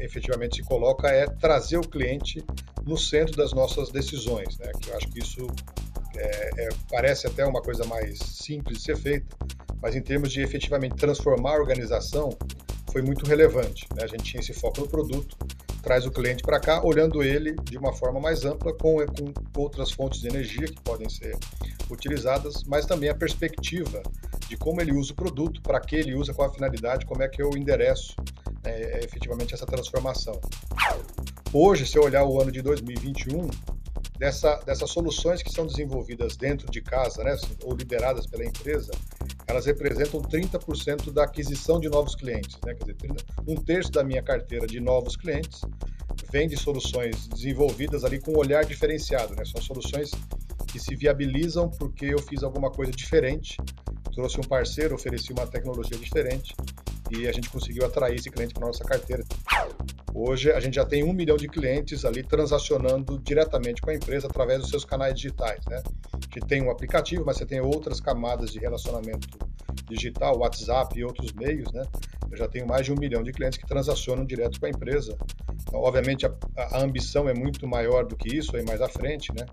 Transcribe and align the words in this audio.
efetivamente 0.00 0.56
se 0.56 0.62
coloca 0.62 1.08
é 1.08 1.26
trazer 1.26 1.78
o 1.78 1.82
cliente 1.82 2.44
no 2.84 2.96
centro 2.96 3.36
das 3.36 3.52
nossas 3.52 3.90
decisões, 3.90 4.58
né? 4.58 4.70
Que 4.80 4.90
eu 4.90 4.96
acho 4.96 5.08
que 5.08 5.18
isso 5.18 5.46
é, 6.16 6.64
é, 6.64 6.68
parece 6.90 7.26
até 7.26 7.44
uma 7.44 7.60
coisa 7.60 7.84
mais 7.84 8.18
simples 8.18 8.78
de 8.78 8.84
ser 8.84 8.96
feita, 8.96 9.36
mas 9.80 9.94
em 9.94 10.02
termos 10.02 10.32
de 10.32 10.40
efetivamente 10.40 10.96
transformar 10.96 11.56
a 11.56 11.60
organização, 11.60 12.30
foi 12.90 13.02
muito 13.02 13.26
relevante. 13.26 13.86
Né? 13.94 14.04
A 14.04 14.06
gente 14.06 14.24
tinha 14.24 14.40
esse 14.40 14.54
foco 14.54 14.80
no 14.80 14.88
produto, 14.88 15.36
traz 15.82 16.06
o 16.06 16.10
cliente 16.10 16.42
para 16.42 16.58
cá, 16.58 16.82
olhando 16.82 17.22
ele 17.22 17.54
de 17.64 17.76
uma 17.76 17.92
forma 17.92 18.18
mais 18.18 18.44
ampla, 18.44 18.72
com, 18.72 18.96
com 19.06 19.60
outras 19.60 19.92
fontes 19.92 20.20
de 20.20 20.28
energia 20.28 20.66
que 20.66 20.80
podem 20.82 21.08
ser 21.08 21.36
utilizadas, 21.90 22.64
mas 22.64 22.86
também 22.86 23.08
a 23.08 23.14
perspectiva 23.14 24.02
de 24.48 24.56
como 24.56 24.80
ele 24.80 24.92
usa 24.92 25.12
o 25.12 25.16
produto, 25.16 25.60
para 25.60 25.80
que 25.80 25.96
ele 25.96 26.14
usa, 26.14 26.32
qual 26.32 26.48
a 26.48 26.52
finalidade, 26.52 27.04
como 27.04 27.22
é 27.22 27.28
que 27.28 27.42
eu 27.42 27.50
endereço 27.56 28.16
é, 28.66 29.00
efetivamente 29.04 29.54
essa 29.54 29.66
transformação. 29.66 30.40
Hoje, 31.52 31.86
se 31.86 31.96
eu 31.96 32.02
olhar 32.02 32.24
o 32.24 32.40
ano 32.40 32.50
de 32.50 32.60
2021, 32.60 33.48
dessa, 34.18 34.56
dessas 34.64 34.90
soluções 34.90 35.42
que 35.42 35.50
são 35.50 35.66
desenvolvidas 35.66 36.36
dentro 36.36 36.70
de 36.70 36.80
casa, 36.80 37.22
né, 37.22 37.36
ou 37.64 37.74
lideradas 37.74 38.26
pela 38.26 38.44
empresa, 38.44 38.90
elas 39.46 39.66
representam 39.66 40.20
30% 40.20 41.12
da 41.12 41.24
aquisição 41.24 41.78
de 41.78 41.88
novos 41.88 42.14
clientes. 42.14 42.58
Né? 42.64 42.74
Quer 42.74 42.92
dizer, 42.92 43.16
um 43.46 43.54
terço 43.54 43.92
da 43.92 44.02
minha 44.02 44.22
carteira 44.22 44.66
de 44.66 44.80
novos 44.80 45.16
clientes 45.16 45.60
vem 46.30 46.48
de 46.48 46.56
soluções 46.56 47.28
desenvolvidas 47.28 48.04
ali 48.04 48.18
com 48.18 48.32
um 48.32 48.38
olhar 48.38 48.64
diferenciado. 48.64 49.34
Né? 49.36 49.44
São 49.44 49.62
soluções 49.62 50.10
que 50.66 50.80
se 50.80 50.94
viabilizam 50.96 51.70
porque 51.70 52.06
eu 52.06 52.18
fiz 52.18 52.42
alguma 52.42 52.70
coisa 52.70 52.90
diferente, 52.90 53.56
trouxe 54.12 54.40
um 54.40 54.44
parceiro, 54.44 54.94
ofereci 54.94 55.32
uma 55.32 55.46
tecnologia 55.46 55.96
diferente 55.96 56.54
e 57.10 57.26
a 57.26 57.32
gente 57.32 57.48
conseguiu 57.50 57.84
atrair 57.84 58.16
esse 58.16 58.30
cliente 58.30 58.54
para 58.54 58.66
nossa 58.66 58.84
carteira. 58.84 59.24
Hoje 60.14 60.50
a 60.50 60.60
gente 60.60 60.76
já 60.76 60.84
tem 60.84 61.04
um 61.04 61.12
milhão 61.12 61.36
de 61.36 61.46
clientes 61.46 62.04
ali 62.04 62.22
transacionando 62.22 63.18
diretamente 63.18 63.82
com 63.82 63.90
a 63.90 63.94
empresa 63.94 64.26
através 64.26 64.60
dos 64.60 64.70
seus 64.70 64.84
canais 64.84 65.14
digitais, 65.14 65.60
né? 65.68 65.82
Que 66.30 66.40
tem 66.40 66.62
um 66.62 66.70
aplicativo, 66.70 67.22
mas 67.26 67.36
você 67.36 67.44
tem 67.44 67.60
outras 67.60 68.00
camadas 68.00 68.50
de 68.50 68.58
relacionamento 68.58 69.28
digital, 69.88 70.38
WhatsApp 70.38 70.98
e 70.98 71.04
outros 71.04 71.32
meios, 71.32 71.70
né? 71.72 71.82
Eu 72.30 72.36
já 72.36 72.48
tenho 72.48 72.66
mais 72.66 72.86
de 72.86 72.92
um 72.92 72.96
milhão 72.96 73.22
de 73.22 73.30
clientes 73.30 73.58
que 73.58 73.66
transacionam 73.66 74.24
direto 74.24 74.58
com 74.58 74.66
a 74.66 74.70
empresa. 74.70 75.16
Então, 75.62 75.80
obviamente 75.80 76.26
a, 76.26 76.32
a 76.56 76.82
ambição 76.82 77.28
é 77.28 77.34
muito 77.34 77.66
maior 77.66 78.06
do 78.06 78.16
que 78.16 78.34
isso 78.34 78.56
aí 78.56 78.64
mais 78.64 78.80
à 78.80 78.88
frente, 78.88 79.32
né? 79.34 79.46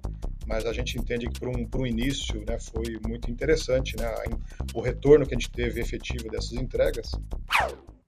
Mas 0.47 0.65
a 0.65 0.73
gente 0.73 0.97
entende 0.97 1.27
que 1.27 1.39
para 1.39 1.49
um, 1.49 1.67
um 1.75 1.85
início, 1.85 2.43
né, 2.47 2.59
foi 2.59 2.99
muito 3.07 3.31
interessante, 3.31 3.95
né? 3.97 4.13
O 4.73 4.81
retorno 4.81 5.25
que 5.25 5.33
a 5.33 5.37
gente 5.37 5.49
teve 5.49 5.81
efetivo 5.81 6.29
dessas 6.29 6.53
entregas. 6.53 7.11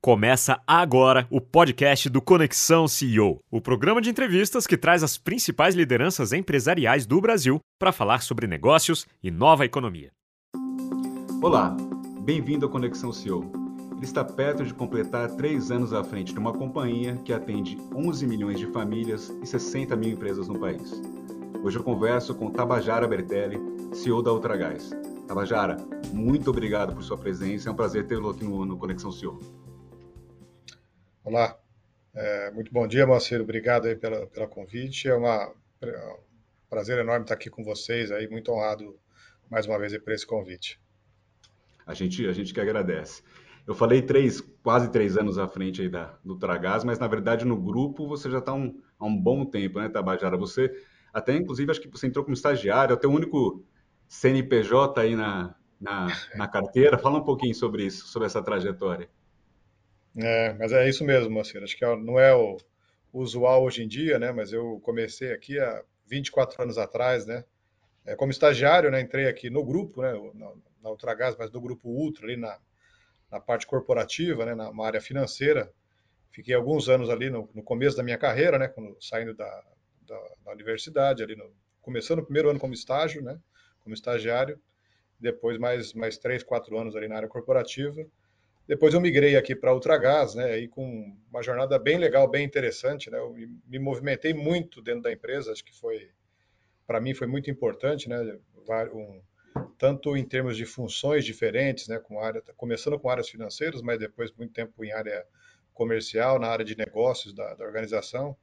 Começa 0.02 0.62
agora 0.68 1.28
o 1.32 1.42
podcast 1.42 2.08
do 2.10 2.22
Conexão 2.22 2.88
CEO, 2.88 3.40
o 3.50 3.60
programa 3.60 4.00
de 4.00 4.10
entrevistas 4.10 4.68
que 4.68 4.78
traz 4.78 5.02
as 5.02 5.18
principais 5.18 5.74
lideranças 5.74 6.32
empresariais 6.32 7.08
do 7.08 7.20
Brasil 7.20 7.60
para 7.80 7.92
falar 7.92 8.22
sobre 8.22 8.46
negócios 8.46 9.08
e 9.24 9.32
nova 9.32 9.66
economia. 9.66 10.12
Olá, 11.42 11.76
bem-vindo 12.22 12.68
ao 12.68 12.72
Conexão 12.72 13.12
CEO. 13.12 13.52
Ele 13.96 14.06
está 14.06 14.24
perto 14.24 14.64
de 14.64 14.76
completar 14.76 15.32
três 15.32 15.72
anos 15.72 15.92
à 15.92 16.04
frente 16.04 16.34
de 16.34 16.40
uma 16.40 16.54
companhia 16.54 17.16
que 17.26 17.34
atende 17.34 17.76
11 17.96 18.28
milhões 18.28 18.60
de 18.60 18.68
famílias 18.68 19.34
e 19.42 19.48
60 19.48 19.96
mil 19.96 20.12
empresas 20.12 20.48
no 20.48 20.60
país. 20.60 21.02
Hoje 21.64 21.80
eu 21.80 21.84
converso 21.84 22.36
com 22.36 22.52
Tabajara 22.52 23.08
Bertelli, 23.08 23.60
CEO 23.92 24.22
da 24.22 24.32
Ultragás. 24.32 24.92
Tabajara, 25.28 25.78
muito 26.14 26.52
obrigado 26.52 26.94
por 26.94 27.02
sua 27.02 27.18
presença, 27.18 27.68
é 27.68 27.72
um 27.72 27.76
prazer 27.76 28.06
tê-lo 28.06 28.30
aqui 28.30 28.44
no, 28.44 28.64
no 28.64 28.78
Conexão 28.78 29.12
CEO. 29.12 29.40
Olá, 31.24 31.60
é, 32.14 32.52
muito 32.52 32.72
bom 32.72 32.88
dia, 32.88 33.08
Marcelo. 33.08 33.44
Obrigado 33.44 33.88
aí 33.88 33.96
pela, 33.96 34.28
pela 34.28 34.48
convite. 34.48 35.08
É, 35.08 35.16
uma, 35.16 35.52
é 35.82 36.08
um 36.14 36.70
prazer 36.70 37.00
enorme 37.00 37.24
estar 37.24 37.34
aqui 37.34 37.50
com 37.50 37.64
vocês 37.64 38.12
aí, 38.12 38.30
muito 38.30 38.52
honrado 38.52 39.00
mais 39.50 39.66
uma 39.66 39.80
vez 39.80 39.98
por 39.98 40.14
esse 40.14 40.28
convite. 40.28 40.80
A 41.88 41.96
gente, 41.96 42.28
a 42.28 42.32
gente 42.32 42.54
que 42.54 42.62
agradece. 42.62 43.24
Eu 43.66 43.74
falei 43.74 44.04
três, 44.04 44.42
quase 44.62 44.92
três 44.92 45.18
anos 45.18 45.40
à 45.40 45.48
frente 45.48 45.82
aí 45.82 45.90
da, 45.90 46.20
do 46.24 46.38
Tragás, 46.38 46.84
mas 46.84 47.00
na 47.00 47.08
verdade 47.08 47.46
no 47.46 47.58
grupo 47.58 48.08
você 48.08 48.30
já 48.30 48.38
está 48.38 48.54
um, 48.54 48.80
há 49.00 49.06
um 49.06 49.18
bom 49.18 49.44
tempo, 49.44 49.80
né, 49.80 49.90
Tabajara? 49.90 50.38
Você, 50.38 50.72
até 51.12 51.36
inclusive, 51.36 51.72
acho 51.72 51.82
que 51.82 51.90
você 51.90 52.06
entrou 52.06 52.24
como 52.24 52.36
estagiário, 52.36 52.98
é 53.02 53.08
o 53.08 53.12
único 53.12 53.66
CNPJ 54.08 55.02
aí 55.02 55.16
na, 55.16 55.56
na, 55.80 56.08
na 56.36 56.48
carteira. 56.48 56.98
Fala 56.98 57.20
um 57.20 57.24
pouquinho 57.24 57.56
sobre 57.56 57.86
isso, 57.86 58.08
sobre 58.08 58.26
essa 58.26 58.42
trajetória. 58.42 59.10
É, 60.18 60.54
mas 60.54 60.72
é 60.72 60.88
isso 60.88 61.04
mesmo, 61.04 61.34
Marcelo. 61.34 61.66
Acho 61.66 61.78
que 61.78 61.84
é 61.84 61.96
não 61.96 62.20
é 62.20 62.34
o 62.34 62.58
usual 63.12 63.64
hoje 63.64 63.84
em 63.84 63.88
dia, 63.88 64.18
né? 64.18 64.32
Mas 64.32 64.54
eu 64.54 64.80
comecei 64.84 65.34
aqui 65.34 65.60
há 65.60 65.84
24 66.08 66.64
anos 66.64 66.78
atrás, 66.78 67.26
né? 67.26 67.44
É, 68.06 68.16
como 68.16 68.32
estagiário, 68.32 68.90
né? 68.92 69.02
Entrei 69.02 69.28
aqui 69.28 69.50
no 69.50 69.64
grupo, 69.64 70.02
né? 70.02 70.14
Na, 70.34 70.52
na 70.84 70.90
Ultragás, 70.90 71.36
mas 71.38 71.52
no 71.52 71.60
grupo 71.60 71.90
Ultra, 71.90 72.26
ali 72.26 72.38
na, 72.38 72.58
na 73.32 73.40
parte 73.40 73.68
corporativa, 73.68 74.46
né? 74.46 74.56
Na 74.56 74.72
área 74.86 75.02
financeira. 75.02 75.72
Fiquei 76.32 76.54
alguns 76.54 76.90
anos 76.90 77.10
ali 77.10 77.30
no, 77.30 77.50
no 77.54 77.64
começo 77.64 77.98
da 77.98 78.04
minha 78.04 78.18
carreira, 78.18 78.58
né? 78.60 78.68
Quando, 78.68 78.96
saindo 79.02 79.34
da, 79.34 79.64
da, 80.02 80.20
da 80.46 80.52
universidade, 80.52 81.24
ali 81.24 81.36
no, 81.36 81.52
começando 81.82 82.20
o 82.20 82.24
primeiro 82.24 82.50
ano 82.50 82.60
como 82.60 82.74
estágio, 82.74 83.22
né? 83.22 83.40
Como 83.86 83.96
estagiário. 83.96 84.60
Depois 85.18 85.58
mais, 85.58 85.94
mais 85.94 86.18
três, 86.18 86.44
quatro 86.44 86.78
anos 86.78 86.94
ali 86.94 87.08
na 87.08 87.16
área 87.16 87.30
corporativa 87.30 88.06
depois 88.68 88.94
eu 88.94 89.02
migrei 89.02 89.36
aqui 89.36 89.56
para 89.56 89.74
Ultragás, 89.74 90.34
né, 90.34 90.46
aí 90.46 90.68
com 90.68 91.16
uma 91.30 91.44
jornada 91.44 91.78
bem 91.78 91.98
legal, 91.98 92.28
bem 92.28 92.44
interessante, 92.44 93.12
né, 93.12 93.20
eu 93.20 93.34
me 93.68 93.78
movimentei 93.78 94.34
muito 94.34 94.82
dentro 94.82 95.04
da 95.04 95.12
empresa, 95.12 95.52
acho 95.52 95.64
que 95.64 95.78
foi, 95.78 96.10
para 96.88 97.00
mim 97.00 97.14
foi 97.14 97.28
muito 97.28 97.50
importante, 97.50 98.10
né, 98.10 98.18
um, 98.92 99.22
tanto 99.78 100.18
em 100.18 100.26
termos 100.26 100.58
de 100.58 100.66
funções 100.66 101.24
diferentes, 101.24 101.88
né, 101.88 102.00
com 102.00 102.20
área, 102.20 102.42
começando 102.58 103.00
com 103.00 103.10
áreas 103.10 103.30
financeiras, 103.30 103.82
mas 103.84 104.00
depois 104.00 104.32
muito 104.32 104.52
tempo 104.52 104.84
em 104.84 104.92
área 104.92 105.24
comercial, 105.72 106.40
na 106.40 106.48
área 106.48 106.66
de 106.66 106.76
negócios 106.76 107.36
da, 107.36 107.54
da 107.54 107.66
organização. 107.66 108.36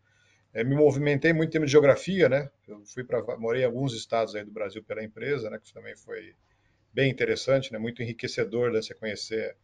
É, 0.55 0.63
me 0.63 0.75
movimentei 0.75 1.33
muito 1.33 1.49
em 1.49 1.53
termos 1.53 1.71
de 1.71 1.73
geografia, 1.73 2.29
né, 2.29 2.51
eu 2.69 2.85
fui 2.85 3.03
para, 3.03 3.23
morei 3.39 3.63
em 3.63 3.65
alguns 3.65 3.95
estados 3.95 4.35
aí 4.35 4.45
do 4.45 4.51
Brasil 4.51 4.83
pela 4.83 5.03
empresa, 5.03 5.49
né, 5.49 5.59
que 5.63 5.73
também 5.73 5.97
foi 5.97 6.35
bem 6.93 7.11
interessante, 7.11 7.73
né, 7.73 7.79
muito 7.79 8.03
enriquecedor 8.03 8.71
né, 8.71 8.83
você 8.83 8.95
conhecer 8.95 9.57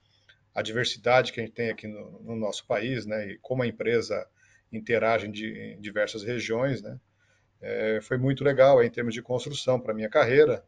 a 0.55 0.63
diversidade 0.63 1.33
que 1.33 1.41
a 1.41 1.45
gente 1.45 1.55
tem 1.55 1.71
aqui 1.71 1.87
no, 1.87 2.23
no 2.23 2.37
nosso 2.37 2.67
país, 2.67 3.05
né, 3.05 3.33
e 3.33 3.39
como 3.39 3.63
a 3.63 3.67
empresa 3.67 4.27
interage 4.73 5.27
em, 5.27 5.75
em 5.75 5.81
diversas 5.81 6.23
regiões, 6.23 6.81
né, 6.81 6.99
é, 7.61 8.01
foi 8.01 8.17
muito 8.17 8.43
legal 8.43 8.83
em 8.83 8.91
termos 8.91 9.13
de 9.13 9.23
construção 9.23 9.81
para 9.81 9.93
minha 9.95 10.09
carreira. 10.09 10.65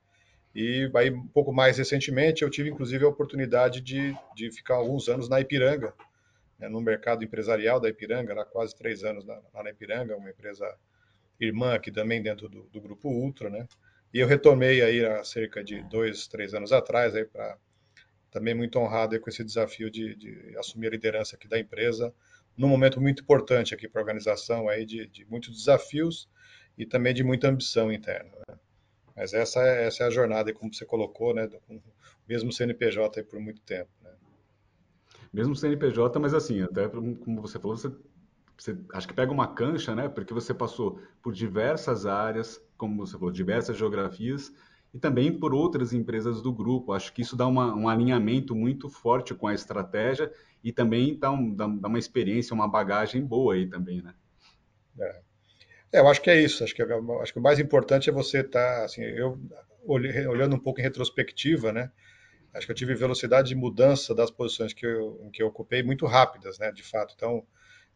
E 0.55 0.91
aí, 0.97 1.11
um 1.11 1.29
pouco 1.29 1.53
mais 1.53 1.79
recentemente, 1.79 2.43
eu 2.43 2.51
tive 2.51 2.69
inclusive 2.69 3.05
a 3.05 3.09
oportunidade 3.09 3.81
de, 3.81 4.17
de 4.35 4.51
ficar 4.51 4.75
alguns 4.75 5.09
anos 5.09 5.29
na 5.29 5.41
Ipiranga, 5.41 5.95
né, 6.61 6.69
no 6.69 6.81
mercado 6.81 7.25
empresarial 7.25 7.81
da 7.81 7.89
Ipiranga, 7.89 8.35
lá 8.35 8.45
quase 8.45 8.77
três 8.77 9.03
anos 9.03 9.25
lá 9.25 9.41
na 9.55 9.71
Ipiranga, 9.71 10.17
uma 10.17 10.31
empresa 10.31 10.67
irmã 11.41 11.75
aqui 11.75 11.91
também 11.91 12.23
dentro 12.23 12.49
do, 12.49 12.65
do 12.65 12.81
grupo 12.81 13.09
Ultra, 13.09 13.49
né? 13.49 13.67
E 14.13 14.19
eu 14.19 14.27
retomei 14.27 14.83
aí 14.83 15.05
há 15.05 15.25
cerca 15.25 15.65
de 15.65 15.83
dois, 15.85 16.27
três 16.27 16.53
anos 16.53 16.73
atrás 16.73 17.15
aí 17.15 17.25
para 17.25 17.57
também 18.31 18.55
muito 18.55 18.79
honrado 18.79 19.19
com 19.21 19.29
esse 19.29 19.43
desafio 19.43 19.91
de, 19.91 20.15
de, 20.15 20.57
assumir 20.57 20.89
a 20.89 20.91
liderança 20.91 21.35
aqui 21.35 21.49
da 21.49 21.59
empresa, 21.59 22.15
num 22.57 22.69
momento 22.69 23.01
muito 23.01 23.23
importante 23.23 23.75
aqui 23.75 23.89
para 23.89 24.01
a 24.01 24.05
organização, 24.05 24.69
aí 24.69 24.85
de, 24.85 25.07
de, 25.09 25.25
muitos 25.25 25.57
desafios 25.57 26.29
e 26.79 26.87
também 26.87 27.13
de 27.13 27.25
muita 27.25 27.49
ambição 27.49 27.93
interna. 27.93 28.31
Né? 28.49 28.57
Mas 29.17 29.33
essa 29.33 29.61
é, 29.61 29.87
essa 29.87 30.05
é 30.05 30.07
a 30.07 30.11
jornada, 30.11 30.53
como 30.53 30.73
você 30.73 30.85
colocou, 30.85 31.35
né, 31.35 31.49
mesmo 32.29 32.53
CNPJ 32.53 33.25
por 33.25 33.41
muito 33.41 33.61
tempo. 33.63 33.91
Né? 34.03 34.13
Mesmo 35.33 35.55
CNPJ, 35.55 36.19
mas 36.19 36.35
assim, 36.35 36.63
até 36.63 36.89
como 36.89 37.41
você 37.41 37.59
falou, 37.59 37.77
você, 37.77 37.93
você 38.57 38.77
acho 38.93 39.07
que 39.07 39.15
pega 39.15 39.31
uma 39.31 39.55
cancha, 39.55 39.95
né, 39.95 40.09
porque 40.09 40.35
você 40.35 40.53
passou 40.53 41.01
por 41.23 41.33
diversas 41.33 42.05
áreas, 42.05 42.61
como 42.77 43.07
você 43.07 43.13
falou, 43.13 43.31
diversas 43.31 43.77
geografias, 43.77 44.53
e 44.93 44.99
também 44.99 45.33
por 45.33 45.55
outras 45.55 45.93
empresas 45.93 46.43
do 46.43 46.53
grupo. 46.53 46.93
Acho 46.93 47.13
que 47.13 47.23
isso 47.23 47.37
dá 47.37 47.47
uma, 47.47 47.75
um 47.75 47.89
alinhamento 47.89 48.55
muito 48.55 48.89
forte 48.89 49.35
com 49.35 49.47
a 49.47 49.55
estratégia 49.55 50.33
e 50.63 50.73
também 50.73 51.17
dá, 51.19 51.31
um, 51.31 51.55
dá, 51.55 51.67
dá 51.67 51.89
uma 51.89 51.99
experiência, 51.99 52.55
uma 52.55 52.69
bagagem 52.69 53.25
boa 53.25 53.55
aí 53.55 53.67
também, 53.67 54.03
né? 54.03 54.15
É. 54.99 55.21
é 55.93 56.01
eu 56.01 56.09
acho 56.09 56.21
que 56.21 56.31
é 56.31 56.43
isso. 56.43 56.65
Acho 56.65 56.75
que, 56.75 56.83
acho 56.83 57.33
que 57.33 57.39
o 57.39 57.43
mais 57.43 57.59
importante 57.59 58.11
é 58.11 58.13
você 58.13 58.41
estar, 58.41 58.79
tá, 58.79 58.85
assim, 58.85 59.03
eu 59.03 59.39
olhando 59.87 60.57
um 60.57 60.59
pouco 60.59 60.81
em 60.81 60.83
retrospectiva, 60.83 61.73
né? 61.73 61.91
Acho 62.53 62.67
que 62.67 62.73
eu 62.73 62.77
tive 62.77 62.95
velocidade 62.95 63.49
de 63.49 63.55
mudança 63.55 64.15
das 64.15 64.31
posições 64.31 64.73
que 64.73 64.85
eu, 64.85 65.31
que 65.33 65.43
eu 65.43 65.47
ocupei 65.47 65.83
muito 65.83 66.07
rápidas, 66.07 66.59
né? 66.59 66.73
De 66.73 66.83
fato. 66.83 67.15
Então, 67.17 67.47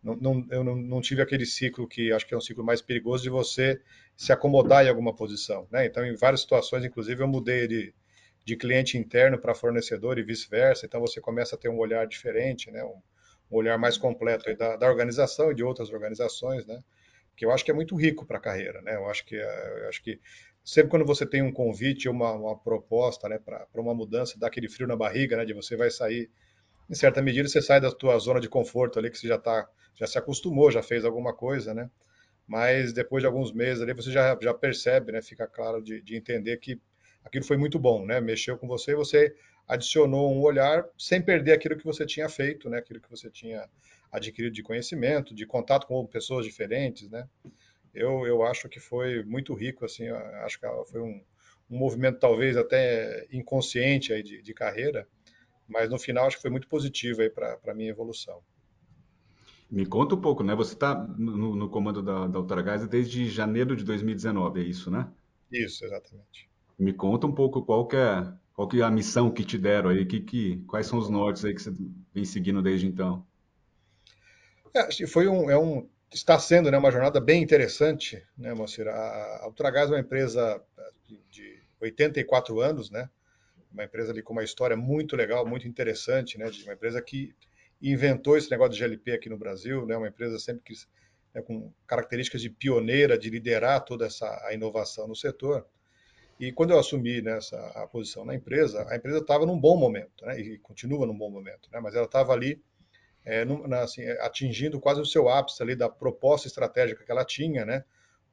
não, 0.02 0.16
não, 0.16 0.46
eu 0.50 0.62
não, 0.62 0.76
não, 0.76 1.00
tive 1.00 1.22
aquele 1.22 1.46
ciclo 1.46 1.88
que 1.88 2.12
acho 2.12 2.26
que 2.26 2.34
é 2.34 2.36
um 2.36 2.40
ciclo 2.40 2.62
mais 2.62 2.82
perigoso 2.82 3.22
de 3.22 3.30
você 3.30 3.80
se 4.14 4.32
acomodar 4.32 4.84
em 4.84 4.88
alguma 4.88 5.14
posição. 5.14 5.66
Né? 5.70 5.86
Então, 5.86 6.04
em 6.04 6.14
várias 6.14 6.42
situações, 6.42 6.84
inclusive, 6.84 7.22
eu 7.22 7.26
mudei 7.26 7.66
de, 7.66 7.94
de 8.44 8.56
cliente 8.56 8.98
interno 8.98 9.38
para 9.38 9.54
fornecedor 9.54 10.18
e 10.18 10.22
vice-versa. 10.22 10.84
Então, 10.84 11.00
você 11.00 11.20
começa 11.20 11.56
a 11.56 11.58
ter 11.58 11.70
um 11.70 11.78
olhar 11.78 12.06
diferente, 12.06 12.70
né? 12.70 12.84
um, 12.84 13.00
um 13.50 13.56
olhar 13.56 13.78
mais 13.78 13.96
completo 13.96 14.54
da, 14.56 14.76
da, 14.76 14.86
organização 14.86 15.50
e 15.50 15.54
de 15.54 15.64
outras 15.64 15.90
organizações, 15.90 16.66
né? 16.66 16.78
Que 17.36 17.44
eu 17.44 17.50
acho 17.50 17.64
que 17.64 17.70
é 17.70 17.74
muito 17.74 17.96
rico 17.96 18.24
para 18.24 18.38
a 18.38 18.40
carreira, 18.40 18.80
né? 18.82 18.94
Eu 18.94 19.08
acho 19.08 19.24
que 19.24 19.34
eu 19.34 19.88
acho 19.88 20.02
que 20.02 20.20
sempre 20.64 20.90
quando 20.90 21.05
você 21.05 21.26
tem 21.26 21.43
um 21.43 21.52
convite, 21.52 22.08
uma, 22.08 22.32
uma 22.32 22.56
proposta, 22.58 23.28
né, 23.28 23.38
para 23.38 23.69
uma 23.75 23.94
mudança, 23.94 24.38
dá 24.38 24.46
aquele 24.46 24.69
frio 24.69 24.87
na 24.88 24.96
barriga, 24.96 25.37
né? 25.37 25.44
De 25.44 25.52
você 25.52 25.76
vai 25.76 25.90
sair, 25.90 26.31
em 26.88 26.94
certa 26.94 27.20
medida, 27.20 27.49
você 27.49 27.61
sai 27.61 27.81
da 27.81 27.93
tua 27.93 28.19
zona 28.19 28.40
de 28.40 28.49
conforto 28.49 28.99
ali 28.99 29.11
que 29.11 29.19
você 29.19 29.28
já 29.28 29.38
tá, 29.38 29.69
já 29.94 30.06
se 30.06 30.19
acostumou, 30.19 30.70
já 30.70 30.82
fez 30.82 31.05
alguma 31.05 31.34
coisa, 31.34 31.75
né? 31.75 31.90
Mas 32.46 32.93
depois 32.93 33.22
de 33.22 33.26
alguns 33.26 33.52
meses 33.52 33.82
ali 33.82 33.93
você 33.94 34.11
já, 34.11 34.37
já 34.40 34.55
percebe, 34.55 35.12
né? 35.12 35.20
Fica 35.22 35.46
claro 35.46 35.82
de, 35.82 36.00
de 36.00 36.16
entender 36.16 36.56
que 36.58 36.81
aquilo 37.22 37.44
foi 37.44 37.56
muito 37.56 37.78
bom, 37.78 38.05
né? 38.05 38.20
Mexeu 38.20 38.56
com 38.56 38.67
você, 38.67 38.94
você 38.94 39.34
adicionou 39.69 40.34
um 40.34 40.40
olhar 40.43 40.84
sem 40.99 41.22
perder 41.22 41.52
aquilo 41.52 41.76
que 41.76 41.84
você 41.84 42.05
tinha 42.06 42.28
feito, 42.28 42.69
né? 42.70 42.78
Aquilo 42.78 43.00
que 43.00 43.10
você 43.10 43.31
tinha 43.31 43.69
adquirido 44.12 44.52
de 44.52 44.62
conhecimento, 44.62 45.34
de 45.34 45.46
contato 45.46 45.87
com 45.87 46.06
pessoas 46.06 46.46
diferentes, 46.46 47.10
né? 47.10 47.26
Eu, 47.94 48.26
eu 48.26 48.43
acho 48.43 48.69
que 48.69 48.81
foi 48.81 49.23
muito 49.25 49.55
rico, 49.55 49.85
assim, 49.85 50.08
acho 50.08 50.58
que 50.58 50.67
foi 50.91 51.00
um, 51.00 51.23
um 51.70 51.79
movimento 51.79 52.19
talvez 52.19 52.56
até 52.56 53.26
inconsciente 53.32 54.12
aí 54.12 54.23
de, 54.23 54.43
de 54.43 54.55
carreira, 54.55 55.06
mas 55.69 55.88
no 55.88 55.99
final 55.99 56.26
acho 56.26 56.37
que 56.37 56.43
foi 56.43 56.50
muito 56.50 56.69
positivo 56.69 57.23
aí 57.23 57.31
para 57.31 57.58
a 57.67 57.75
minha 57.75 57.91
evolução. 57.91 58.43
Me 59.70 59.87
conta 59.87 60.14
um 60.14 60.20
pouco, 60.20 60.43
né? 60.43 60.55
Você 60.55 60.75
está 60.75 60.94
no, 60.94 61.56
no, 61.56 61.69
comando 61.69 62.02
da, 62.02 62.26
da 62.26 62.38
Ultragás 62.38 62.87
desde 62.87 63.29
janeiro 63.29 63.75
de 63.75 63.85
2019, 63.85 64.61
é 64.61 64.64
isso, 64.64 64.91
né? 64.91 65.08
Isso, 65.50 65.85
exatamente. 65.85 66.49
Me 66.79 66.93
conta 66.93 67.26
um 67.26 67.32
pouco 67.32 67.62
qual 67.62 67.87
que 67.87 67.96
é, 67.96 68.32
qual 68.52 68.69
que 68.69 68.81
é 68.81 68.85
a 68.85 68.91
missão 68.91 69.31
que 69.31 69.44
te 69.44 69.56
deram 69.56 69.91
aí, 69.91 70.05
que, 70.05 70.20
que, 70.20 70.58
quais 70.67 70.87
são 70.87 70.99
os 70.99 71.08
nortes 71.08 71.44
aí 71.44 71.55
que 71.55 71.62
você 71.62 71.73
vem 72.12 72.25
seguindo 72.25 72.62
desde 72.62 72.87
então? 72.87 73.25
É, 74.75 75.06
foi 75.06 75.29
um, 75.29 75.49
é 75.49 75.58
um, 75.58 75.88
está 76.12 76.38
sendo 76.38 76.70
né, 76.70 76.78
uma 76.78 76.90
jornada 76.90 77.20
bem 77.20 77.42
interessante, 77.42 78.22
né, 78.36 78.54
Moacir? 78.54 78.88
A, 78.88 79.42
Ultragás 79.46 79.90
é 79.90 79.94
uma 79.94 80.00
empresa 80.00 80.62
de, 81.06 81.20
de 81.30 81.62
84 81.80 82.60
anos, 82.60 82.90
né? 82.90 83.08
Uma 83.72 83.84
empresa 83.84 84.12
ali 84.12 84.22
com 84.22 84.32
uma 84.32 84.44
história 84.44 84.76
muito 84.76 85.16
legal, 85.16 85.46
muito 85.46 85.66
interessante, 85.66 86.38
né? 86.38 86.48
De 86.50 86.62
uma 86.64 86.74
empresa 86.74 87.02
que 87.02 87.34
inventou 87.82 88.36
esse 88.36 88.50
negócio 88.50 88.72
de 88.74 88.78
GLP 88.78 89.12
aqui 89.12 89.28
no 89.28 89.36
Brasil, 89.36 89.84
né? 89.84 89.96
Uma 89.96 90.08
empresa 90.08 90.38
sempre 90.38 90.62
que 90.62 90.74
né, 91.34 91.42
com 91.42 91.72
características 91.86 92.40
de 92.40 92.48
pioneira, 92.48 93.18
de 93.18 93.28
liderar 93.28 93.84
toda 93.84 94.06
essa 94.06 94.26
a 94.46 94.54
inovação 94.54 95.08
no 95.08 95.16
setor. 95.16 95.66
E 96.38 96.52
quando 96.52 96.70
eu 96.70 96.78
assumi 96.78 97.20
nessa 97.20 97.56
a 97.74 97.86
posição 97.86 98.24
na 98.24 98.34
empresa, 98.34 98.86
a 98.88 98.96
empresa 98.96 99.18
estava 99.18 99.44
num 99.44 99.58
bom 99.58 99.76
momento, 99.76 100.24
né? 100.24 100.38
E 100.40 100.58
continua 100.58 101.06
num 101.06 101.16
bom 101.16 101.30
momento, 101.30 101.68
né? 101.72 101.80
Mas 101.80 101.94
ela 101.94 102.06
estava 102.06 102.32
ali 102.32 102.62
é, 103.24 103.44
num, 103.44 103.72
assim, 103.74 104.06
atingindo 104.20 104.80
quase 104.80 105.00
o 105.00 105.06
seu 105.06 105.28
ápice 105.28 105.62
ali 105.62 105.74
da 105.74 105.88
proposta 105.88 106.46
estratégica 106.46 107.04
que 107.04 107.10
ela 107.10 107.24
tinha, 107.24 107.64
né? 107.64 107.84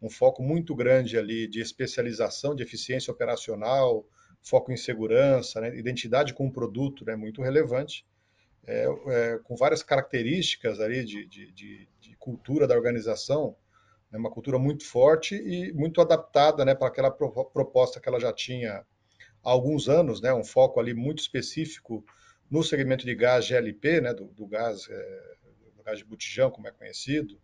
Um 0.01 0.09
foco 0.09 0.41
muito 0.41 0.75
grande 0.75 1.17
ali 1.17 1.47
de 1.47 1.61
especialização, 1.61 2.55
de 2.55 2.63
eficiência 2.63 3.11
operacional, 3.11 4.05
foco 4.41 4.71
em 4.71 4.77
segurança, 4.77 5.61
né? 5.61 5.77
identidade 5.77 6.33
com 6.33 6.47
o 6.47 6.51
produto, 6.51 7.05
né? 7.05 7.15
Muito 7.15 7.41
relevante, 7.41 8.05
é, 8.65 8.87
é, 9.07 9.39
com 9.43 9.55
várias 9.55 9.83
características 9.83 10.79
ali 10.79 11.05
de, 11.05 11.25
de, 11.25 11.51
de, 11.51 11.89
de 11.99 12.15
cultura 12.17 12.67
da 12.67 12.75
organização 12.75 13.55
né, 14.11 14.19
uma 14.19 14.29
cultura 14.29 14.59
muito 14.59 14.85
forte 14.85 15.35
e 15.35 15.71
muito 15.73 16.01
adaptada 16.01 16.65
né, 16.65 16.75
para 16.75 16.87
aquela 16.87 17.09
proposta 17.09 17.99
que 17.99 18.09
ela 18.09 18.19
já 18.19 18.33
tinha 18.33 18.85
há 19.43 19.49
alguns 19.49 19.87
anos, 19.87 20.21
né, 20.21 20.33
um 20.33 20.43
foco 20.43 20.79
ali 20.79 20.93
muito 20.93 21.19
específico 21.19 22.03
no 22.51 22.61
segmento 22.63 23.05
de 23.05 23.15
gás 23.15 23.47
GLP, 23.47 24.01
né, 24.01 24.13
do, 24.13 24.25
do 24.25 24.45
gás, 24.45 24.87
é, 24.89 25.21
do 25.75 25.83
gás 25.83 25.97
de 25.97 26.05
botijão, 26.05 26.51
como 26.51 26.67
é 26.67 26.71
conhecido, 26.71 27.41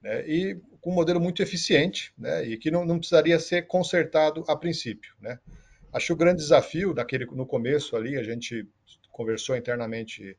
né, 0.00 0.28
e 0.28 0.60
com 0.80 0.90
um 0.90 0.94
modelo 0.94 1.18
muito 1.18 1.42
eficiente 1.42 2.12
né, 2.18 2.44
e 2.44 2.58
que 2.58 2.70
não, 2.70 2.84
não 2.84 2.98
precisaria 2.98 3.38
ser 3.40 3.66
consertado 3.66 4.44
a 4.46 4.56
princípio. 4.56 5.14
Né. 5.20 5.38
Acho 5.92 6.08
que 6.08 6.12
o 6.12 6.16
grande 6.16 6.42
desafio 6.42 6.92
daquele, 6.92 7.24
no 7.26 7.46
começo 7.46 7.96
ali, 7.96 8.18
a 8.18 8.22
gente 8.22 8.68
conversou 9.10 9.56
internamente 9.56 10.36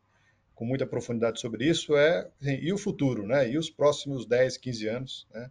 com 0.54 0.66
muita 0.66 0.86
profundidade 0.86 1.40
sobre 1.40 1.68
isso, 1.68 1.96
é 1.96 2.30
assim, 2.40 2.56
e 2.62 2.72
o 2.72 2.78
futuro, 2.78 3.26
né? 3.26 3.50
E 3.50 3.58
os 3.58 3.72
próximos 3.72 4.26
10, 4.28 4.58
15 4.58 4.88
anos, 4.88 5.28
né? 5.34 5.50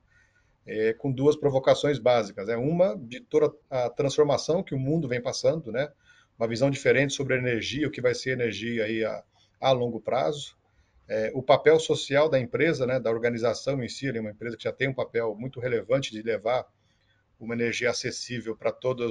é, 0.67 0.93
com 0.93 1.11
duas 1.11 1.37
provocações 1.37 1.99
básicas. 1.99 2.49
É 2.49 2.57
uma 2.57 2.97
de 2.97 3.21
toda 3.21 3.53
a 3.71 3.91
transformação 3.91 4.63
que 4.63 4.75
o 4.75 4.79
mundo 4.79 5.09
vem 5.09 5.21
passando, 5.21 5.73
né? 5.73 5.91
Uma 6.39 6.49
visão 6.49 6.71
diferente 6.71 7.13
sobre 7.13 7.35
a 7.35 7.39
energia, 7.39 7.87
o 7.87 7.91
que 7.91 8.01
vai 8.01 8.15
ser 8.15 8.31
energia 8.31 8.85
aí 8.85 9.05
a, 9.05 9.23
a 9.61 9.71
longo 9.73 10.01
prazo. 10.01 10.57
É, 11.09 11.31
o 11.35 11.43
papel 11.43 11.79
social 11.79 12.29
da 12.29 12.39
empresa, 12.39 12.87
né, 12.87 12.99
da 12.99 13.11
organização 13.11 13.83
em 13.83 13.89
si, 13.89 14.09
é 14.09 14.21
uma 14.21 14.31
empresa 14.31 14.57
que 14.57 14.65
já 14.65 14.73
tem 14.73 14.89
um 14.89 14.95
papel 14.95 15.35
muito 15.35 15.61
relevante 15.61 16.11
de 16.11 16.23
levar 16.23 16.67
uma 17.39 17.55
energia 17.55 17.91
acessível 17.91 18.57
para 18.57 18.73
toda 18.73 19.05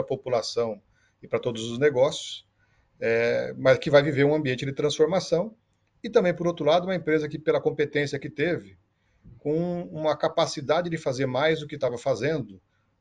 a 0.00 0.02
população 0.02 0.80
e 1.22 1.28
para 1.28 1.38
todos 1.38 1.70
os 1.70 1.78
negócios, 1.78 2.46
é, 2.98 3.52
mas 3.56 3.78
que 3.78 3.90
vai 3.90 4.02
viver 4.02 4.24
um 4.24 4.34
ambiente 4.34 4.64
de 4.64 4.72
transformação. 4.72 5.54
E 6.02 6.08
também, 6.08 6.34
por 6.34 6.46
outro 6.46 6.64
lado, 6.64 6.84
uma 6.84 6.94
empresa 6.94 7.28
que, 7.28 7.38
pela 7.38 7.60
competência 7.60 8.18
que 8.18 8.30
teve, 8.30 8.78
com 9.38 9.82
uma 9.84 10.16
capacidade 10.16 10.88
de 10.88 10.96
fazer 10.96 11.26
mais 11.26 11.60
do 11.60 11.66
que 11.66 11.74
estava 11.74 11.98
fazendo, 11.98 12.60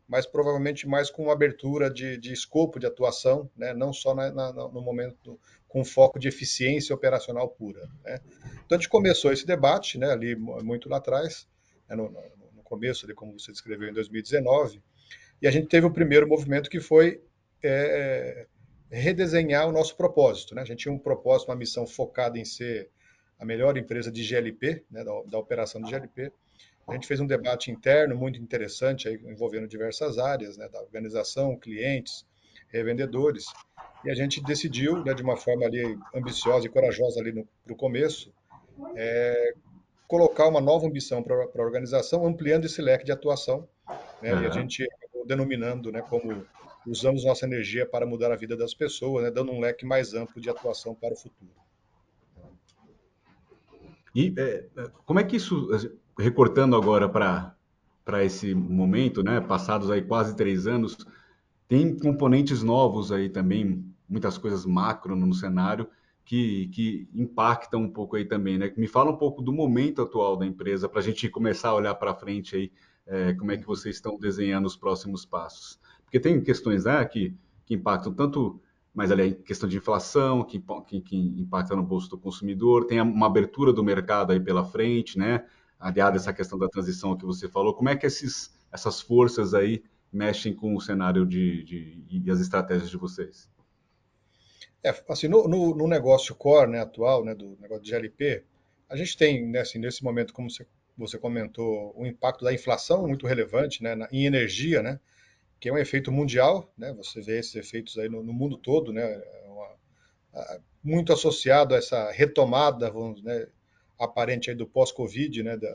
mas 0.09 0.25
provavelmente 0.25 0.87
mais 0.87 1.11
com 1.11 1.29
abertura 1.29 1.89
de, 1.89 2.17
de 2.17 2.33
escopo 2.33 2.79
de 2.79 2.87
atuação, 2.87 3.47
né? 3.55 3.75
não 3.75 3.93
só 3.93 4.15
na, 4.15 4.31
na, 4.31 4.51
no 4.51 4.81
momento 4.81 5.39
com 5.67 5.85
foco 5.85 6.17
de 6.17 6.27
eficiência 6.27 6.95
operacional 6.95 7.47
pura. 7.47 7.87
Né? 8.03 8.19
Então 8.65 8.75
a 8.75 8.81
gente 8.81 8.89
começou 8.89 9.31
esse 9.31 9.45
debate 9.45 9.99
né, 9.99 10.11
ali 10.11 10.35
muito 10.35 10.89
lá 10.89 10.97
atrás, 10.97 11.47
né, 11.87 11.95
no, 11.95 12.09
no, 12.09 12.63
começo, 12.63 13.05
ali, 13.05 13.13
como 13.13 13.39
você 13.39 13.51
descreveu, 13.51 13.89
em 13.89 13.93
2019, 13.93 14.81
e 15.41 15.47
a 15.47 15.51
gente 15.51 15.67
teve 15.67 15.85
o 15.85 15.91
primeiro 15.91 16.27
movimento 16.27 16.69
que 16.69 16.79
foi 16.79 17.21
é, 17.63 18.47
redesenhar 18.91 19.67
o 19.67 19.71
nosso 19.71 19.95
propósito. 19.95 20.55
Né? 20.55 20.61
A 20.61 20.65
gente 20.65 20.79
tinha 20.79 20.93
um 20.93 20.99
propósito, 20.99 21.49
uma 21.49 21.55
missão 21.55 21.85
focada 21.85 22.37
em 22.37 22.45
ser 22.45 22.89
a 23.39 23.45
melhor 23.45 23.77
empresa 23.77 24.11
de 24.11 24.23
GLP, 24.23 24.83
né, 24.89 25.03
da, 25.03 25.11
da, 25.23 25.37
operação 25.37 25.81
de 25.81 25.89
GLP. 25.89 26.31
A 26.89 26.93
gente 26.93 27.07
fez 27.07 27.19
um 27.19 27.27
debate 27.27 27.71
interno 27.71 28.15
muito 28.15 28.41
interessante, 28.41 29.07
aí, 29.07 29.15
envolvendo 29.25 29.67
diversas 29.67 30.17
áreas, 30.17 30.57
né, 30.57 30.67
da 30.69 30.81
organização, 30.81 31.55
clientes, 31.55 32.25
revendedores, 32.69 33.45
e 34.03 34.09
a 34.09 34.15
gente 34.15 34.41
decidiu, 34.43 35.03
né, 35.03 35.13
de 35.13 35.21
uma 35.21 35.37
forma 35.37 35.65
ali 35.65 35.97
ambiciosa 36.13 36.65
e 36.65 36.69
corajosa 36.69 37.19
ali 37.19 37.45
para 37.63 37.73
o 37.73 37.75
começo, 37.75 38.33
é, 38.95 39.53
colocar 40.07 40.47
uma 40.47 40.61
nova 40.61 40.87
ambição 40.87 41.21
para 41.21 41.35
a 41.35 41.61
organização, 41.61 42.25
ampliando 42.25 42.65
esse 42.65 42.81
leque 42.81 43.05
de 43.05 43.11
atuação, 43.11 43.67
né, 44.21 44.33
uhum. 44.33 44.43
e 44.43 44.47
a 44.47 44.49
gente 44.49 44.87
denominando 45.25 45.91
né, 45.91 46.01
como 46.01 46.45
usamos 46.87 47.23
nossa 47.23 47.45
energia 47.45 47.85
para 47.85 48.05
mudar 48.05 48.31
a 48.31 48.35
vida 48.35 48.57
das 48.57 48.73
pessoas, 48.73 49.23
né, 49.23 49.31
dando 49.31 49.51
um 49.51 49.59
leque 49.59 49.85
mais 49.85 50.13
amplo 50.13 50.41
de 50.41 50.49
atuação 50.49 50.95
para 50.95 51.13
o 51.13 51.17
futuro. 51.17 51.51
E 54.15 54.33
é, 54.37 54.65
como 55.05 55.19
é 55.19 55.23
que 55.23 55.35
isso, 55.35 55.69
recortando 56.19 56.75
agora 56.75 57.07
para 57.07 58.23
esse 58.23 58.53
momento, 58.53 59.23
né, 59.23 59.39
passados 59.39 59.89
aí 59.89 60.01
quase 60.01 60.35
três 60.35 60.67
anos, 60.67 60.97
tem 61.67 61.97
componentes 61.97 62.61
novos 62.61 63.11
aí 63.11 63.29
também, 63.29 63.85
muitas 64.07 64.37
coisas 64.37 64.65
macro 64.65 65.15
no 65.15 65.33
cenário 65.33 65.87
que, 66.25 66.67
que 66.67 67.09
impactam 67.13 67.81
um 67.81 67.89
pouco 67.89 68.15
aí 68.15 68.25
também, 68.25 68.57
né? 68.57 68.71
Me 68.77 68.87
fala 68.87 69.11
um 69.11 69.17
pouco 69.17 69.41
do 69.41 69.51
momento 69.51 70.01
atual 70.01 70.35
da 70.35 70.45
empresa 70.45 70.89
para 70.89 70.99
a 70.99 71.03
gente 71.03 71.27
começar 71.29 71.69
a 71.69 71.75
olhar 71.75 71.95
para 71.95 72.13
frente 72.13 72.55
aí, 72.55 72.71
é, 73.07 73.33
como 73.33 73.51
é 73.51 73.57
que 73.57 73.65
vocês 73.65 73.95
estão 73.95 74.17
desenhando 74.19 74.65
os 74.65 74.75
próximos 74.75 75.25
passos, 75.25 75.79
porque 76.03 76.19
tem 76.19 76.41
questões 76.41 76.85
né, 76.85 77.03
que, 77.05 77.35
que 77.65 77.73
impactam 77.75 78.13
tanto 78.13 78.59
mas 78.93 79.11
ali 79.11 79.21
a 79.21 79.33
questão 79.45 79.69
de 79.69 79.77
inflação 79.77 80.43
que, 80.43 80.61
que, 80.87 80.99
que, 81.01 81.15
impacta 81.15 81.75
no 81.75 81.83
bolso 81.83 82.09
do 82.09 82.17
consumidor, 82.17 82.85
tem 82.85 82.99
uma 82.99 83.27
abertura 83.27 83.71
do 83.71 83.83
mercado 83.83 84.31
aí 84.31 84.39
pela 84.39 84.65
frente, 84.65 85.17
né? 85.17 85.45
Aliado 85.79 86.17
essa 86.17 86.33
questão 86.33 86.59
da 86.59 86.67
transição 86.67 87.17
que 87.17 87.25
você 87.25 87.47
falou, 87.47 87.73
como 87.73 87.89
é 87.89 87.95
que 87.95 88.05
esses, 88.05 88.53
essas 88.71 88.99
forças 88.99 89.53
aí 89.53 89.83
mexem 90.11 90.53
com 90.53 90.75
o 90.75 90.81
cenário 90.81 91.25
de, 91.25 91.63
de 91.63 92.21
e 92.25 92.31
as 92.31 92.39
estratégias 92.39 92.89
de 92.89 92.97
vocês? 92.97 93.49
É, 94.83 94.93
assim, 95.09 95.27
no, 95.27 95.47
no, 95.47 95.75
no, 95.75 95.87
negócio 95.87 96.35
core 96.35 96.71
né, 96.71 96.79
atual, 96.79 97.23
né, 97.23 97.35
do 97.35 97.57
negócio 97.59 97.83
de 97.83 97.91
GLP, 97.91 98.43
a 98.89 98.95
gente 98.95 99.17
tem, 99.17 99.47
né, 99.47 99.59
assim, 99.59 99.77
nesse 99.77 100.03
momento, 100.03 100.33
como 100.33 100.49
você, 100.49 100.65
você 100.97 101.17
comentou, 101.17 101.93
o 101.95 102.05
impacto 102.05 102.43
da 102.43 102.53
inflação 102.53 103.07
muito 103.07 103.27
relevante 103.27 103.83
né, 103.83 103.95
na, 103.95 104.07
em 104.11 104.25
energia, 104.25 104.81
né? 104.81 104.99
que 105.59 105.67
é 105.67 105.73
um 105.73 105.77
efeito 105.77 106.11
mundial, 106.11 106.71
né? 106.77 106.93
Você 106.93 107.21
vê 107.21 107.39
esses 107.39 107.55
efeitos 107.55 107.97
aí 107.97 108.07
no, 108.07 108.23
no 108.23 108.31
mundo 108.31 108.57
todo, 108.57 108.93
né? 108.93 109.03
É 109.03 109.47
uma, 109.47 109.67
a, 110.33 110.59
muito 110.81 111.11
associado 111.11 111.75
a 111.75 111.77
essa 111.77 112.11
retomada, 112.11 112.89
vamos, 112.89 113.21
né? 113.21 113.47
Aparente 113.99 114.49
aí 114.49 114.55
do 114.55 114.65
pós-Covid, 114.65 115.43
né? 115.43 115.57
Da, 115.57 115.69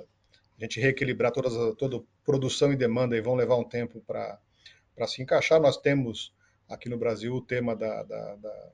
a 0.59 0.63
gente 0.65 0.81
reequilibrar 0.81 1.31
todas 1.33 1.53
toda 1.77 2.03
produção 2.25 2.73
e 2.73 2.77
demanda 2.77 3.17
e 3.17 3.21
vão 3.21 3.35
levar 3.35 3.57
um 3.57 3.65
tempo 3.65 4.01
para 4.07 4.39
se 5.07 5.23
encaixar. 5.23 5.61
Nós 5.61 5.77
temos 5.77 6.35
aqui 6.69 6.89
no 6.89 6.97
Brasil 6.97 7.35
o 7.35 7.43
tema 7.43 7.77
da, 7.77 8.03
da, 8.03 8.37
da 8.37 8.73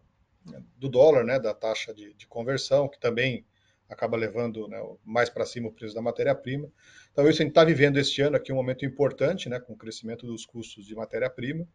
do 0.76 0.88
dólar, 0.88 1.24
né? 1.24 1.38
Da 1.38 1.52
taxa 1.52 1.92
de, 1.92 2.14
de 2.14 2.26
conversão, 2.26 2.88
que 2.88 2.98
também 2.98 3.44
acaba 3.90 4.16
levando 4.16 4.68
né, 4.68 4.80
mais 5.04 5.28
para 5.28 5.44
cima 5.44 5.68
o 5.68 5.72
preço 5.72 5.94
da 5.94 6.00
matéria-prima. 6.00 6.70
Então, 7.12 7.28
isso 7.28 7.42
a 7.42 7.44
gente 7.44 7.50
está 7.50 7.64
vivendo 7.64 7.98
este 7.98 8.22
ano 8.22 8.36
aqui 8.36 8.52
um 8.52 8.56
momento 8.56 8.84
importante, 8.84 9.48
né, 9.48 9.58
com 9.58 9.72
o 9.72 9.76
crescimento 9.76 10.26
dos 10.26 10.46
custos 10.46 10.86
de 10.86 10.94
matéria-prima. 10.94 11.66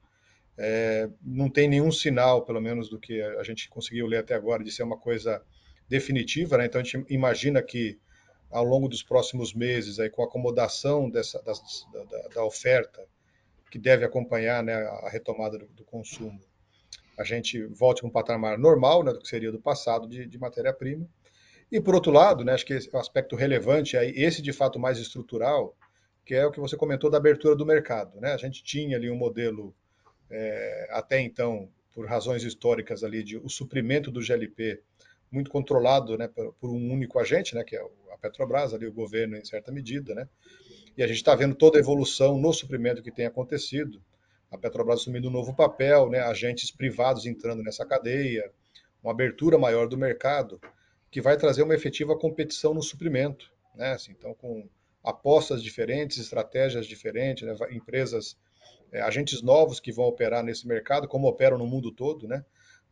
É, 0.58 1.10
não 1.22 1.50
tem 1.50 1.67
nenhum 1.67 1.91
sinal, 1.91 2.46
pelo 2.46 2.62
menos 2.62 2.89
do 2.89 2.98
que 2.98 3.22
a 3.22 3.44
gente 3.44 3.67
conseguiu 3.67 4.08
ler 4.08 4.20
até 4.20 4.34
agora, 4.34 4.63
de 4.63 4.72
ser 4.72 4.84
uma 4.84 4.98
coisa 4.98 5.44
definitiva. 5.87 6.57
Né? 6.57 6.65
Então, 6.65 6.81
a 6.81 6.83
gente 6.83 7.05
imagina 7.09 7.61
que 7.61 7.99
ao 8.49 8.63
longo 8.63 8.87
dos 8.87 9.03
próximos 9.03 9.53
meses, 9.53 9.99
aí, 9.99 10.09
com 10.09 10.21
a 10.21 10.25
acomodação 10.25 11.09
dessa, 11.09 11.41
da, 11.43 11.53
da, 12.03 12.27
da 12.29 12.45
oferta, 12.45 13.05
que 13.69 13.77
deve 13.77 14.05
acompanhar 14.05 14.63
né, 14.63 14.73
a 14.73 15.09
retomada 15.09 15.57
do, 15.57 15.67
do, 15.67 15.83
consumo, 15.83 16.39
a 17.17 17.23
gente 17.23 17.63
volte 17.65 18.01
para 18.01 18.07
um 18.07 18.11
patamar 18.11 18.57
normal, 18.57 19.03
né, 19.03 19.11
do 19.11 19.19
que 19.19 19.27
seria 19.27 19.51
do 19.51 19.59
passado 19.59 20.07
de, 20.07 20.25
de 20.25 20.37
matéria-prima. 20.37 21.07
E, 21.71 21.81
por 21.81 21.95
outro 21.95 22.11
lado, 22.11 22.43
né, 22.45 22.53
acho 22.53 22.65
que 22.65 22.77
o 22.93 22.97
aspecto 22.97 23.35
relevante 23.35 23.97
é 23.97 24.09
esse, 24.09 24.41
de 24.41 24.53
fato, 24.53 24.79
mais 24.79 24.99
estrutural, 24.99 25.75
que 26.23 26.33
é 26.33 26.45
o 26.45 26.51
que 26.51 26.59
você 26.59 26.77
comentou 26.77 27.09
da 27.09 27.17
abertura 27.17 27.55
do 27.55 27.65
mercado. 27.65 28.19
Né? 28.19 28.31
A 28.31 28.37
gente 28.37 28.63
tinha 28.63 28.95
ali 28.95 29.09
um 29.09 29.15
modelo, 29.17 29.75
é, 30.29 30.87
até 30.91 31.19
então, 31.19 31.69
por 31.91 32.05
razões 32.05 32.43
históricas 32.43 33.03
ali, 33.03 33.23
de 33.23 33.37
o 33.37 33.49
suprimento 33.49 34.11
do 34.11 34.21
GLP 34.21 34.81
muito 35.35 35.51
controlado 35.51 36.17
né, 36.17 36.27
por, 36.27 36.53
por 36.53 36.69
um 36.71 36.91
único 36.91 37.19
agente, 37.19 37.53
né, 37.53 37.63
que 37.63 37.75
é 37.75 37.85
a 38.11 38.17
Petrobras, 38.17 38.73
ali 38.73 38.87
o 38.87 38.93
governo 38.93 39.35
em 39.35 39.43
certa 39.43 39.71
medida, 39.71 40.15
né? 40.15 40.27
E 40.97 41.03
a 41.03 41.07
gente 41.07 41.17
está 41.17 41.35
vendo 41.35 41.53
toda 41.53 41.77
a 41.77 41.81
evolução 41.81 42.37
no 42.37 42.53
suprimento 42.53 43.03
que 43.03 43.11
tem 43.11 43.25
acontecido. 43.25 44.01
A 44.49 44.57
Petrobras 44.57 45.01
assumindo 45.01 45.27
um 45.27 45.31
novo 45.31 45.53
papel, 45.53 46.09
né, 46.09 46.19
agentes 46.21 46.71
privados 46.71 47.25
entrando 47.25 47.61
nessa 47.61 47.85
cadeia, 47.85 48.49
uma 49.03 49.11
abertura 49.11 49.57
maior 49.57 49.87
do 49.89 49.97
mercado, 49.97 50.59
que 51.11 51.19
vai 51.19 51.37
trazer 51.37 51.63
uma 51.63 51.75
efetiva 51.75 52.17
competição 52.17 52.73
no 52.73 52.81
suprimento. 52.81 53.51
Né? 53.75 53.91
Assim, 53.91 54.13
então, 54.17 54.33
com 54.33 54.67
apostas 55.03 55.61
diferentes, 55.61 56.17
estratégias 56.17 56.87
diferentes, 56.87 57.45
né? 57.45 57.55
empresas, 57.71 58.37
é, 58.91 59.01
agentes 59.01 59.41
novos 59.41 59.81
que 59.81 59.91
vão 59.91 60.05
operar 60.05 60.43
nesse 60.43 60.65
mercado, 60.65 61.07
como 61.07 61.27
operam 61.27 61.57
no 61.57 61.67
mundo 61.67 61.91
todo. 61.91 62.25
Né? 62.25 62.43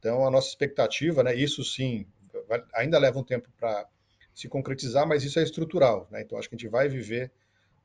Então, 0.03 0.27
a 0.27 0.29
nossa 0.29 0.49
expectativa, 0.49 1.23
né, 1.23 1.33
isso 1.33 1.63
sim, 1.63 2.05
vai, 2.47 2.63
ainda 2.73 2.99
leva 2.99 3.19
um 3.19 3.23
tempo 3.23 3.49
para 3.57 3.87
se 4.33 4.47
concretizar, 4.47 5.07
mas 5.07 5.23
isso 5.23 5.39
é 5.39 5.43
estrutural. 5.43 6.07
Né? 6.11 6.21
Então, 6.21 6.37
acho 6.37 6.49
que 6.49 6.55
a 6.55 6.57
gente 6.57 6.69
vai 6.69 6.89
viver 6.89 7.31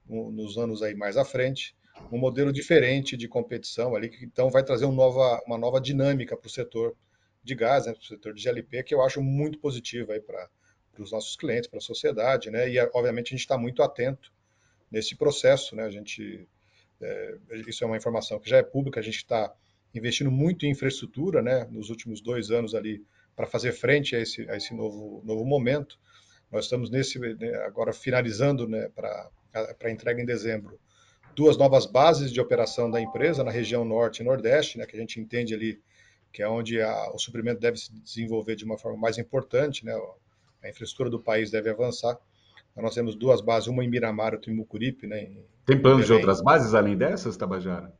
um, 0.08 0.30
nos 0.30 0.56
anos 0.56 0.82
aí 0.82 0.94
mais 0.94 1.16
à 1.16 1.24
frente 1.24 1.76
um 2.12 2.18
modelo 2.18 2.52
diferente 2.52 3.16
de 3.16 3.26
competição 3.26 3.94
ali, 3.94 4.08
que 4.08 4.24
então 4.24 4.50
vai 4.50 4.62
trazer 4.62 4.86
um 4.86 4.92
nova, 4.92 5.42
uma 5.46 5.58
nova 5.58 5.80
dinâmica 5.80 6.36
para 6.36 6.46
o 6.46 6.50
setor 6.50 6.96
de 7.42 7.54
gás, 7.54 7.86
né, 7.86 7.92
para 7.92 8.00
o 8.00 8.04
setor 8.04 8.34
de 8.34 8.42
GLP, 8.42 8.82
que 8.84 8.94
eu 8.94 9.02
acho 9.02 9.20
muito 9.20 9.58
positivo 9.58 10.12
para 10.20 10.48
os 10.98 11.10
nossos 11.10 11.36
clientes, 11.36 11.68
para 11.68 11.78
a 11.78 11.82
sociedade, 11.82 12.50
né? 12.50 12.70
E 12.70 12.78
obviamente 12.92 13.28
a 13.28 13.36
gente 13.36 13.40
está 13.40 13.58
muito 13.58 13.82
atento 13.82 14.32
nesse 14.90 15.16
processo, 15.16 15.74
né? 15.74 15.84
A 15.84 15.90
gente 15.90 16.46
é, 17.00 17.38
isso 17.66 17.84
é 17.84 17.86
uma 17.86 17.96
informação 17.96 18.38
que 18.38 18.48
já 18.48 18.58
é 18.58 18.62
pública, 18.62 19.00
a 19.00 19.02
gente 19.02 19.16
está 19.16 19.52
investindo 19.94 20.30
muito 20.30 20.66
em 20.66 20.70
infraestrutura, 20.70 21.42
né? 21.42 21.66
Nos 21.70 21.90
últimos 21.90 22.20
dois 22.20 22.50
anos 22.50 22.74
ali 22.74 23.04
para 23.38 23.46
fazer 23.46 23.70
frente 23.70 24.16
a 24.16 24.20
esse, 24.20 24.50
a 24.50 24.56
esse 24.56 24.74
novo, 24.74 25.22
novo 25.24 25.44
momento. 25.44 25.96
Nós 26.50 26.64
estamos 26.64 26.90
nesse 26.90 27.20
né, 27.20 27.54
agora 27.64 27.92
finalizando, 27.92 28.66
né? 28.66 28.88
Para 28.88 29.30
para 29.78 29.90
entrega 29.90 30.20
em 30.20 30.26
dezembro, 30.26 30.78
duas 31.34 31.56
novas 31.56 31.86
bases 31.86 32.30
de 32.30 32.38
operação 32.38 32.90
da 32.90 33.00
empresa 33.00 33.42
na 33.42 33.50
região 33.50 33.82
norte 33.82 34.20
e 34.20 34.24
nordeste, 34.24 34.76
né? 34.76 34.86
Que 34.86 34.96
a 34.96 35.00
gente 35.00 35.20
entende 35.20 35.54
ali 35.54 35.80
que 36.32 36.42
é 36.42 36.48
onde 36.48 36.80
a, 36.80 37.10
o 37.14 37.18
suprimento 37.18 37.58
deve 37.60 37.78
se 37.78 37.92
desenvolver 38.02 38.56
de 38.56 38.64
uma 38.64 38.76
forma 38.76 38.98
mais 38.98 39.18
importante, 39.18 39.86
né? 39.86 39.94
A 40.62 40.68
infraestrutura 40.68 41.08
do 41.08 41.20
país 41.20 41.50
deve 41.50 41.70
avançar. 41.70 42.18
Então, 42.72 42.82
nós 42.82 42.94
temos 42.94 43.14
duas 43.14 43.40
bases, 43.40 43.68
uma 43.68 43.84
em 43.84 43.88
Miramar, 43.88 44.34
outra 44.34 44.50
em 44.50 44.54
Mucuripe, 44.54 45.06
né? 45.06 45.22
Em, 45.22 45.44
Tem 45.64 45.80
planos 45.80 46.06
de 46.06 46.12
outras 46.12 46.42
bases 46.42 46.74
além 46.74 46.96
dessas, 46.96 47.36
Tabajara? 47.36 47.92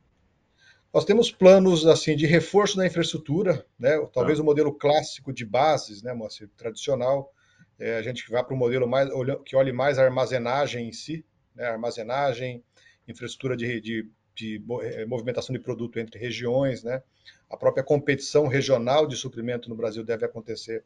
Nós 0.93 1.05
temos 1.05 1.31
planos 1.31 1.85
assim 1.85 2.15
de 2.15 2.25
reforço 2.25 2.77
da 2.77 2.85
infraestrutura, 2.85 3.65
né? 3.77 3.97
Talvez 4.13 4.39
ah. 4.39 4.41
o 4.41 4.45
modelo 4.45 4.73
clássico 4.73 5.31
de 5.31 5.45
bases, 5.45 6.01
né, 6.01 6.13
Moacir, 6.13 6.49
tradicional. 6.57 7.31
É, 7.77 7.97
a 7.97 8.01
gente 8.01 8.29
vai 8.29 8.43
para 8.43 8.53
o 8.53 8.57
modelo 8.57 8.87
mais 8.87 9.09
que 9.45 9.55
olhe 9.55 9.71
mais 9.71 9.97
a 9.97 10.03
armazenagem 10.03 10.89
em 10.89 10.91
si, 10.91 11.25
né? 11.55 11.65
Armazenagem, 11.67 12.63
infraestrutura 13.07 13.55
de, 13.55 13.79
de 13.79 14.09
de 14.39 14.63
eh, 14.83 15.05
movimentação 15.05 15.53
de 15.53 15.59
produto 15.59 15.99
entre 15.99 16.17
regiões, 16.17 16.81
né? 16.81 17.03
A 17.49 17.57
própria 17.57 17.83
competição 17.83 18.47
regional 18.47 19.05
de 19.05 19.17
suprimento 19.17 19.69
no 19.69 19.75
Brasil 19.75 20.03
deve 20.03 20.25
acontecer 20.25 20.85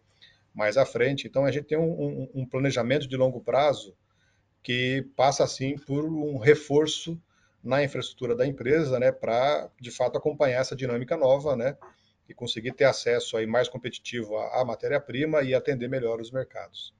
mais 0.53 0.75
à 0.75 0.86
frente. 0.86 1.27
Então, 1.27 1.45
a 1.45 1.51
gente 1.51 1.65
tem 1.65 1.77
um, 1.77 1.91
um, 1.91 2.29
um 2.33 2.45
planejamento 2.45 3.07
de 3.07 3.15
longo 3.15 3.39
prazo 3.41 3.95
que 4.63 5.05
passa, 5.15 5.43
assim, 5.43 5.77
por 5.77 6.05
um 6.05 6.38
reforço 6.38 7.22
na 7.63 7.84
infraestrutura 7.84 8.36
da 8.36 8.46
empresa, 8.46 9.00
né, 9.00 9.12
para, 9.12 9.70
de 9.79 9.89
fato, 9.89 10.17
acompanhar 10.17 10.60
essa 10.60 10.75
dinâmica 10.75 11.15
nova, 11.15 11.55
né, 11.55 11.77
e 12.27 12.34
conseguir 12.34 12.74
ter 12.74 12.86
acesso 12.86 13.38
aí 13.38 13.48
mais 13.48 13.70
competitivo 13.70 14.38
à, 14.38 14.63
matéria-prima 14.65 15.41
e 15.41 15.53
atender 15.53 15.88
melhor 15.88 16.20
os 16.20 16.32
mercados. 16.32 16.93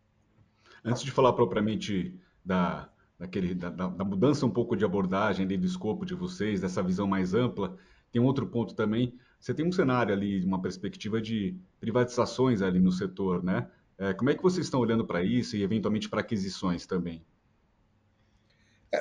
Antes 0.84 1.03
de 1.03 1.12
falar 1.12 1.34
propriamente 1.34 2.17
da, 2.43 2.89
daquele, 3.17 3.53
da, 3.53 3.70
da, 3.70 4.03
mudança 4.03 4.46
um 4.46 4.51
pouco 4.51 4.75
de 4.75 4.84
abordagem 4.84 5.46
ali 5.46 5.58
do 5.58 5.65
escopo 5.65 6.05
de 6.05 6.13
vocês, 6.13 6.60
dessa 6.60 6.84
visão 6.84 7.08
mais 7.08 7.34
ampla, 7.34 7.77
tem 8.12 8.22
um 8.22 8.25
outro 8.25 8.48
ponto 8.48 8.75
também. 8.75 9.17
Você 9.39 9.53
tem 9.53 9.65
um 9.65 9.72
cenário 9.72 10.13
ali, 10.13 10.43
uma 10.46 10.62
perspectiva 10.62 11.22
de 11.22 11.58
privatizações 11.79 12.62
ali 12.62 12.79
no 12.79 12.91
setor, 12.91 13.43
né? 13.43 13.67
É, 13.98 14.13
como 14.13 14.29
é 14.29 14.36
que 14.36 14.43
vocês 14.43 14.65
estão 14.65 14.79
olhando 14.79 15.05
para 15.05 15.24
isso 15.24 15.55
e 15.55 15.63
eventualmente 15.63 16.10
para 16.10 16.22
aquisições 16.22 16.86
também? 16.86 17.24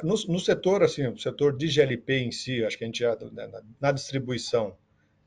É, 0.03 0.07
no, 0.07 0.15
no, 0.15 0.41
setor, 0.41 0.83
assim, 0.83 1.07
o 1.07 1.19
setor 1.19 1.57
de 1.57 1.69
GLP 1.69 2.19
em 2.19 2.33
si, 2.33 2.65
acho 2.65 2.77
que 2.77 2.85
a 2.85 2.87
gente 2.87 3.01
já, 3.01 3.17
né, 3.33 3.47
na, 3.47 3.63
na 3.81 3.93
distribuição, 3.93 4.77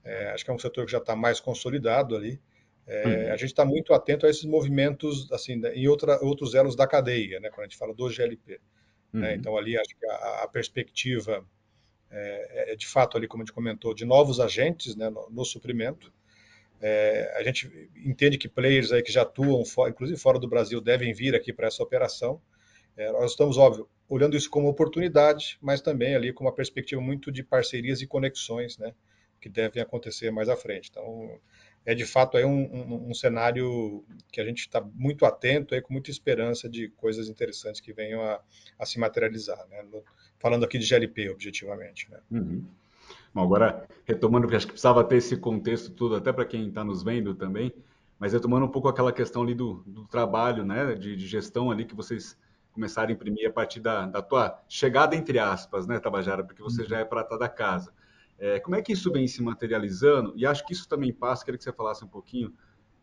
é, 0.04 0.32
acho 0.32 0.44
que 0.44 0.52
é 0.52 0.54
um 0.54 0.60
setor 0.60 0.86
que 0.86 0.92
já 0.92 1.00
está 1.00 1.16
mais 1.16 1.40
consolidado 1.40 2.16
ali. 2.16 2.40
É, 2.88 3.08
uhum. 3.08 3.34
A 3.34 3.38
gente 3.38 3.50
está 3.50 3.66
muito 3.66 3.94
atento 3.94 4.26
a 4.26 4.30
esses 4.30 4.46
movimentos, 4.46 5.32
assim, 5.32 5.56
né, 5.56 5.74
em 5.74 5.88
outra, 5.88 6.24
outros 6.24 6.54
elos 6.54 6.76
da 6.76 6.86
cadeia, 6.86 7.40
né, 7.40 7.50
quando 7.50 7.62
a 7.62 7.64
gente 7.64 7.78
fala 7.78 7.94
do 7.94 8.10
GLP. 8.10 8.52
Né? 8.52 8.60
Uhum. 9.14 9.20
Né? 9.22 9.36
Então, 9.36 9.58
ali, 9.58 9.78
acho 9.78 9.96
que 9.98 10.06
a, 10.06 10.44
a 10.44 10.48
perspectiva 10.48 11.46
é, 12.12 12.74
é, 12.74 12.76
de 12.76 12.88
fato, 12.88 13.18
ali, 13.18 13.28
como 13.28 13.44
a 13.44 13.46
gente 13.46 13.54
comentou, 13.54 13.94
de 13.94 14.06
novos 14.06 14.40
agentes 14.40 14.96
né, 14.96 15.10
no, 15.10 15.30
no 15.30 15.46
suprimento. 15.46 16.14
É, 16.82 17.34
a 17.38 17.44
gente 17.44 17.90
entende 17.96 18.38
que 18.38 18.48
players 18.48 18.92
aí 18.92 19.02
que 19.02 19.12
já 19.12 19.24
atuam, 19.24 19.66
for, 19.66 19.90
inclusive 19.90 20.20
fora 20.20 20.38
do 20.38 20.48
Brasil, 20.48 20.80
devem 20.80 21.14
vir 21.14 21.36
aqui 21.36 21.52
para 21.52 21.68
essa 21.68 21.82
operação. 21.82 22.42
É, 22.96 23.12
nós 23.12 23.32
estamos, 23.32 23.58
óbvio, 23.58 23.90
olhando 24.08 24.36
isso 24.36 24.50
como 24.50 24.68
oportunidade, 24.68 25.58
mas 25.62 25.82
também 25.82 26.16
ali 26.16 26.32
com 26.32 26.44
uma 26.44 26.54
perspectiva 26.54 27.02
muito 27.02 27.32
de 27.32 27.44
parcerias 27.44 28.02
e 28.02 28.08
conexões, 28.08 28.78
né, 28.78 28.94
que 29.42 29.50
devem 29.50 29.82
acontecer 29.82 30.32
mais 30.32 30.50
à 30.50 30.56
frente. 30.56 30.90
Então, 30.90 31.40
é 31.86 31.94
de 31.94 32.06
fato 32.06 32.36
aí 32.36 32.44
um, 32.44 32.64
um, 32.64 33.10
um 33.10 33.14
cenário 33.14 34.04
que 34.32 34.42
a 34.42 34.46
gente 34.46 34.62
está 34.62 34.82
muito 34.82 35.26
atento, 35.26 35.76
aí, 35.76 35.82
com 35.82 35.94
muita 35.94 36.10
esperança 36.10 36.68
de 36.68 36.90
coisas 36.90 37.30
interessantes 37.30 37.80
que 37.80 37.94
venham 37.94 38.22
a, 38.22 38.42
a 38.80 38.86
se 38.86 39.00
materializar. 39.00 39.66
Né? 39.70 39.86
Falando 40.40 40.66
aqui 40.66 40.80
de 40.80 40.88
GLP, 40.88 41.30
objetivamente. 41.30 42.10
Né? 42.10 42.20
Uhum. 42.32 42.66
Bom, 43.34 43.44
agora, 43.44 43.88
retomando, 44.06 44.48
porque 44.48 44.56
acho 44.56 44.66
que 44.66 44.72
precisava 44.72 45.04
ter 45.04 45.18
esse 45.18 45.38
contexto 45.38 45.92
todo, 45.92 46.16
até 46.16 46.34
para 46.34 46.46
quem 46.46 46.70
está 46.70 46.84
nos 46.84 47.04
vendo 47.04 47.36
também, 47.36 47.72
mas 48.18 48.34
retomando 48.34 48.66
um 48.66 48.70
pouco 48.70 48.88
aquela 48.88 49.12
questão 49.12 49.44
ali 49.44 49.54
do, 49.54 49.84
do 49.86 50.08
trabalho, 50.08 50.66
né, 50.66 50.96
de, 50.96 51.16
de, 51.16 51.28
gestão 51.28 51.70
ali 51.70 51.86
que 51.86 51.94
vocês 51.94 52.38
começaram 52.76 53.10
a 53.10 53.14
imprimir 53.14 53.50
a 53.50 53.52
partir 53.52 53.80
da, 53.80 54.06
da 54.06 54.22
tua 54.22 54.62
chegada, 54.68 55.16
entre 55.16 55.40
aspas, 55.40 55.88
né, 55.88 55.98
Tabajara, 55.98 56.44
porque 56.44 56.62
você 56.62 56.84
uhum. 56.84 56.90
já 56.90 57.00
é 57.00 57.06
prata 57.06 57.38
da 57.40 57.50
casa. 57.50 57.92
É, 58.38 58.60
como 58.60 58.76
é 58.76 58.82
que 58.82 58.92
isso 58.92 59.12
vem 59.12 59.28
se 59.28 59.42
materializando? 59.42 60.34
E 60.36 60.46
acho 60.46 60.66
que 60.66 60.74
isso 60.74 60.88
também 60.88 61.14
passa, 61.14 61.44
queria 61.44 61.58
que 61.58 61.64
você 61.64 61.72
falasse 61.72 62.04
um 62.04 62.08
pouquinho, 62.08 62.54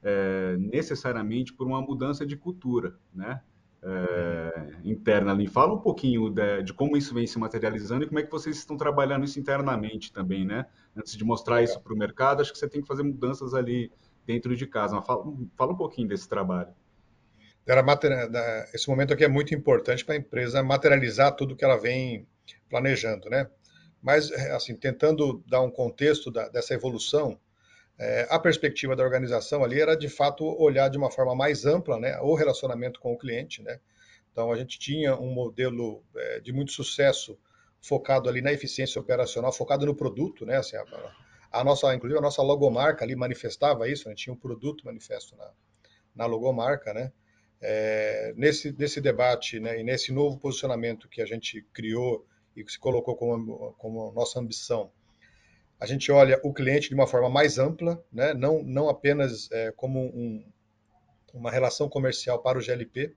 é, 0.03 0.57
necessariamente 0.59 1.55
por 1.55 1.67
uma 1.67 1.81
mudança 1.81 2.27
de 2.27 2.37
cultura, 2.37 2.95
né? 3.15 3.41
É, 3.85 4.75
interna 4.85 5.33
ali. 5.33 5.49
Fala 5.49 5.73
um 5.73 5.81
pouquinho 5.81 6.31
de, 6.31 6.63
de, 6.63 6.73
como 6.73 6.97
isso 6.97 7.13
vem 7.13 7.27
se 7.27 7.37
materializando 7.37 8.05
e 8.05 8.07
como 8.07 8.21
é 8.21 8.23
que 8.23 8.31
vocês 8.31 8.57
estão 8.57 8.77
trabalhando 8.77 9.25
isso 9.25 9.41
internamente 9.41 10.13
também, 10.13 10.45
né? 10.45 10.67
Antes 10.97 11.17
de 11.17 11.25
mostrar 11.25 11.63
isso 11.63 11.81
para 11.81 11.93
o 11.93 11.97
mercado, 11.97 12.43
acho 12.43 12.53
que 12.53 12.59
você 12.59 12.69
tem 12.69 12.81
que 12.81 12.87
fazer 12.87 13.03
mudanças 13.03 13.55
ali 13.55 13.91
dentro 14.25 14.55
de 14.55 14.67
casa. 14.67 15.01
Fala, 15.03 15.25
fala 15.57 15.73
um 15.73 15.77
pouquinho 15.77 16.07
desse 16.07 16.29
trabalho. 16.29 16.73
Esse 18.75 18.89
momento 18.89 19.13
aqui 19.13 19.25
é 19.25 19.29
muito 19.29 19.55
importante 19.55 20.05
para 20.05 20.15
a 20.15 20.19
empresa 20.19 20.63
materializar 20.63 21.35
tudo 21.37 21.57
que 21.57 21.65
ela 21.65 21.77
vem 21.77 22.27
planejando, 22.69 23.31
né? 23.31 23.49
Mas, 24.03 24.33
é, 24.33 24.51
assim, 24.51 24.75
tentando 24.75 25.45
dar 25.47 25.61
um 25.61 25.71
contexto 25.71 26.31
da, 26.31 26.49
dessa 26.49 26.75
evolução, 26.75 27.39
é, 27.97 28.27
a 28.29 28.39
perspectiva 28.39 28.97
da 28.97 29.05
organização 29.05 29.63
ali 29.63 29.81
era, 29.81 29.97
de 29.97 30.09
fato, 30.09 30.45
olhar 30.61 30.89
de 30.89 30.99
uma 30.99 31.11
forma 31.11 31.37
mais 31.37 31.65
ampla 31.65 32.01
né, 32.01 32.19
o 32.21 32.35
relacionamento 32.35 32.99
com 32.99 33.13
o 33.13 33.19
cliente. 33.19 33.63
Né? 33.63 33.79
Então, 34.33 34.51
a 34.51 34.57
gente 34.57 34.77
tinha 34.79 35.15
um 35.15 35.33
modelo 35.33 36.03
é, 36.17 36.41
de 36.41 36.53
muito 36.53 36.73
sucesso 36.73 37.39
focado 37.81 38.29
ali 38.29 38.41
na 38.41 38.53
eficiência 38.53 39.01
operacional, 39.01 39.53
focado 39.53 39.87
no 39.87 39.95
produto, 39.95 40.47
né? 40.47 40.57
Assim, 40.57 40.77
a, 40.77 40.85
a, 41.51 41.65
nossa, 41.65 41.93
inclusive 41.95 42.19
a 42.19 42.23
nossa 42.23 42.41
logomarca 42.41 43.05
ali 43.05 43.17
manifestava 43.17 43.89
isso, 43.89 44.09
né? 44.09 44.15
tinha 44.15 44.33
um 44.33 44.37
produto 44.37 44.87
manifesto 44.87 45.37
na, 45.37 45.51
na 46.15 46.27
logomarca, 46.27 46.95
né? 46.95 47.13
É, 47.65 48.35
nesse, 48.37 48.75
nesse 48.77 49.01
debate 49.01 49.61
né, 49.61 49.81
e 49.81 49.85
nesse 49.85 50.13
novo 50.13 50.37
posicionamento 50.37 51.09
que 51.09 51.23
a 51.23 51.27
gente 51.27 51.65
criou 51.73 52.27
e 52.57 52.65
que 52.65 52.73
se 52.73 52.79
colocou 52.79 53.15
como, 53.15 53.73
como 53.79 54.11
nossa 54.13 54.41
ambição, 54.41 54.91
a 55.79 55.87
gente 55.87 56.11
olha 56.11 56.41
o 56.43 56.53
cliente 56.53 56.89
de 56.89 56.95
uma 56.95 57.07
forma 57.07 57.31
mais 57.31 57.59
ampla, 57.59 58.05
né, 58.13 58.35
não, 58.35 58.63
não 58.63 58.89
apenas 58.89 59.51
é, 59.53 59.73
como 59.73 60.01
um, 60.01 60.45
uma 61.33 61.51
relação 61.51 61.89
comercial 61.89 62.43
para 62.43 62.59
o 62.59 62.61
GLP, 62.61 63.15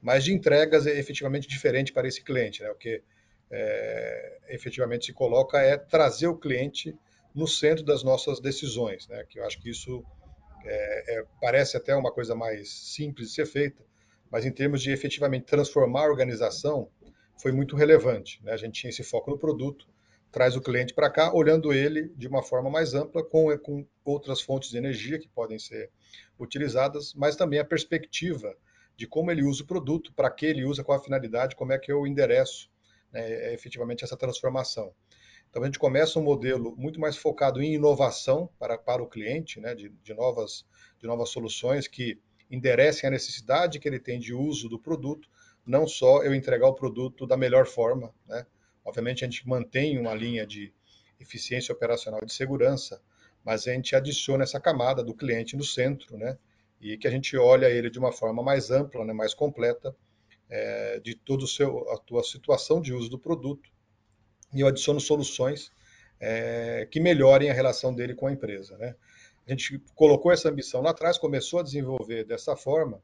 mas 0.00 0.24
de 0.24 0.32
entregas 0.32 0.86
efetivamente 0.86 1.48
diferente 1.48 1.92
para 1.92 2.06
esse 2.06 2.22
cliente. 2.22 2.62
Né, 2.62 2.70
o 2.70 2.76
que 2.76 3.02
é, 3.50 4.38
efetivamente 4.50 5.06
se 5.06 5.12
coloca 5.12 5.58
é 5.60 5.76
trazer 5.76 6.28
o 6.28 6.36
cliente 6.36 6.96
no 7.34 7.46
centro 7.46 7.84
das 7.84 8.02
nossas 8.02 8.40
decisões, 8.40 9.08
né, 9.08 9.24
que 9.28 9.40
eu 9.40 9.44
acho 9.44 9.60
que 9.60 9.70
isso 9.70 10.04
é, 10.64 11.18
é, 11.18 11.24
parece 11.40 11.76
até 11.76 11.94
uma 11.94 12.12
coisa 12.12 12.34
mais 12.34 12.70
simples 12.70 13.28
de 13.28 13.34
ser 13.34 13.46
feita, 13.46 13.84
mas 14.30 14.44
em 14.44 14.52
termos 14.52 14.82
de 14.82 14.90
efetivamente 14.90 15.44
transformar 15.44 16.02
a 16.02 16.10
organização, 16.10 16.88
foi 17.40 17.52
muito 17.52 17.74
relevante. 17.74 18.40
Né? 18.44 18.52
A 18.52 18.56
gente 18.56 18.80
tinha 18.80 18.90
esse 18.90 19.02
foco 19.02 19.30
no 19.30 19.38
produto, 19.38 19.88
traz 20.30 20.54
o 20.54 20.60
cliente 20.60 20.94
para 20.94 21.10
cá, 21.10 21.34
olhando 21.34 21.72
ele 21.72 22.08
de 22.16 22.28
uma 22.28 22.42
forma 22.42 22.70
mais 22.70 22.94
ampla, 22.94 23.24
com, 23.24 23.56
com 23.58 23.86
outras 24.04 24.40
fontes 24.40 24.70
de 24.70 24.78
energia 24.78 25.18
que 25.18 25.28
podem 25.28 25.58
ser 25.58 25.90
utilizadas, 26.38 27.12
mas 27.14 27.34
também 27.34 27.58
a 27.58 27.64
perspectiva 27.64 28.54
de 28.96 29.06
como 29.06 29.30
ele 29.30 29.42
usa 29.42 29.62
o 29.62 29.66
produto, 29.66 30.12
para 30.14 30.30
que 30.30 30.46
ele 30.46 30.64
usa, 30.64 30.84
qual 30.84 30.98
a 30.98 31.02
finalidade, 31.02 31.56
como 31.56 31.72
é 31.72 31.78
que 31.78 31.90
eu 31.90 32.06
endereço 32.06 32.70
né, 33.10 33.52
efetivamente 33.54 34.04
essa 34.04 34.16
transformação. 34.16 34.92
Então 35.50 35.62
a 35.62 35.66
gente 35.66 35.78
começa 35.80 36.18
um 36.18 36.22
modelo 36.22 36.74
muito 36.76 37.00
mais 37.00 37.16
focado 37.16 37.60
em 37.60 37.74
inovação 37.74 38.48
para, 38.58 38.78
para 38.78 39.02
o 39.02 39.08
cliente, 39.08 39.60
né, 39.60 39.74
de, 39.74 39.88
de, 39.88 40.14
novas, 40.14 40.64
de 40.98 41.06
novas 41.06 41.28
soluções 41.30 41.88
que 41.88 42.20
enderecem 42.48 43.08
a 43.08 43.10
necessidade 43.10 43.80
que 43.80 43.88
ele 43.88 43.98
tem 43.98 44.18
de 44.18 44.32
uso 44.32 44.68
do 44.68 44.78
produto, 44.78 45.28
não 45.66 45.88
só 45.88 46.22
eu 46.22 46.34
entregar 46.34 46.68
o 46.68 46.74
produto 46.74 47.26
da 47.26 47.36
melhor 47.36 47.66
forma. 47.66 48.14
Né? 48.26 48.46
Obviamente 48.84 49.24
a 49.24 49.28
gente 49.28 49.46
mantém 49.46 49.98
uma 49.98 50.14
linha 50.14 50.46
de 50.46 50.72
eficiência 51.18 51.72
operacional 51.74 52.24
de 52.24 52.32
segurança, 52.32 53.02
mas 53.44 53.66
a 53.66 53.72
gente 53.72 53.96
adiciona 53.96 54.44
essa 54.44 54.60
camada 54.60 55.02
do 55.02 55.14
cliente 55.14 55.56
no 55.56 55.64
centro, 55.64 56.16
né? 56.16 56.38
e 56.80 56.96
que 56.96 57.08
a 57.08 57.10
gente 57.10 57.36
olha 57.36 57.68
ele 57.68 57.90
de 57.90 57.98
uma 57.98 58.12
forma 58.12 58.42
mais 58.42 58.70
ampla, 58.70 59.04
né, 59.04 59.12
mais 59.12 59.34
completa, 59.34 59.94
é, 60.48 61.00
de 61.00 61.14
toda 61.14 61.44
a 61.92 61.98
tua 61.98 62.22
situação 62.22 62.80
de 62.80 62.92
uso 62.92 63.10
do 63.10 63.18
produto 63.18 63.70
e 64.52 64.60
eu 64.60 64.66
adiciono 64.66 65.00
soluções 65.00 65.72
é, 66.20 66.86
que 66.90 67.00
melhorem 67.00 67.50
a 67.50 67.54
relação 67.54 67.94
dele 67.94 68.14
com 68.14 68.26
a 68.26 68.32
empresa. 68.32 68.76
Né? 68.76 68.94
A 69.46 69.50
gente 69.50 69.78
colocou 69.94 70.30
essa 70.30 70.48
ambição 70.48 70.82
lá 70.82 70.90
atrás, 70.90 71.18
começou 71.18 71.60
a 71.60 71.62
desenvolver 71.62 72.24
dessa 72.24 72.56
forma, 72.56 73.02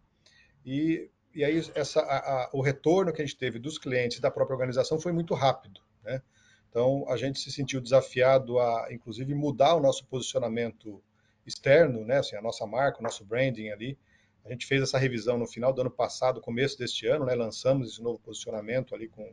e, 0.65 1.11
e 1.35 1.45
aí 1.45 1.62
essa, 1.75 2.00
a, 2.00 2.17
a, 2.17 2.50
o 2.53 2.61
retorno 2.61 3.12
que 3.12 3.23
a 3.23 3.25
gente 3.25 3.37
teve 3.37 3.59
dos 3.59 3.79
clientes 3.79 4.21
da 4.21 4.31
própria 4.31 4.55
organização 4.55 4.99
foi 4.99 5.12
muito 5.12 5.35
rápido. 5.35 5.81
Né? 6.05 6.21
Então, 6.69 7.09
a 7.09 7.17
gente 7.17 7.38
se 7.38 7.50
sentiu 7.50 7.81
desafiado 7.81 8.59
a, 8.59 8.88
inclusive, 8.91 9.35
mudar 9.35 9.75
o 9.75 9.81
nosso 9.81 10.05
posicionamento 10.07 11.03
externo, 11.47 12.05
né? 12.05 12.19
assim, 12.19 12.37
a 12.37 12.43
nossa 12.43 12.67
marca, 12.67 12.99
o 12.99 13.03
nosso 13.03 13.25
branding 13.25 13.71
ali. 13.71 13.97
A 14.45 14.50
gente 14.50 14.67
fez 14.67 14.83
essa 14.83 14.99
revisão 14.99 15.38
no 15.38 15.47
final 15.47 15.73
do 15.73 15.81
ano 15.81 15.91
passado, 15.91 16.41
começo 16.41 16.79
deste 16.79 17.07
ano, 17.07 17.25
né? 17.25 17.35
lançamos 17.35 17.91
esse 17.91 18.03
novo 18.03 18.19
posicionamento 18.21 18.95
ali 18.95 19.09
com 19.09 19.33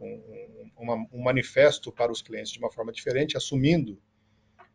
um, 0.00 1.06
um, 1.12 1.22
manifesto 1.22 1.92
para 1.92 2.10
os 2.10 2.22
clientes 2.22 2.52
de 2.52 2.58
uma 2.58 2.70
forma 2.70 2.92
diferente, 2.92 3.36
assumindo 3.36 4.00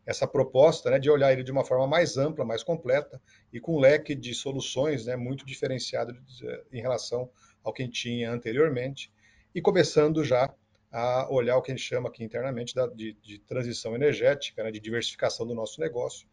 essa 0.05 0.27
proposta 0.27 0.89
né, 0.89 0.99
de 0.99 1.09
olhar 1.09 1.31
ele 1.31 1.43
de 1.43 1.51
uma 1.51 1.63
forma 1.63 1.85
mais 1.87 2.17
ampla, 2.17 2.43
mais 2.43 2.63
completa 2.63 3.21
e 3.53 3.59
com 3.59 3.75
um 3.75 3.79
leque 3.79 4.15
de 4.15 4.33
soluções 4.33 5.05
né, 5.05 5.15
muito 5.15 5.45
diferenciado 5.45 6.17
eh, 6.43 6.63
em 6.73 6.81
relação 6.81 7.29
ao 7.63 7.71
que 7.71 7.87
tinha 7.87 8.31
anteriormente 8.31 9.13
e 9.53 9.61
começando 9.61 10.23
já 10.23 10.51
a 10.91 11.31
olhar 11.31 11.57
o 11.57 11.61
que 11.61 11.71
a 11.71 11.75
gente 11.75 11.85
chama 11.85 12.09
aqui 12.09 12.23
internamente 12.23 12.73
de, 12.95 13.13
de 13.21 13.39
transição 13.39 13.93
energética, 13.93 14.63
né, 14.63 14.71
de 14.71 14.79
diversificação 14.79 15.45
do 15.45 15.53
nosso 15.53 15.79
negócio, 15.79 16.27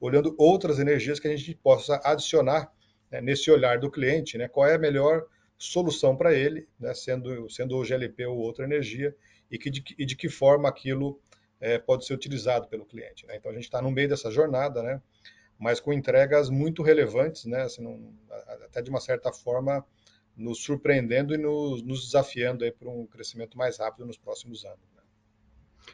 olhando 0.00 0.34
outras 0.38 0.78
energias 0.78 1.20
que 1.20 1.28
a 1.28 1.36
gente 1.36 1.54
possa 1.56 2.00
adicionar 2.04 2.72
né, 3.10 3.20
nesse 3.20 3.50
olhar 3.50 3.78
do 3.78 3.90
cliente, 3.90 4.38
né, 4.38 4.48
qual 4.48 4.66
é 4.66 4.74
a 4.74 4.78
melhor 4.78 5.26
solução 5.58 6.16
para 6.16 6.32
ele, 6.32 6.68
né, 6.78 6.94
sendo, 6.94 7.50
sendo 7.50 7.76
o 7.76 7.84
GLP 7.84 8.26
ou 8.26 8.38
outra 8.38 8.64
energia, 8.64 9.14
e, 9.50 9.58
que 9.58 9.68
de, 9.68 9.84
e 9.98 10.06
de 10.06 10.14
que 10.14 10.28
forma 10.28 10.68
aquilo 10.68 11.20
é, 11.60 11.78
pode 11.78 12.06
ser 12.06 12.14
utilizado 12.14 12.68
pelo 12.68 12.86
cliente. 12.86 13.26
Né? 13.26 13.36
Então 13.36 13.50
a 13.50 13.54
gente 13.54 13.64
está 13.64 13.82
no 13.82 13.90
meio 13.90 14.08
dessa 14.08 14.30
jornada, 14.30 14.82
né, 14.82 15.02
mas 15.58 15.80
com 15.80 15.92
entregas 15.92 16.48
muito 16.48 16.82
relevantes, 16.82 17.44
né, 17.44 17.62
assim, 17.62 18.14
até 18.64 18.80
de 18.80 18.88
uma 18.88 19.00
certa 19.00 19.32
forma 19.32 19.84
nos 20.36 20.62
surpreendendo 20.62 21.34
e 21.34 21.38
nos, 21.38 21.82
nos 21.82 22.04
desafiando 22.04 22.64
para 22.78 22.88
um 22.88 23.04
crescimento 23.06 23.58
mais 23.58 23.78
rápido 23.78 24.06
nos 24.06 24.16
próximos 24.16 24.64
anos. 24.64 24.78
Né? 24.94 25.02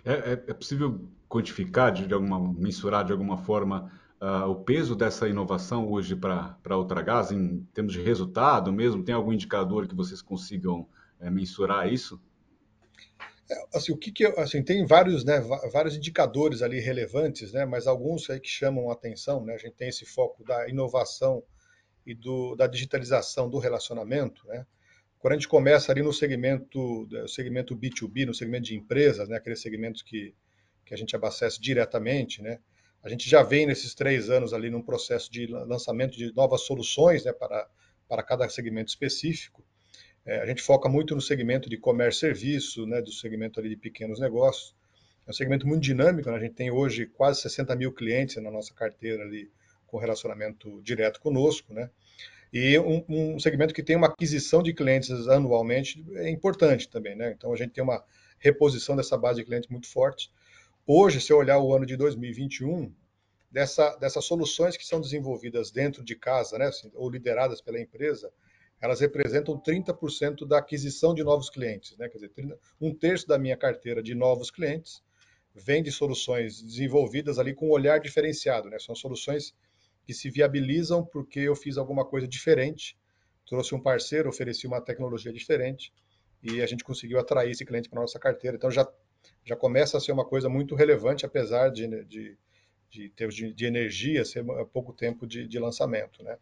É, 0.05 0.12
é, 0.12 0.33
é, 0.33 0.55
possível 0.55 1.09
quantificar, 1.27 1.92
de 1.92 2.12
alguma, 2.12 2.53
mensurar 2.53 3.05
de 3.05 3.12
alguma 3.12 3.38
forma 3.38 3.90
uh, 4.24 4.48
o 4.48 4.56
peso 4.56 4.96
dessa 4.96 5.28
inovação 5.28 5.90
hoje 5.90 6.16
para 6.16 6.56
a 6.64 6.76
Ultragás, 6.76 7.30
em 7.30 7.62
termos 7.74 7.92
de 7.92 8.00
resultado 8.00 8.72
mesmo? 8.72 9.04
Tem 9.04 9.14
algum 9.14 9.32
indicador 9.32 9.87
que 9.87 9.94
vocês 9.94 10.22
consigam 10.22 10.88
é, 11.20 11.28
mensurar 11.28 11.92
isso? 11.92 12.20
É, 13.50 13.54
assim, 13.74 13.92
o 13.92 13.96
que, 13.96 14.10
que 14.10 14.24
assim, 14.24 14.62
tem 14.62 14.87
vários, 14.87 15.24
né, 15.24 15.40
vários 15.70 15.94
indicadores 15.94 16.62
ali 16.62 16.80
relevantes, 16.80 17.52
né, 17.52 17.66
mas 17.66 17.87
alguns 17.87 18.28
aí 18.30 18.40
que 18.40 18.48
chamam 18.48 18.90
a 18.90 18.94
atenção, 18.94 19.44
né, 19.44 19.54
a 19.54 19.58
gente 19.58 19.74
tem 19.74 19.88
esse 19.88 20.06
foco 20.06 20.42
da 20.42 20.66
inovação 20.68 21.42
e 22.06 22.14
do, 22.14 22.54
da 22.54 22.66
digitalização 22.66 23.50
do 23.50 23.58
relacionamento, 23.58 24.46
né, 24.46 24.66
quando 25.18 25.32
a 25.32 25.37
gente 25.37 25.48
começa 25.48 25.92
ali 25.92 26.02
no 26.02 26.12
segmento, 26.12 27.06
segmento 27.28 27.76
B2B, 27.76 28.26
no 28.26 28.34
segmento 28.34 28.64
de 28.64 28.76
empresas, 28.76 29.28
né, 29.28 29.37
aqueles 29.37 29.60
segmentos 29.60 30.00
que, 30.00 30.34
que 30.84 30.94
a 30.94 30.96
gente 30.96 31.14
abastece 31.14 31.60
diretamente, 31.60 32.40
né, 32.40 32.60
a 33.04 33.08
gente 33.08 33.28
já 33.28 33.42
vem 33.42 33.66
nesses 33.66 33.94
três 33.94 34.30
anos 34.30 34.54
ali 34.54 34.70
num 34.70 34.80
processo 34.80 35.30
de 35.30 35.46
lançamento 35.46 36.16
de 36.16 36.34
novas 36.34 36.62
soluções 36.62 37.24
né, 37.24 37.32
para, 37.34 37.68
para 38.08 38.22
cada 38.22 38.48
segmento 38.48 38.88
específico. 38.88 39.62
É, 40.24 40.40
a 40.40 40.46
gente 40.46 40.62
foca 40.62 40.88
muito 40.88 41.14
no 41.14 41.20
segmento 41.20 41.68
de 41.68 41.76
comércio 41.76 42.26
e 42.26 42.32
serviço, 42.32 42.86
né, 42.86 43.02
do 43.02 43.12
segmento 43.12 43.60
ali 43.60 43.68
de 43.68 43.76
pequenos 43.76 44.18
negócios. 44.18 44.74
É 45.26 45.30
um 45.30 45.34
segmento 45.34 45.66
muito 45.66 45.82
dinâmico, 45.82 46.30
né? 46.30 46.36
a 46.36 46.40
gente 46.40 46.54
tem 46.54 46.70
hoje 46.70 47.06
quase 47.06 47.42
60 47.42 47.76
mil 47.76 47.92
clientes 47.92 48.42
na 48.42 48.50
nossa 48.50 48.72
carteira 48.72 49.22
ali 49.22 49.50
com 49.86 49.98
relacionamento 49.98 50.80
direto 50.82 51.20
conosco, 51.20 51.72
né? 51.72 51.90
E 52.52 52.78
um, 52.78 53.04
um, 53.08 53.38
segmento 53.38 53.74
que 53.74 53.82
tem 53.82 53.96
uma 53.96 54.06
aquisição 54.06 54.62
de 54.62 54.72
clientes 54.72 55.10
anualmente 55.28 56.04
é 56.14 56.30
importante 56.30 56.88
também, 56.88 57.16
né? 57.16 57.34
Então 57.36 57.52
a 57.52 57.56
gente 57.56 57.72
tem 57.72 57.82
uma 57.82 58.04
reposição 58.38 58.94
dessa 58.94 59.16
base 59.16 59.40
de 59.40 59.46
clientes 59.46 59.68
muito 59.68 59.88
forte. 59.88 60.30
Hoje, 60.87 61.18
se 61.18 61.33
eu 61.33 61.38
olhar 61.38 61.59
o 61.59 61.75
ano 61.75 61.87
de 61.87 61.97
2021, 61.97 62.94
dessa, 63.51 63.97
dessas 63.97 64.23
soluções 64.23 64.77
que 64.77 64.85
são 64.85 65.01
desenvolvidas 65.01 65.70
dentro 65.70 66.05
de 66.05 66.14
casa, 66.14 66.59
né, 66.59 66.66
assim, 66.66 66.90
ou 66.94 67.09
lideradas 67.09 67.62
pela 67.62 67.81
empresa, 67.81 68.31
elas 68.83 69.01
representam 69.01 69.59
30% 69.59 70.47
da 70.47 70.59
aquisição 70.59 71.14
de 71.14 71.25
novos 71.25 71.49
clientes. 71.49 71.97
Né? 71.97 72.07
Quer 72.11 72.18
dizer, 72.18 72.29
30, 72.31 72.59
um 72.79 72.94
terço 72.94 73.27
da 73.27 73.38
minha 73.38 73.57
carteira 73.57 74.03
de 74.03 74.14
novos 74.14 74.51
clientes 74.51 75.03
vem 75.55 75.83
de 75.83 75.90
soluções 75.90 76.61
desenvolvidas 76.61 77.38
ali 77.38 77.55
com 77.55 77.68
um 77.68 77.70
olhar 77.73 77.99
diferenciado. 77.99 78.68
Né? 78.68 78.79
São 78.79 78.94
soluções 78.94 79.55
que 80.05 80.12
se 80.12 80.29
viabilizam 80.29 81.03
porque 81.03 81.40
eu 81.40 81.57
fiz 81.57 81.79
alguma 81.79 82.05
coisa 82.05 82.29
diferente, 82.29 82.94
trouxe 83.47 83.75
um 83.75 83.81
parceiro, 83.81 84.29
ofereci 84.29 84.66
uma 84.66 84.83
tecnologia 84.83 85.33
diferente 85.33 85.94
e 86.42 86.61
a 86.61 86.66
gente 86.66 86.85
conseguiu 86.85 87.18
atrair 87.18 87.53
esse 87.53 87.64
cliente 87.64 87.88
para 87.88 88.03
nossa 88.03 88.18
carteira. 88.18 88.59
Então 88.59 88.70
já 88.70 88.87
já 89.44 89.56
começa 89.56 89.96
a 89.96 90.00
ser 90.00 90.12
uma 90.12 90.24
coisa 90.24 90.48
muito 90.48 90.74
relevante, 90.74 91.26
apesar 91.26 91.68
de, 91.70 92.04
de, 92.04 92.38
de 92.90 93.08
termos 93.10 93.34
de, 93.34 93.52
de, 93.52 93.66
energia 93.66 94.24
ser 94.24 94.44
pouco 94.72 94.92
tempo 94.92 95.26
de, 95.26 95.46
de, 95.46 95.58
lançamento. 95.58 96.22
Né? 96.22 96.38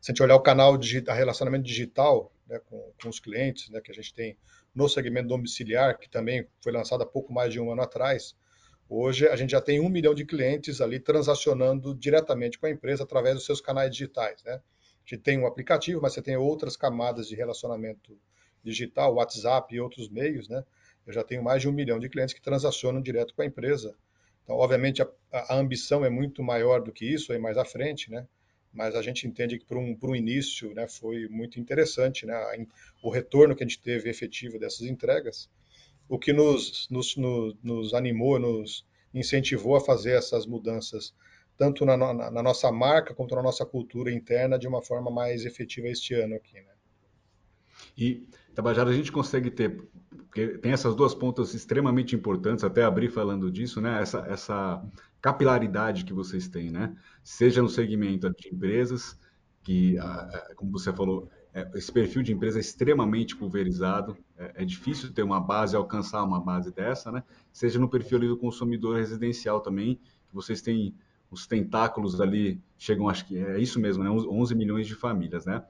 Se 0.00 0.10
a 0.10 0.14
gente 0.14 0.22
olhar 0.22 0.36
o 0.36 0.40
canal 0.40 0.76
de 0.76 1.00
relacionamento 1.00 1.64
digital 1.64 2.32
né, 2.46 2.58
com, 2.66 2.92
com, 3.02 3.08
os 3.08 3.20
clientes, 3.20 3.68
né, 3.70 3.80
que 3.80 3.90
a 3.90 3.94
gente 3.94 4.14
tem 4.14 4.36
no 4.74 4.88
segmento 4.88 5.28
domiciliar, 5.28 5.98
que 5.98 6.08
também 6.08 6.46
foi 6.62 6.72
lançado 6.72 7.02
há 7.02 7.06
pouco 7.06 7.32
mais 7.32 7.52
de 7.52 7.60
um 7.60 7.70
ano 7.72 7.82
atrás, 7.82 8.36
hoje 8.88 9.28
a 9.28 9.36
gente 9.36 9.50
já 9.50 9.60
tem 9.60 9.80
um 9.80 9.88
milhão 9.88 10.14
de 10.14 10.24
clientes 10.24 10.80
ali 10.80 11.00
transacionando 11.00 11.94
diretamente 11.94 12.58
com 12.58 12.66
a 12.66 12.70
empresa 12.70 13.02
através 13.02 13.34
dos 13.34 13.44
seus 13.44 13.60
canais 13.60 13.90
digitais. 13.90 14.42
Né? 14.44 14.54
A 14.54 14.60
gente 15.04 15.22
tem 15.22 15.38
um 15.38 15.46
aplicativo, 15.46 16.00
mas 16.00 16.12
você 16.12 16.22
tem 16.22 16.36
outras 16.36 16.76
camadas 16.76 17.28
de 17.28 17.34
relacionamento 17.34 18.18
digital, 18.62 19.14
WhatsApp 19.14 19.74
e 19.74 19.80
outros 19.80 20.08
meios, 20.08 20.48
né? 20.48 20.64
Eu 21.08 21.14
já 21.14 21.24
tenho 21.24 21.42
mais 21.42 21.62
de 21.62 21.68
um 21.68 21.72
milhão 21.72 21.98
de 21.98 22.06
clientes 22.10 22.34
que 22.34 22.40
transacionam 22.42 23.00
direto 23.00 23.34
com 23.34 23.40
a 23.40 23.46
empresa. 23.46 23.96
Então, 24.44 24.56
obviamente, 24.56 25.00
a, 25.00 25.08
a 25.32 25.56
ambição 25.56 26.04
é 26.04 26.10
muito 26.10 26.42
maior 26.42 26.82
do 26.82 26.92
que 26.92 27.06
isso, 27.06 27.32
aí 27.32 27.38
mais 27.38 27.56
à 27.56 27.64
frente, 27.64 28.10
né? 28.10 28.28
Mas 28.70 28.94
a 28.94 29.00
gente 29.00 29.26
entende 29.26 29.58
que 29.58 29.64
para 29.64 29.78
um, 29.78 29.96
um 30.02 30.14
início 30.14 30.74
né, 30.74 30.86
foi 30.86 31.26
muito 31.28 31.58
interessante, 31.58 32.26
né? 32.26 32.36
O 33.02 33.08
retorno 33.08 33.56
que 33.56 33.64
a 33.64 33.66
gente 33.66 33.80
teve 33.80 34.10
efetivo 34.10 34.58
dessas 34.58 34.82
entregas, 34.82 35.48
o 36.06 36.18
que 36.18 36.30
nos, 36.30 36.86
nos, 36.90 37.16
nos, 37.16 37.56
nos 37.62 37.94
animou, 37.94 38.38
nos 38.38 38.86
incentivou 39.14 39.76
a 39.76 39.80
fazer 39.80 40.12
essas 40.12 40.44
mudanças 40.44 41.14
tanto 41.56 41.86
na, 41.86 41.96
na, 41.96 42.30
na, 42.30 42.42
nossa 42.42 42.70
marca 42.70 43.14
quanto 43.14 43.34
na 43.34 43.42
nossa 43.42 43.66
cultura 43.66 44.12
interna 44.12 44.58
de 44.58 44.68
uma 44.68 44.80
forma 44.80 45.10
mais 45.10 45.44
efetiva 45.44 45.88
este 45.88 46.14
ano 46.14 46.36
aqui. 46.36 46.60
Né? 46.60 46.72
E, 47.96 48.28
Tabajara, 48.58 48.90
a 48.90 48.92
gente 48.92 49.12
consegue 49.12 49.52
ter, 49.52 49.88
porque 50.10 50.48
tem 50.58 50.72
essas 50.72 50.92
duas 50.96 51.14
pontas 51.14 51.54
extremamente 51.54 52.16
importantes, 52.16 52.64
até 52.64 52.82
abrir 52.82 53.08
falando 53.08 53.52
disso, 53.52 53.80
né? 53.80 54.02
Essa, 54.02 54.18
essa 54.28 54.84
capilaridade 55.22 56.04
que 56.04 56.12
vocês 56.12 56.48
têm, 56.48 56.68
né? 56.68 56.92
Seja 57.22 57.62
no 57.62 57.68
segmento 57.68 58.28
de 58.30 58.48
empresas, 58.48 59.16
que, 59.62 59.94
como 60.56 60.72
você 60.72 60.92
falou, 60.92 61.30
é, 61.54 61.70
esse 61.76 61.92
perfil 61.92 62.20
de 62.20 62.32
empresa 62.32 62.58
é 62.58 62.60
extremamente 62.60 63.36
pulverizado, 63.36 64.16
é, 64.36 64.62
é, 64.62 64.64
difícil 64.64 65.12
ter 65.12 65.22
uma 65.22 65.38
base, 65.38 65.76
alcançar 65.76 66.24
uma 66.24 66.40
base 66.40 66.74
dessa, 66.74 67.12
né? 67.12 67.22
Seja 67.52 67.78
no 67.78 67.88
perfil 67.88 68.18
do 68.18 68.36
consumidor 68.36 68.96
residencial 68.96 69.60
também, 69.60 70.00
que 70.28 70.34
vocês 70.34 70.60
têm 70.60 70.96
os 71.30 71.46
tentáculos 71.46 72.20
ali, 72.20 72.60
chegam, 72.76 73.08
acho 73.08 73.24
que 73.24 73.38
é 73.38 73.60
isso 73.60 73.78
mesmo, 73.78 74.02
né? 74.02 74.10
11 74.10 74.52
milhões 74.56 74.88
de 74.88 74.96
famílias, 74.96 75.46
né? 75.46 75.64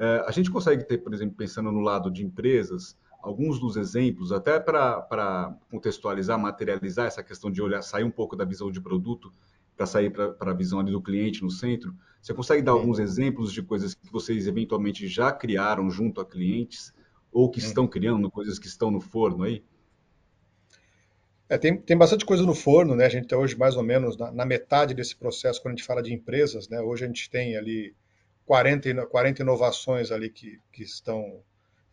É, 0.00 0.24
a 0.26 0.30
gente 0.30 0.50
consegue 0.50 0.82
ter, 0.82 0.96
por 0.96 1.12
exemplo, 1.12 1.36
pensando 1.36 1.70
no 1.70 1.80
lado 1.80 2.10
de 2.10 2.24
empresas, 2.24 2.96
alguns 3.22 3.60
dos 3.60 3.76
exemplos, 3.76 4.32
até 4.32 4.58
para 4.58 5.54
contextualizar, 5.70 6.38
materializar 6.38 7.06
essa 7.06 7.22
questão 7.22 7.50
de 7.50 7.60
olhar, 7.60 7.82
sair 7.82 8.02
um 8.02 8.10
pouco 8.10 8.34
da 8.34 8.46
visão 8.46 8.70
de 8.70 8.80
produto 8.80 9.30
para 9.76 9.84
sair 9.84 10.10
para 10.10 10.50
a 10.50 10.54
visão 10.54 10.80
ali 10.80 10.90
do 10.90 11.02
cliente 11.02 11.42
no 11.42 11.50
centro. 11.50 11.94
Você 12.22 12.32
consegue 12.32 12.62
dar 12.62 12.72
alguns 12.72 12.98
exemplos 12.98 13.52
de 13.52 13.62
coisas 13.62 13.92
que 13.92 14.10
vocês 14.10 14.46
eventualmente 14.46 15.06
já 15.06 15.30
criaram 15.30 15.90
junto 15.90 16.18
a 16.18 16.24
clientes 16.24 16.94
ou 17.30 17.50
que 17.50 17.58
estão 17.58 17.86
criando, 17.86 18.30
coisas 18.30 18.58
que 18.58 18.68
estão 18.68 18.90
no 18.90 19.02
forno 19.02 19.44
aí? 19.44 19.62
É, 21.46 21.58
tem, 21.58 21.76
tem 21.76 21.96
bastante 21.96 22.24
coisa 22.24 22.42
no 22.42 22.54
forno, 22.54 22.96
né? 22.96 23.04
A 23.04 23.10
gente 23.10 23.24
está 23.24 23.36
hoje 23.36 23.54
mais 23.54 23.76
ou 23.76 23.82
menos 23.82 24.16
na, 24.16 24.32
na, 24.32 24.46
metade 24.46 24.94
desse 24.94 25.14
processo 25.14 25.60
quando 25.60 25.74
a 25.74 25.76
gente 25.76 25.86
fala 25.86 26.02
de 26.02 26.14
empresas, 26.14 26.70
né? 26.70 26.80
Hoje 26.80 27.04
a 27.04 27.06
gente 27.06 27.28
tem 27.28 27.54
ali 27.56 27.94
40, 28.50 29.06
40 29.06 29.42
inovações 29.42 30.10
ali 30.10 30.28
que, 30.28 30.58
que 30.72 30.82
estão 30.82 31.40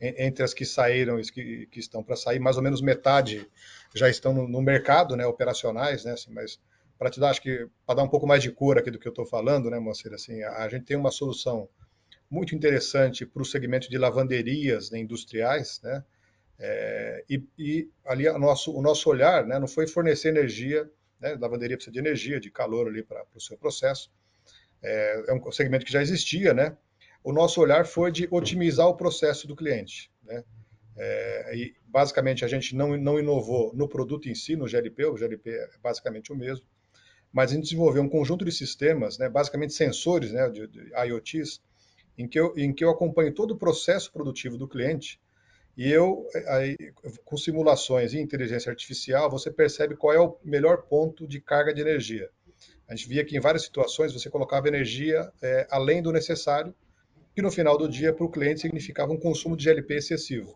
entre 0.01 0.43
as 0.43 0.55
que 0.55 0.65
saíram 0.65 1.19
e 1.19 1.23
que, 1.31 1.67
que 1.67 1.79
estão 1.79 2.01
para 2.01 2.15
sair, 2.15 2.39
mais 2.39 2.57
ou 2.57 2.63
menos 2.63 2.81
metade 2.81 3.47
já 3.93 4.09
estão 4.09 4.33
no, 4.33 4.47
no 4.47 4.59
mercado, 4.59 5.15
né, 5.15 5.23
operacionais, 5.23 6.03
né, 6.03 6.13
assim, 6.13 6.33
mas 6.33 6.59
para 6.97 7.11
te 7.11 7.19
dar, 7.19 7.29
acho 7.29 7.43
que 7.43 7.67
para 7.85 7.97
dar 7.97 8.03
um 8.03 8.09
pouco 8.09 8.25
mais 8.25 8.41
de 8.41 8.49
cor 8.49 8.75
aqui 8.75 8.89
do 8.89 8.97
que 8.97 9.07
eu 9.07 9.11
estou 9.11 9.23
falando, 9.23 9.69
né, 9.69 9.77
Moacir, 9.77 10.11
assim, 10.15 10.41
a, 10.41 10.63
a, 10.63 10.67
gente 10.67 10.85
tem 10.85 10.97
uma 10.97 11.11
solução 11.11 11.69
muito 12.27 12.55
interessante 12.55 13.23
para 13.23 13.43
o 13.43 13.45
segmento 13.45 13.87
de 13.87 13.97
lavanderias 13.99 14.89
né, 14.89 14.97
industriais, 14.97 15.79
né, 15.83 16.03
é, 16.57 17.23
e, 17.29 17.43
e, 17.59 17.89
ali 18.03 18.27
o 18.27 18.39
nosso, 18.39 18.75
o 18.75 18.81
nosso 18.81 19.07
olhar, 19.11 19.45
né, 19.45 19.59
não 19.59 19.67
foi 19.67 19.85
fornecer 19.85 20.29
energia, 20.29 20.89
né, 21.19 21.37
lavanderia 21.39 21.77
precisa 21.77 21.93
de 21.93 21.99
energia, 21.99 22.39
de 22.39 22.49
calor 22.49 22.87
ali 22.87 23.03
para 23.03 23.23
o 23.35 23.39
seu 23.39 23.55
processo, 23.55 24.11
é, 24.83 25.25
é 25.27 25.33
um 25.33 25.51
segmento 25.51 25.85
que 25.85 25.91
já 25.91 26.01
existia, 26.01 26.53
né, 26.53 26.77
o 27.23 27.33
nosso 27.33 27.59
olhar 27.59 27.85
foi 27.85 28.11
de 28.11 28.27
otimizar 28.31 28.87
o 28.87 28.95
processo 28.95 29.47
do 29.47 29.55
cliente. 29.55 30.11
Né? 30.23 30.43
É, 30.95 31.55
e 31.55 31.75
basicamente 31.85 32.45
a 32.45 32.47
gente 32.47 32.75
não, 32.75 32.95
não 32.97 33.19
inovou 33.19 33.73
no 33.73 33.87
produto 33.87 34.29
em 34.29 34.35
si, 34.35 34.55
no 34.55 34.67
GLP, 34.67 35.05
o 35.05 35.17
GLP 35.17 35.49
é 35.49 35.69
basicamente 35.81 36.31
o 36.31 36.35
mesmo, 36.35 36.65
mas 37.31 37.51
a 37.51 37.55
gente 37.55 37.65
desenvolveu 37.65 38.01
um 38.01 38.09
conjunto 38.09 38.45
de 38.45 38.51
sistemas, 38.51 39.17
né, 39.17 39.29
basicamente 39.29 39.73
sensores 39.73 40.31
né, 40.31 40.49
de, 40.49 40.67
de 40.67 40.91
IoTs, 41.07 41.61
em 42.17 42.27
que, 42.27 42.39
eu, 42.39 42.53
em 42.57 42.73
que 42.73 42.83
eu 42.83 42.89
acompanho 42.89 43.33
todo 43.33 43.51
o 43.51 43.57
processo 43.57 44.11
produtivo 44.11 44.57
do 44.57 44.67
cliente 44.67 45.19
e 45.77 45.91
eu, 45.91 46.27
aí, 46.47 46.75
com 47.23 47.37
simulações 47.37 48.11
e 48.13 48.19
inteligência 48.19 48.71
artificial, 48.71 49.29
você 49.29 49.51
percebe 49.51 49.95
qual 49.95 50.13
é 50.13 50.19
o 50.19 50.35
melhor 50.43 50.83
ponto 50.83 51.27
de 51.27 51.39
carga 51.39 51.71
de 51.71 51.81
energia. 51.81 52.31
A 52.87 52.95
gente 52.95 53.09
via 53.09 53.25
que 53.25 53.35
em 53.35 53.39
várias 53.39 53.63
situações 53.63 54.13
você 54.13 54.29
colocava 54.29 54.67
energia 54.67 55.31
é, 55.41 55.67
além 55.69 56.01
do 56.01 56.11
necessário 56.11 56.73
que 57.37 57.41
no 57.43 57.51
final 57.51 57.77
do 57.77 57.87
dia, 57.87 58.11
para 58.11 58.25
o 58.25 58.31
cliente, 58.31 58.61
significava 58.61 59.13
um 59.13 59.19
consumo 59.19 59.55
de 59.55 59.65
GLP 59.65 59.93
excessivo. 59.93 60.55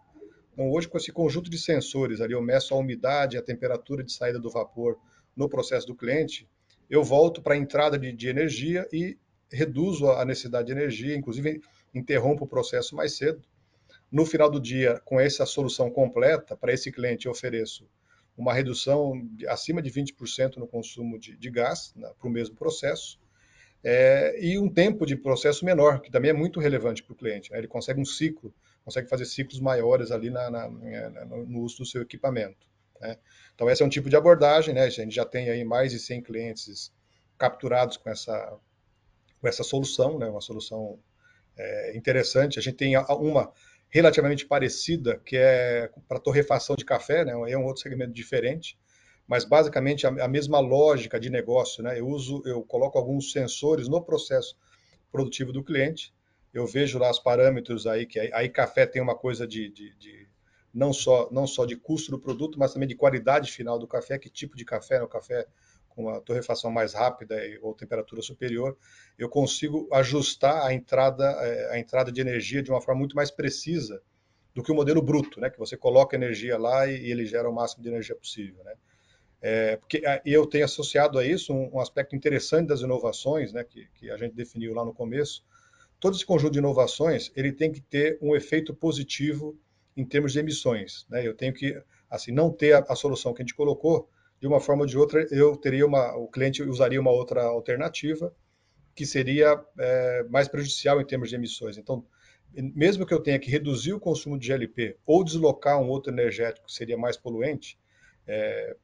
Então, 0.51 0.67
hoje, 0.71 0.87
com 0.87 0.97
esse 0.97 1.11
conjunto 1.11 1.47
de 1.47 1.59
sensores, 1.59 2.19
ali 2.21 2.33
eu 2.33 2.41
meço 2.41 2.73
a 2.73 2.77
umidade, 2.77 3.37
a 3.37 3.41
temperatura 3.41 4.03
de 4.03 4.11
saída 4.11 4.39
do 4.39 4.49
vapor 4.49 4.97
no 5.35 5.47
processo 5.47 5.85
do 5.85 5.95
cliente, 5.95 6.49
eu 6.89 7.03
volto 7.03 7.39
para 7.39 7.53
a 7.53 7.57
entrada 7.57 7.99
de, 7.99 8.11
de, 8.11 8.27
energia 8.27 8.87
e 8.91 9.15
reduzo 9.51 10.09
a 10.09 10.25
necessidade 10.25 10.65
de 10.67 10.71
energia, 10.71 11.15
inclusive 11.15 11.61
interrompo 11.93 12.45
o 12.45 12.47
processo 12.47 12.95
mais 12.95 13.15
cedo. 13.15 13.43
No 14.11 14.25
final 14.25 14.49
do 14.49 14.59
dia, 14.59 14.99
com 15.05 15.19
essa 15.19 15.45
solução 15.45 15.91
completa, 15.91 16.57
para 16.57 16.73
esse 16.73 16.91
cliente 16.91 17.27
eu 17.27 17.31
ofereço 17.31 17.87
uma 18.41 18.53
redução 18.53 19.13
de, 19.33 19.47
acima 19.47 19.81
de 19.81 19.91
20% 19.91 20.57
no 20.57 20.67
consumo 20.67 21.19
de, 21.19 21.37
de 21.37 21.49
gás 21.49 21.93
para 22.17 22.27
o 22.27 22.31
mesmo 22.31 22.55
processo, 22.55 23.19
é, 23.83 24.35
e 24.39 24.59
um 24.59 24.69
tempo 24.69 25.05
de 25.05 25.15
processo 25.15 25.63
menor, 25.65 26.01
que 26.01 26.11
também 26.11 26.31
é 26.31 26.33
muito 26.33 26.59
relevante 26.59 27.03
para 27.03 27.13
o 27.13 27.15
cliente. 27.15 27.51
Né? 27.51 27.59
Ele 27.59 27.67
consegue 27.67 27.99
um 27.99 28.05
ciclo, 28.05 28.53
consegue 28.83 29.07
fazer 29.07 29.25
ciclos 29.25 29.59
maiores 29.59 30.11
ali 30.11 30.29
na, 30.29 30.49
na, 30.49 30.69
na, 30.69 31.25
no 31.25 31.61
uso 31.61 31.77
do 31.79 31.85
seu 31.85 32.01
equipamento. 32.01 32.67
Né? 32.99 33.17
Então, 33.55 33.69
esse 33.69 33.81
é 33.81 33.85
um 33.85 33.89
tipo 33.89 34.09
de 34.09 34.15
abordagem. 34.15 34.73
Né? 34.73 34.83
A 34.83 34.89
gente 34.89 35.13
já 35.13 35.25
tem 35.25 35.49
aí 35.49 35.63
mais 35.63 35.91
de 35.91 35.99
100 35.99 36.21
clientes 36.21 36.91
capturados 37.37 37.97
com 37.97 38.09
essa, 38.09 38.57
com 39.39 39.47
essa 39.47 39.63
solução, 39.63 40.19
né? 40.19 40.27
uma 40.27 40.41
solução 40.41 40.99
é, 41.57 41.97
interessante. 41.97 42.59
A 42.59 42.61
gente 42.61 42.75
tem 42.75 42.95
uma 42.95 43.51
relativamente 43.91 44.45
parecida, 44.45 45.19
que 45.25 45.35
é 45.35 45.91
para 46.07 46.19
torrefação 46.19 46.75
de 46.75 46.85
café, 46.85 47.25
né? 47.25 47.33
é 47.51 47.57
um 47.57 47.65
outro 47.65 47.83
segmento 47.83 48.13
diferente, 48.13 48.79
mas 49.27 49.43
basicamente 49.43 50.07
a, 50.07 50.09
a 50.09 50.27
mesma 50.27 50.59
lógica 50.59 51.19
de 51.19 51.29
negócio, 51.29 51.83
né? 51.83 51.99
Eu 51.99 52.07
uso, 52.07 52.41
eu 52.45 52.63
coloco 52.63 52.97
alguns 52.97 53.31
sensores 53.31 53.87
no 53.89 54.01
processo 54.01 54.55
produtivo 55.11 55.51
do 55.51 55.63
cliente, 55.63 56.13
eu 56.53 56.65
vejo 56.65 56.97
lá 56.97 57.11
os 57.11 57.19
parâmetros 57.19 57.85
aí 57.85 58.05
que 58.05 58.19
aí, 58.19 58.29
aí 58.33 58.49
café 58.49 58.85
tem 58.85 59.01
uma 59.01 59.15
coisa 59.15 59.45
de, 59.45 59.69
de, 59.69 59.93
de, 59.95 60.27
não 60.73 60.93
só 60.93 61.29
não 61.31 61.45
só 61.45 61.65
de 61.65 61.75
custo 61.75 62.11
do 62.11 62.19
produto, 62.19 62.57
mas 62.57 62.73
também 62.73 62.87
de 62.87 62.95
qualidade 62.95 63.51
final 63.51 63.77
do 63.77 63.87
café, 63.87 64.17
que 64.17 64.29
tipo 64.29 64.55
de 64.55 64.63
café, 64.63 64.99
no 64.99 65.05
né? 65.05 65.09
café 65.11 65.45
com 65.95 66.09
a 66.09 66.19
torrefação 66.21 66.71
mais 66.71 66.93
rápida 66.93 67.39
ou 67.61 67.73
temperatura 67.73 68.21
superior, 68.21 68.77
eu 69.17 69.29
consigo 69.29 69.87
ajustar 69.93 70.65
a 70.65 70.73
entrada 70.73 71.25
é, 71.25 71.73
a 71.73 71.79
entrada 71.79 72.11
de 72.11 72.19
energia 72.19 72.61
de 72.61 72.71
uma 72.71 72.81
forma 72.81 72.99
muito 72.99 73.15
mais 73.15 73.29
precisa 73.31 74.01
do 74.53 74.61
que 74.61 74.71
o 74.71 74.75
modelo 74.75 75.01
bruto, 75.01 75.39
né? 75.39 75.49
Que 75.49 75.59
você 75.59 75.77
coloca 75.77 76.15
energia 76.15 76.57
lá 76.57 76.87
e, 76.87 77.09
ele 77.09 77.25
gera 77.25 77.49
o 77.49 77.53
máximo 77.53 77.83
de 77.83 77.89
energia 77.89 78.15
possível, 78.15 78.63
né? 78.63 78.73
É, 79.41 79.75
porque 79.77 80.01
é, 80.05 80.21
eu 80.25 80.45
tenho 80.45 80.65
associado 80.65 81.17
a 81.17 81.25
isso 81.25 81.53
um, 81.53 81.75
um 81.75 81.79
aspecto 81.79 82.15
interessante 82.15 82.67
das 82.67 82.81
inovações, 82.81 83.51
né, 83.51 83.63
que, 83.63 83.87
que, 83.95 84.11
a 84.11 84.17
gente 84.17 84.35
definiu 84.35 84.73
lá 84.73 84.85
no 84.85 84.93
começo. 84.93 85.43
Todo 85.99 86.15
esse 86.15 86.25
conjunto 86.25 86.53
de 86.53 86.59
inovações, 86.59 87.31
ele 87.35 87.51
tem 87.51 87.71
que 87.71 87.81
ter 87.81 88.19
um 88.21 88.35
efeito 88.35 88.73
positivo 88.73 89.57
em 89.97 90.05
termos 90.05 90.33
de 90.33 90.39
emissões. 90.39 91.07
Né? 91.09 91.25
Eu 91.25 91.33
tenho 91.35 91.53
que, 91.53 91.81
assim, 92.09 92.31
não 92.31 92.51
ter 92.51 92.73
a, 92.73 92.85
a, 92.87 92.95
solução 92.95 93.33
que 93.33 93.41
a 93.41 93.45
gente 93.45 93.55
colocou, 93.55 94.07
de 94.41 94.47
uma 94.47 94.59
forma 94.59 94.81
ou 94.81 94.87
de 94.87 94.97
outra, 94.97 95.25
eu 95.29 95.55
teria 95.55 95.85
uma, 95.85 96.15
o 96.17 96.27
cliente 96.27 96.63
usaria 96.63 96.99
uma 96.99 97.11
outra 97.11 97.43
alternativa 97.43 98.35
que 98.95 99.05
seria 99.05 99.63
é, 99.77 100.23
mais 100.29 100.47
prejudicial 100.47 100.99
em 100.99 101.05
termos 101.05 101.29
de 101.29 101.35
emissões. 101.35 101.77
Então, 101.77 102.03
mesmo 102.53 103.05
que 103.05 103.13
eu 103.13 103.21
tenha 103.21 103.39
que 103.39 103.49
reduzir 103.49 103.93
o 103.93 103.99
consumo 103.99 104.37
de 104.37 104.47
GLP 104.47 104.97
ou 105.05 105.23
deslocar 105.23 105.79
um 105.79 105.87
outro 105.87 106.11
energético 106.11 106.65
que 106.65 106.73
seria 106.73 106.97
mais 106.97 107.15
poluente, 107.15 107.79
é, 108.27 108.75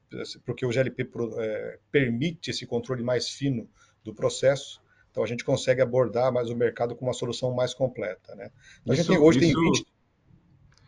porque 0.46 0.66
o 0.66 0.72
GLP 0.72 1.10
é, 1.40 1.80
permite 1.92 2.52
esse 2.52 2.66
controle 2.66 3.04
mais 3.04 3.28
fino 3.28 3.68
do 4.04 4.14
processo, 4.14 4.80
então 5.10 5.24
a 5.24 5.28
gente 5.28 5.44
consegue 5.44 5.82
abordar 5.82 6.32
mais 6.32 6.50
o 6.50 6.56
mercado 6.56 6.96
com 6.96 7.04
uma 7.04 7.14
solução 7.14 7.52
mais 7.52 7.74
completa. 7.74 8.36
Né? 8.36 8.52
Então, 8.84 8.94
isso, 8.94 9.02
a 9.02 9.06
gente 9.06 9.08
tem, 9.08 9.18
hoje 9.18 9.40
isso, 9.40 9.54
tem 9.54 9.72
20... 9.72 9.88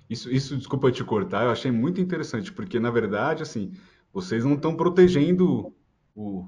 Isso, 0.09 0.31
isso, 0.31 0.57
desculpa 0.57 0.91
te 0.91 1.03
cortar, 1.03 1.43
eu 1.43 1.51
achei 1.51 1.71
muito 1.71 1.99
interessante, 1.99 2.51
porque 2.51 2.79
na 2.79 2.89
verdade, 2.89 3.43
assim, 3.43 3.73
vocês 4.13 4.43
não 4.43 4.55
estão 4.55 4.75
protegendo 4.75 5.73
o, 6.15 6.47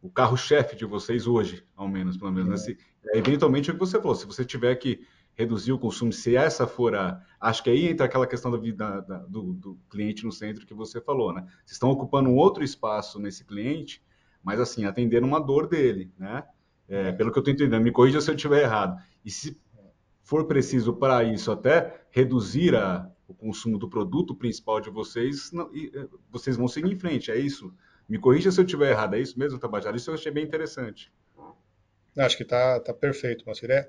o 0.00 0.10
carro-chefe 0.10 0.76
de 0.76 0.84
vocês 0.84 1.26
hoje, 1.26 1.64
ao 1.76 1.88
menos, 1.88 2.16
pelo 2.16 2.32
menos. 2.32 2.50
Né? 2.50 2.56
Se, 2.56 2.78
eventualmente, 3.14 3.70
é 3.70 3.72
o 3.72 3.76
que 3.76 3.80
você 3.80 4.00
falou, 4.00 4.14
se 4.14 4.26
você 4.26 4.44
tiver 4.44 4.74
que 4.76 5.00
reduzir 5.34 5.72
o 5.72 5.78
consumo, 5.78 6.12
se 6.12 6.36
essa 6.36 6.66
for 6.66 6.94
a. 6.96 7.20
Acho 7.40 7.62
que 7.62 7.70
aí 7.70 7.86
entra 7.86 8.06
aquela 8.06 8.26
questão 8.26 8.50
da, 8.50 8.58
da, 8.58 9.00
da, 9.00 9.18
do, 9.18 9.52
do, 9.52 9.78
cliente 9.88 10.24
no 10.24 10.32
centro 10.32 10.66
que 10.66 10.74
você 10.74 11.00
falou, 11.00 11.32
né? 11.32 11.42
Vocês 11.64 11.72
estão 11.72 11.90
ocupando 11.90 12.28
um 12.28 12.34
outro 12.34 12.64
espaço 12.64 13.20
nesse 13.20 13.44
cliente, 13.44 14.02
mas 14.42 14.58
assim, 14.58 14.84
atendendo 14.84 15.26
uma 15.26 15.40
dor 15.40 15.68
dele, 15.68 16.12
né? 16.18 16.44
É, 16.88 17.12
pelo 17.12 17.30
que 17.30 17.38
eu 17.38 17.40
estou 17.40 17.54
entendendo, 17.54 17.82
me 17.82 17.92
corrija 17.92 18.20
se 18.20 18.30
eu 18.30 18.34
estiver 18.34 18.62
errado. 18.62 19.00
E 19.24 19.30
se 19.30 19.60
for 20.22 20.44
preciso 20.46 20.94
para 20.94 21.22
isso 21.22 21.52
até 21.52 22.02
reduzir 22.10 22.74
a, 22.74 23.08
o 23.28 23.34
consumo 23.34 23.78
do 23.78 23.88
produto 23.88 24.34
principal 24.34 24.80
de 24.80 24.90
vocês, 24.90 25.52
não, 25.52 25.72
e, 25.74 25.92
é, 25.94 26.06
vocês 26.30 26.56
vão 26.56 26.66
seguir 26.66 26.90
em 26.90 26.98
frente, 26.98 27.30
é 27.30 27.36
isso? 27.36 27.72
Me 28.08 28.18
corrija 28.18 28.50
se 28.50 28.58
eu 28.58 28.64
estiver 28.64 28.90
errado, 28.90 29.14
é 29.14 29.20
isso 29.20 29.38
mesmo, 29.38 29.58
Tabajara? 29.58 29.96
Isso 29.96 30.10
eu 30.10 30.14
achei 30.14 30.32
bem 30.32 30.44
interessante. 30.44 31.12
Acho 32.16 32.36
que 32.36 32.42
está 32.42 32.80
tá 32.80 32.94
perfeito, 32.94 33.44
Marcelo. 33.46 33.74
É, 33.74 33.88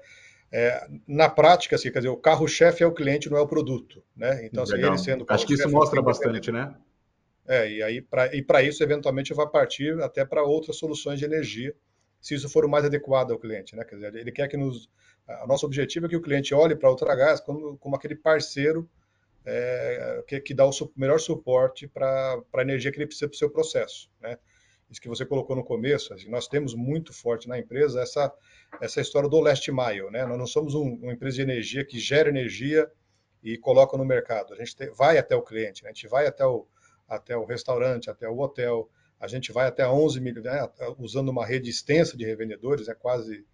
é, 0.52 0.88
na 1.08 1.30
prática, 1.30 1.78
assim, 1.78 1.90
quer 1.90 2.00
dizer, 2.00 2.10
o 2.10 2.18
carro-chefe 2.18 2.84
é 2.84 2.86
o 2.86 2.94
cliente, 2.94 3.30
não 3.30 3.38
é 3.38 3.42
o 3.42 3.48
produto, 3.48 4.04
né? 4.16 4.46
Então, 4.46 4.64
assim, 4.64 4.76
ele 4.76 4.98
sendo 4.98 5.26
Acho 5.30 5.48
que 5.48 5.54
isso 5.54 5.70
mostra 5.70 6.02
bastante, 6.02 6.52
né? 6.52 6.76
É, 7.48 7.72
e 7.72 7.82
aí 7.82 8.02
para 8.02 8.62
isso, 8.62 8.84
eventualmente, 8.84 9.34
vai 9.34 9.48
partir 9.48 10.00
até 10.02 10.26
para 10.26 10.44
outras 10.44 10.78
soluções 10.78 11.18
de 11.18 11.26
energia 11.26 11.74
se 12.22 12.36
isso 12.36 12.50
for 12.50 12.66
o 12.66 12.70
mais 12.70 12.86
adequado 12.86 13.32
ao 13.32 13.40
cliente, 13.40 13.76
né? 13.76 13.84
Quer 13.86 13.96
dizer, 13.96 14.16
ele 14.16 14.32
quer 14.32 14.48
que 14.48 14.58
nos. 14.58 14.90
O 15.44 15.48
nosso 15.48 15.66
objetivo 15.66 16.06
é 16.06 16.10
que 16.10 16.16
o 16.16 16.22
cliente 16.22 16.54
olhe 16.54 16.76
para 16.76 16.90
a 16.90 16.92
Ultragás 16.92 17.40
como, 17.40 17.78
como 17.78 17.96
aquele 17.96 18.16
parceiro 18.16 18.90
é, 19.50 20.24
que, 20.28 20.40
que, 20.40 20.54
dá 20.54 20.66
o 20.66 20.72
melhor 20.96 21.20
suporte 21.20 21.88
para 21.88 22.42
a 22.54 22.62
energia 22.62 22.92
que 22.92 22.98
ele 22.98 23.08
precisa 23.08 23.28
para 23.28 23.36
o 23.36 23.38
seu 23.38 23.50
processo, 23.50 24.10
né? 24.22 24.38
Isso 24.90 25.00
que 25.00 25.08
você 25.08 25.24
colocou 25.24 25.56
no 25.56 25.64
começo, 25.64 26.14
assim, 26.14 26.30
nós 26.30 26.48
temos 26.48 26.74
muito 26.74 27.14
forte 27.14 27.48
na 27.48 27.60
empresa 27.60 28.02
essa, 28.02 28.34
essa 28.82 29.00
história 29.00 29.30
do 29.30 29.40
last 29.40 29.72
mile, 29.72 30.10
né? 30.10 30.26
Nós 30.26 30.38
não 30.38 30.48
somos 30.48 30.74
um, 30.74 30.96
uma 30.96 31.14
empresa 31.14 31.38
de 31.38 31.42
energia 31.44 31.86
que 31.86 32.00
gera 32.00 32.30
energia 32.30 32.90
e 33.44 33.58
coloca 33.58 33.98
no 33.98 34.06
mercado. 34.06 34.54
A 34.54 34.58
gente 34.58 34.76
te, 34.76 34.90
vai 34.90 35.18
até 35.18 35.36
o 35.36 35.42
cliente, 35.42 35.84
né? 35.84 35.90
a 35.90 35.94
gente 35.94 36.08
vai 36.08 36.28
até 36.28 36.46
o, 36.46 36.66
até 37.08 37.38
o 37.38 37.46
restaurante, 37.46 38.10
até 38.10 38.28
o 38.28 38.40
hotel, 38.40 38.90
a 39.20 39.28
gente 39.28 39.52
vai 39.52 39.68
até 39.68 39.88
11 39.88 40.20
mil, 40.20 40.42
né? 40.42 40.68
usando 40.98 41.30
uma 41.30 41.46
rede 41.46 41.70
extensa 41.70 42.18
de 42.18 42.26
revendedores, 42.26 42.88
é 42.88 42.96
quase 42.96 43.46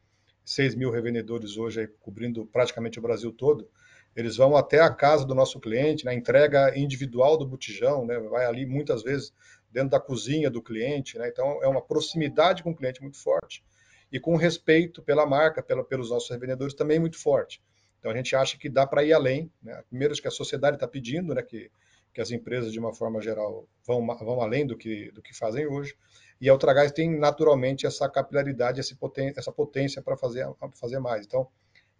6 0.44 0.76
mil 0.76 0.92
revendedores 0.92 1.58
hoje, 1.58 1.82
aí, 1.82 1.88
cobrindo 1.88 2.46
praticamente 2.46 3.00
o 3.00 3.02
Brasil 3.02 3.32
todo. 3.32 3.70
Eles 4.16 4.38
vão 4.38 4.56
até 4.56 4.80
a 4.80 4.90
casa 4.90 5.26
do 5.26 5.36
nosso 5.36 5.60
cliente, 5.60 6.06
na 6.06 6.12
né? 6.12 6.18
entrega 6.18 6.78
individual 6.78 7.38
do 7.38 7.46
botijão, 7.46 8.06
né? 8.06 8.18
vai 8.20 8.46
ali 8.46 8.66
muitas 8.66 9.04
vezes 9.04 9.34
dentro 9.72 9.90
da 9.90 10.00
cozinha 10.00 10.50
do 10.50 10.62
cliente. 10.62 11.18
Né? 11.18 11.28
Então, 11.28 11.62
é 11.62 11.68
uma 11.68 11.82
proximidade 11.82 12.64
com 12.64 12.72
o 12.72 12.76
cliente 12.76 13.02
muito 13.02 13.18
forte 13.22 13.64
e 14.12 14.20
com 14.20 14.36
respeito 14.38 15.02
pela 15.02 15.26
marca, 15.26 15.62
pela, 15.62 15.84
pelos 15.84 16.10
nossos 16.10 16.30
revendedores 16.30 16.74
também 16.74 17.00
muito 17.00 17.20
forte. 17.20 17.62
Então 18.00 18.14
a 18.14 18.16
gente 18.16 18.36
acha 18.36 18.58
que 18.58 18.70
dá 18.70 18.86
para 18.86 19.04
ir 19.04 19.14
além. 19.14 19.52
Né? 19.62 19.84
Primeiro, 19.90 20.14
que 20.14 20.28
a 20.28 20.32
sociedade 20.32 20.76
está 20.76 20.88
pedindo 20.88 21.34
né, 21.34 21.42
que, 21.42 21.72
que 22.14 22.22
as 22.22 22.32
empresas, 22.32 22.72
de 22.72 22.80
uma 22.80 22.94
forma 22.94 23.20
geral, 23.20 23.68
vão, 23.86 24.06
vão 24.06 24.42
além 24.42 24.66
do 24.66 24.78
que, 24.78 25.12
do 25.12 25.22
que 25.22 25.36
fazem 25.36 25.66
hoje. 25.66 25.96
E 26.40 26.48
a 26.48 26.54
Ultragás 26.54 26.92
tem 26.92 27.18
naturalmente 27.18 27.88
essa 27.88 28.08
capilaridade, 28.08 28.80
essa 28.80 28.96
potência, 28.96 29.40
essa 29.40 29.52
potência 29.52 30.02
para 30.02 30.16
fazer, 30.16 30.46
fazer 30.80 31.00
mais. 31.00 31.26
Então, 31.26 31.48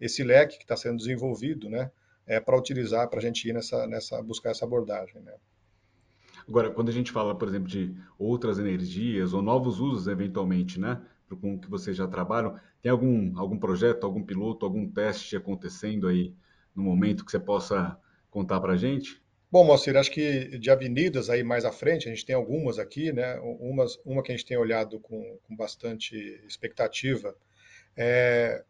esse 0.00 0.22
leque 0.22 0.58
que 0.58 0.64
está 0.64 0.76
sendo 0.76 0.96
desenvolvido 0.96 1.68
né, 1.68 1.90
é 2.26 2.40
para 2.40 2.58
utilizar, 2.58 3.08
para 3.08 3.18
a 3.18 3.22
gente 3.22 3.48
ir 3.48 3.52
nessa, 3.52 3.86
nessa, 3.86 4.22
buscar 4.22 4.50
essa 4.50 4.64
abordagem. 4.64 5.20
Né? 5.22 5.32
Agora, 6.48 6.70
quando 6.70 6.88
a 6.88 6.92
gente 6.92 7.12
fala, 7.12 7.34
por 7.34 7.48
exemplo, 7.48 7.68
de 7.68 7.94
outras 8.18 8.58
energias 8.58 9.32
ou 9.32 9.42
novos 9.42 9.80
usos, 9.80 10.06
eventualmente, 10.06 10.80
né? 10.80 11.00
com 11.40 11.58
que 11.58 11.68
vocês 11.68 11.96
já 11.96 12.06
trabalham, 12.06 12.58
tem 12.80 12.90
algum, 12.90 13.36
algum 13.38 13.58
projeto, 13.58 14.04
algum 14.04 14.22
piloto, 14.22 14.64
algum 14.64 14.88
teste 14.88 15.36
acontecendo 15.36 16.06
aí 16.06 16.32
no 16.74 16.82
momento 16.82 17.24
que 17.24 17.30
você 17.30 17.40
possa 17.40 17.98
contar 18.30 18.60
para 18.60 18.74
a 18.74 18.76
gente? 18.76 19.20
Bom, 19.50 19.64
Moacir, 19.64 19.96
acho 19.96 20.10
que 20.10 20.58
de 20.58 20.70
avenidas 20.70 21.30
aí 21.30 21.42
mais 21.42 21.64
à 21.64 21.72
frente, 21.72 22.08
a 22.08 22.10
gente 22.10 22.26
tem 22.26 22.36
algumas 22.36 22.78
aqui, 22.78 23.12
né? 23.12 23.40
Umas, 23.40 23.98
uma 24.04 24.22
que 24.22 24.30
a 24.30 24.36
gente 24.36 24.46
tem 24.46 24.56
olhado 24.56 25.00
com, 25.00 25.38
com 25.42 25.56
bastante 25.56 26.14
expectativa 26.46 27.34
é, 27.96 28.62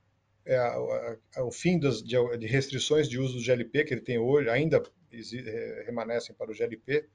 é 0.46 1.42
o 1.42 1.50
fim 1.50 1.78
das, 1.78 2.02
de, 2.02 2.16
de, 2.38 2.46
restrições 2.46 3.09
de 3.09 3.18
uso 3.18 3.38
do 3.38 3.44
GLP 3.44 3.85
que 3.85 3.94
ele 3.94 4.00
tem 4.00 4.18
hoje, 4.18 4.48
ainda 4.48 4.82
é, 5.12 5.82
remanescem 5.87 6.35
para 6.35 6.50
o 6.50 6.54
GLP. 6.54 7.06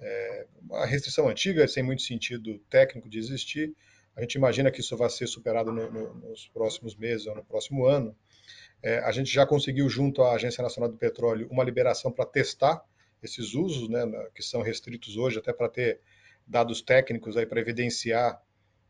É 0.00 0.46
uma 0.60 0.86
restrição 0.86 1.28
antiga, 1.28 1.68
sem 1.68 1.82
muito 1.82 2.02
sentido 2.02 2.58
técnico 2.70 3.08
de 3.08 3.18
existir, 3.18 3.72
a 4.14 4.20
gente 4.20 4.34
imagina 4.34 4.70
que 4.70 4.80
isso 4.80 4.96
vai 4.96 5.08
ser 5.08 5.26
superado 5.26 5.72
no, 5.72 5.90
no, 5.90 6.14
nos 6.14 6.46
próximos 6.48 6.94
meses 6.94 7.26
ou 7.26 7.34
no 7.34 7.44
próximo 7.44 7.86
ano. 7.86 8.14
É, 8.82 8.98
a 8.98 9.12
gente 9.12 9.32
já 9.32 9.46
conseguiu, 9.46 9.88
junto 9.88 10.22
à 10.22 10.34
Agência 10.34 10.62
Nacional 10.62 10.90
do 10.90 10.98
Petróleo, 10.98 11.48
uma 11.50 11.64
liberação 11.64 12.12
para 12.12 12.26
testar 12.26 12.84
esses 13.22 13.54
usos, 13.54 13.88
né, 13.88 14.02
que 14.34 14.42
são 14.42 14.60
restritos 14.60 15.16
hoje, 15.16 15.38
até 15.38 15.52
para 15.52 15.68
ter 15.68 16.00
dados 16.46 16.82
técnicos 16.82 17.36
aí 17.36 17.46
para 17.46 17.60
evidenciar 17.60 18.42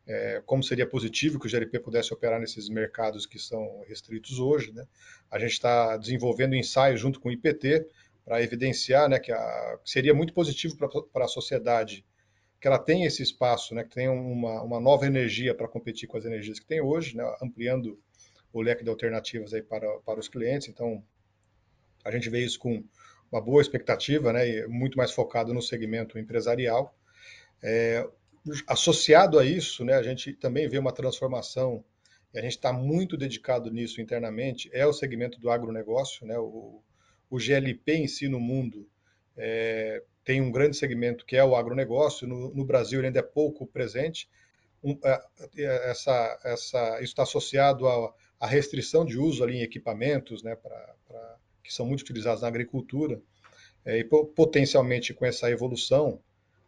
é, 0.06 0.42
como 0.44 0.62
seria 0.62 0.86
positivo 0.86 1.38
que 1.38 1.46
o 1.46 1.50
GLP 1.50 1.78
pudesse 1.78 2.12
operar 2.12 2.40
nesses 2.40 2.68
mercados 2.68 3.26
que 3.26 3.38
são 3.38 3.82
restritos 3.86 4.38
hoje. 4.38 4.72
Né? 4.72 4.86
A 5.30 5.38
gente 5.38 5.52
está 5.52 5.96
desenvolvendo 5.96 6.54
ensaios 6.54 7.00
junto 7.00 7.20
com 7.20 7.28
o 7.28 7.32
IPT 7.32 7.86
para 8.24 8.42
evidenciar 8.42 9.08
né, 9.08 9.18
que, 9.18 9.32
a, 9.32 9.78
que 9.82 9.90
seria 9.90 10.14
muito 10.14 10.32
positivo 10.32 10.76
para 11.12 11.24
a 11.24 11.28
sociedade 11.28 12.04
que 12.60 12.68
ela 12.68 12.78
tem 12.78 13.04
esse 13.04 13.24
espaço, 13.24 13.74
né, 13.74 13.82
que 13.82 13.90
tem 13.90 14.08
uma, 14.08 14.62
uma 14.62 14.78
nova 14.78 15.04
energia 15.04 15.52
para 15.52 15.66
competir 15.66 16.08
com 16.08 16.16
as 16.16 16.24
energias 16.24 16.60
que 16.60 16.66
tem 16.66 16.80
hoje, 16.80 17.16
né, 17.16 17.24
ampliando 17.42 17.98
o 18.52 18.62
leque 18.62 18.84
de 18.84 18.90
alternativas 18.90 19.52
aí 19.52 19.62
para, 19.62 19.88
para 20.06 20.20
os 20.20 20.28
clientes. 20.28 20.68
Então, 20.68 21.02
a 22.04 22.10
gente 22.12 22.30
vê 22.30 22.44
isso 22.44 22.60
com 22.60 22.84
uma 23.32 23.40
boa 23.40 23.60
expectativa, 23.60 24.32
né, 24.32 24.48
e 24.48 24.66
muito 24.68 24.96
mais 24.96 25.10
focado 25.10 25.52
no 25.52 25.60
segmento 25.60 26.20
empresarial. 26.20 26.96
É, 27.60 28.08
associado 28.66 29.38
a 29.38 29.44
isso, 29.44 29.84
né, 29.84 29.94
a 29.94 30.02
gente 30.02 30.32
também 30.32 30.68
vê 30.68 30.78
uma 30.78 30.92
transformação, 30.92 31.84
e 32.34 32.38
a 32.38 32.42
gente 32.42 32.52
está 32.52 32.72
muito 32.72 33.16
dedicado 33.16 33.70
nisso 33.70 34.00
internamente, 34.00 34.70
é 34.72 34.86
o 34.86 34.92
segmento 34.92 35.38
do 35.38 35.50
agronegócio. 35.50 36.26
Né, 36.26 36.38
o, 36.38 36.82
o 37.30 37.38
GLP 37.38 37.94
em 37.94 38.08
si 38.08 38.26
no 38.26 38.40
mundo 38.40 38.88
é, 39.36 40.02
tem 40.24 40.40
um 40.40 40.50
grande 40.50 40.76
segmento 40.76 41.26
que 41.26 41.36
é 41.36 41.44
o 41.44 41.54
agronegócio. 41.54 42.26
No, 42.26 42.54
no 42.54 42.64
Brasil 42.64 43.00
ele 43.00 43.08
ainda 43.08 43.20
é 43.20 43.22
pouco 43.22 43.66
presente. 43.66 44.28
Um, 44.82 44.98
é, 45.04 45.22
é, 45.58 45.90
essa, 45.90 46.40
essa, 46.44 46.94
isso 46.96 47.04
está 47.04 47.22
associado 47.22 47.86
à, 47.86 48.46
restrição 48.46 49.04
de 49.04 49.18
uso 49.18 49.44
ali 49.44 49.58
em 49.58 49.62
equipamentos, 49.62 50.42
né, 50.42 50.56
pra, 50.56 50.94
pra, 51.06 51.36
que 51.62 51.72
são 51.72 51.86
muito 51.86 52.00
utilizados 52.00 52.42
na 52.42 52.48
agricultura. 52.48 53.20
É, 53.84 53.98
e 53.98 54.04
potencialmente 54.04 55.12
com 55.12 55.26
essa 55.26 55.50
evolução, 55.50 56.22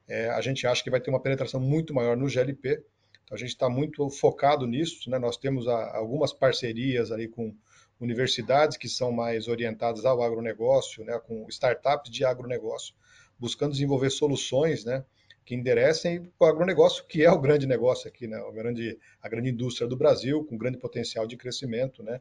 é, 0.08 0.28
a 0.28 0.40
gente 0.40 0.66
acha 0.66 0.82
que 0.82 0.90
vai 0.90 1.00
ter 1.00 1.10
uma 1.10 1.20
penetração 1.20 1.60
muito 1.60 1.94
maior 1.94 2.16
no 2.16 2.28
GLP. 2.28 2.82
Então 3.24 3.36
a 3.36 3.38
gente 3.38 3.50
está 3.50 3.68
muito 3.68 4.08
focado 4.10 4.66
nisso. 4.66 5.10
Né? 5.10 5.18
Nós 5.18 5.36
temos 5.36 5.66
a, 5.66 5.96
algumas 5.96 6.32
parcerias 6.32 7.10
ali 7.10 7.28
com 7.28 7.54
universidades 8.00 8.76
que 8.76 8.88
são 8.88 9.12
mais 9.12 9.48
orientadas 9.48 10.04
ao 10.04 10.22
agronegócio, 10.22 11.04
né? 11.04 11.18
com 11.18 11.46
startups 11.48 12.10
de 12.10 12.24
agronegócio 12.24 12.94
buscando 13.38 13.72
desenvolver 13.72 14.10
soluções, 14.10 14.84
né, 14.84 15.04
que 15.44 15.54
enderecem 15.54 16.32
o 16.38 16.44
agronegócio, 16.44 17.04
que 17.06 17.22
é 17.22 17.30
o 17.30 17.38
grande 17.38 17.66
negócio 17.66 18.08
aqui, 18.08 18.26
né, 18.26 18.36
a 18.36 18.50
grande, 18.50 18.98
a 19.20 19.28
grande 19.28 19.50
indústria 19.50 19.86
do 19.86 19.96
Brasil, 19.96 20.44
com 20.44 20.56
grande 20.56 20.78
potencial 20.78 21.26
de 21.26 21.36
crescimento, 21.36 22.02
né, 22.02 22.20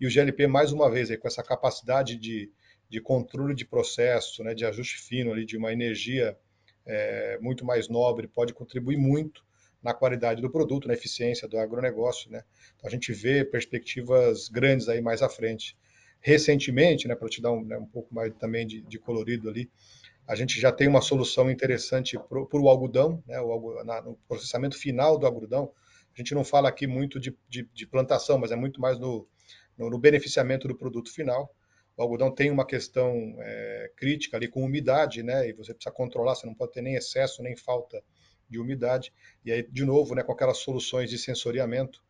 e 0.00 0.06
o 0.06 0.10
GLP, 0.10 0.46
mais 0.46 0.72
uma 0.72 0.90
vez, 0.90 1.10
aí, 1.10 1.16
com 1.16 1.28
essa 1.28 1.42
capacidade 1.42 2.16
de, 2.16 2.50
de 2.88 3.00
controle 3.00 3.54
de 3.54 3.64
processo, 3.64 4.42
né, 4.42 4.54
de 4.54 4.64
ajuste 4.64 4.98
fino 4.98 5.32
ali, 5.32 5.44
de 5.44 5.56
uma 5.56 5.72
energia 5.72 6.36
é, 6.86 7.38
muito 7.40 7.64
mais 7.64 7.88
nobre, 7.88 8.28
pode 8.28 8.52
contribuir 8.52 8.96
muito 8.96 9.44
na 9.82 9.92
qualidade 9.92 10.40
do 10.40 10.50
produto, 10.50 10.88
na 10.88 10.94
eficiência 10.94 11.46
do 11.46 11.58
agronegócio, 11.58 12.30
né, 12.30 12.42
então 12.76 12.88
a 12.88 12.90
gente 12.90 13.12
vê 13.12 13.44
perspectivas 13.44 14.48
grandes 14.48 14.88
aí 14.88 15.00
mais 15.00 15.22
à 15.22 15.28
frente. 15.28 15.76
Recentemente, 16.20 17.06
né, 17.06 17.14
para 17.14 17.28
te 17.28 17.42
dar 17.42 17.52
um, 17.52 17.62
né, 17.62 17.76
um 17.76 17.84
pouco 17.84 18.14
mais 18.14 18.32
também 18.36 18.66
de, 18.66 18.80
de 18.80 18.98
colorido 18.98 19.48
ali, 19.48 19.70
a 20.26 20.34
gente 20.34 20.58
já 20.58 20.72
tem 20.72 20.88
uma 20.88 21.02
solução 21.02 21.50
interessante 21.50 22.18
para 22.18 22.60
o 22.60 22.68
algodão, 22.68 23.22
né, 23.26 23.38
o, 23.40 23.84
na, 23.84 24.00
no 24.00 24.16
processamento 24.26 24.78
final 24.78 25.18
do 25.18 25.26
algodão. 25.26 25.70
A 26.14 26.18
gente 26.18 26.34
não 26.34 26.44
fala 26.44 26.68
aqui 26.68 26.86
muito 26.86 27.20
de, 27.20 27.36
de, 27.48 27.68
de 27.74 27.86
plantação, 27.86 28.38
mas 28.38 28.50
é 28.50 28.56
muito 28.56 28.80
mais 28.80 28.98
no, 28.98 29.28
no, 29.76 29.90
no, 29.90 29.98
beneficiamento 29.98 30.66
do 30.66 30.74
produto 30.74 31.12
final. 31.12 31.54
O 31.96 32.02
algodão 32.02 32.30
tem 32.30 32.50
uma 32.50 32.66
questão 32.66 33.36
é, 33.38 33.90
crítica 33.96 34.36
ali 34.36 34.48
com 34.48 34.64
umidade, 34.64 35.22
né, 35.22 35.48
e 35.48 35.52
você 35.52 35.72
precisa 35.72 35.94
controlar, 35.94 36.34
você 36.34 36.46
não 36.46 36.54
pode 36.54 36.72
ter 36.72 36.82
nem 36.82 36.96
excesso 36.96 37.42
nem 37.42 37.56
falta 37.56 38.02
de 38.48 38.58
umidade. 38.58 39.12
E 39.44 39.52
aí, 39.52 39.62
de 39.62 39.84
novo, 39.84 40.14
né, 40.14 40.22
com 40.22 40.32
aquelas 40.32 40.58
soluções 40.58 41.08
de 41.08 41.18
sensoriamento, 41.18 42.02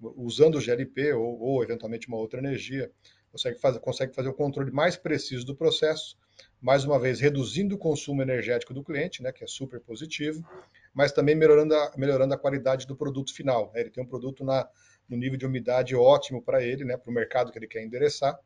usando 0.00 0.56
o 0.56 0.60
GLP 0.60 1.12
ou, 1.12 1.40
ou 1.40 1.62
eventualmente 1.62 2.08
uma 2.08 2.16
outra 2.16 2.38
energia, 2.38 2.90
consegue 3.30 3.58
fazer, 3.58 3.80
consegue 3.80 4.14
fazer 4.14 4.28
o 4.28 4.34
controle 4.34 4.70
mais 4.70 4.96
preciso 4.96 5.46
do 5.46 5.54
processo 5.54 6.18
mais 6.60 6.84
uma 6.84 6.98
vez 6.98 7.20
reduzindo 7.20 7.74
o 7.74 7.78
consumo 7.78 8.22
energético 8.22 8.74
do 8.74 8.84
cliente, 8.84 9.22
né, 9.22 9.32
que 9.32 9.42
é 9.42 9.46
super 9.46 9.80
positivo, 9.80 10.46
mas 10.92 11.12
também 11.12 11.34
melhorando 11.34 11.74
a, 11.74 11.92
melhorando 11.96 12.34
a 12.34 12.38
qualidade 12.38 12.86
do 12.86 12.96
produto 12.96 13.34
final. 13.34 13.70
Né? 13.72 13.80
Ele 13.80 13.90
tem 13.90 14.02
um 14.02 14.06
produto 14.06 14.44
na, 14.44 14.68
no 15.08 15.16
nível 15.16 15.38
de 15.38 15.46
umidade 15.46 15.94
ótimo 15.94 16.42
para 16.42 16.62
ele, 16.62 16.84
né, 16.84 16.96
para 16.96 17.10
o 17.10 17.14
mercado 17.14 17.50
que 17.50 17.58
ele 17.58 17.66
quer 17.66 17.82
endereçar, 17.82 18.38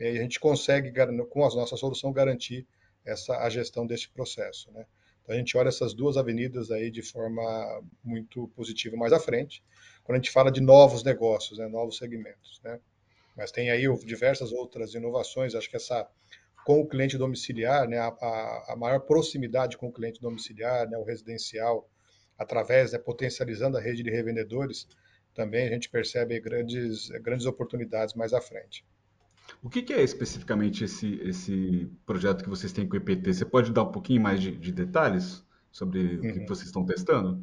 e 0.00 0.18
a 0.18 0.22
gente 0.22 0.40
consegue, 0.40 0.92
com 1.28 1.44
a 1.44 1.54
nossa 1.54 1.76
solução, 1.76 2.12
garantir 2.12 2.66
essa, 3.04 3.36
a 3.38 3.50
gestão 3.50 3.86
desse 3.86 4.08
processo. 4.08 4.72
Né? 4.72 4.86
Então 5.22 5.34
a 5.34 5.38
gente 5.38 5.56
olha 5.56 5.68
essas 5.68 5.94
duas 5.94 6.16
avenidas 6.16 6.70
aí 6.70 6.90
de 6.90 7.02
forma 7.02 7.42
muito 8.02 8.48
positiva 8.48 8.96
mais 8.96 9.12
à 9.12 9.20
frente, 9.20 9.62
quando 10.02 10.16
a 10.16 10.18
gente 10.18 10.30
fala 10.30 10.50
de 10.50 10.60
novos 10.60 11.04
negócios, 11.04 11.58
né, 11.58 11.68
novos 11.68 11.98
segmentos. 11.98 12.60
Né? 12.64 12.80
Mas 13.36 13.52
tem 13.52 13.70
aí 13.70 13.84
diversas 14.04 14.52
outras 14.52 14.94
inovações, 14.94 15.54
acho 15.54 15.68
que 15.68 15.76
essa 15.76 16.08
com 16.64 16.80
o 16.80 16.86
cliente 16.86 17.16
domiciliar, 17.16 17.88
né, 17.88 17.98
a, 17.98 18.08
a, 18.68 18.76
maior 18.76 19.00
proximidade 19.00 19.78
com 19.78 19.88
o 19.88 19.92
cliente 19.92 20.20
domiciliar, 20.20 20.88
né, 20.88 20.96
o 20.98 21.04
residencial, 21.04 21.88
através, 22.38 22.92
né, 22.92 22.98
potencializando 22.98 23.78
a 23.78 23.80
rede 23.80 24.02
de 24.02 24.10
revendedores, 24.10 24.86
também 25.34 25.66
a 25.66 25.70
gente 25.70 25.88
percebe 25.88 26.38
grandes, 26.38 27.08
grandes 27.22 27.46
oportunidades 27.46 28.14
mais 28.14 28.34
à 28.34 28.40
frente. 28.40 28.84
O 29.62 29.68
que, 29.68 29.82
que 29.82 29.92
é 29.92 30.02
especificamente 30.02 30.84
esse, 30.84 31.20
esse 31.22 31.90
projeto 32.06 32.42
que 32.42 32.50
vocês 32.50 32.72
têm 32.72 32.88
com 32.88 32.94
o 32.94 32.96
IPT? 32.96 33.34
Você 33.34 33.44
pode 33.44 33.72
dar 33.72 33.82
um 33.82 33.92
pouquinho 33.92 34.20
mais 34.20 34.40
de, 34.40 34.50
de 34.52 34.72
detalhes 34.72 35.44
sobre 35.70 36.16
o 36.16 36.20
que 36.20 36.38
uhum. 36.40 36.46
vocês 36.46 36.66
estão 36.66 36.84
testando? 36.84 37.42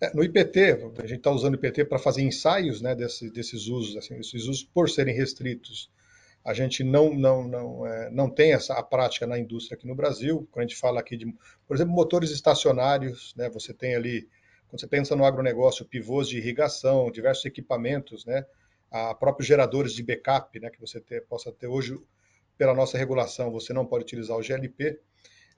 É, 0.00 0.14
no 0.14 0.24
IPT, 0.24 0.92
a 0.98 1.06
gente 1.06 1.18
está 1.18 1.30
usando 1.30 1.54
o 1.54 1.56
IPT 1.56 1.84
para 1.84 1.98
fazer 1.98 2.22
ensaios 2.22 2.80
né, 2.80 2.94
desse, 2.94 3.30
desses 3.30 3.66
usos, 3.66 3.96
assim, 3.96 4.18
esses 4.18 4.44
usos 4.44 4.64
por 4.64 4.88
serem 4.88 5.14
restritos. 5.14 5.90
A 6.42 6.54
gente 6.54 6.82
não, 6.82 7.12
não, 7.14 7.46
não, 7.46 7.86
é, 7.86 8.10
não 8.10 8.30
tem 8.30 8.54
essa 8.54 8.72
a 8.74 8.82
prática 8.82 9.26
na 9.26 9.38
indústria 9.38 9.76
aqui 9.76 9.86
no 9.86 9.94
Brasil. 9.94 10.48
Quando 10.50 10.64
a 10.64 10.68
gente 10.68 10.78
fala 10.78 11.00
aqui 11.00 11.18
de, 11.18 11.26
por 11.66 11.76
exemplo, 11.76 11.92
motores 11.92 12.30
estacionários, 12.30 13.34
né, 13.36 13.50
você 13.50 13.74
tem 13.74 13.94
ali, 13.94 14.26
quando 14.68 14.80
você 14.80 14.86
pensa 14.86 15.14
no 15.14 15.24
agronegócio, 15.24 15.84
pivôs 15.84 16.28
de 16.28 16.38
irrigação, 16.38 17.10
diversos 17.10 17.44
equipamentos, 17.44 18.24
né, 18.24 18.46
a 18.90 19.14
próprios 19.14 19.46
geradores 19.46 19.92
de 19.92 20.02
backup, 20.02 20.58
né, 20.58 20.70
que 20.70 20.80
você 20.80 21.00
ter, 21.00 21.24
possa 21.26 21.52
ter 21.52 21.66
hoje, 21.66 21.98
pela 22.58 22.74
nossa 22.74 22.98
regulação, 22.98 23.50
você 23.50 23.72
não 23.72 23.86
pode 23.86 24.04
utilizar 24.04 24.36
o 24.36 24.42
GLP, 24.42 24.98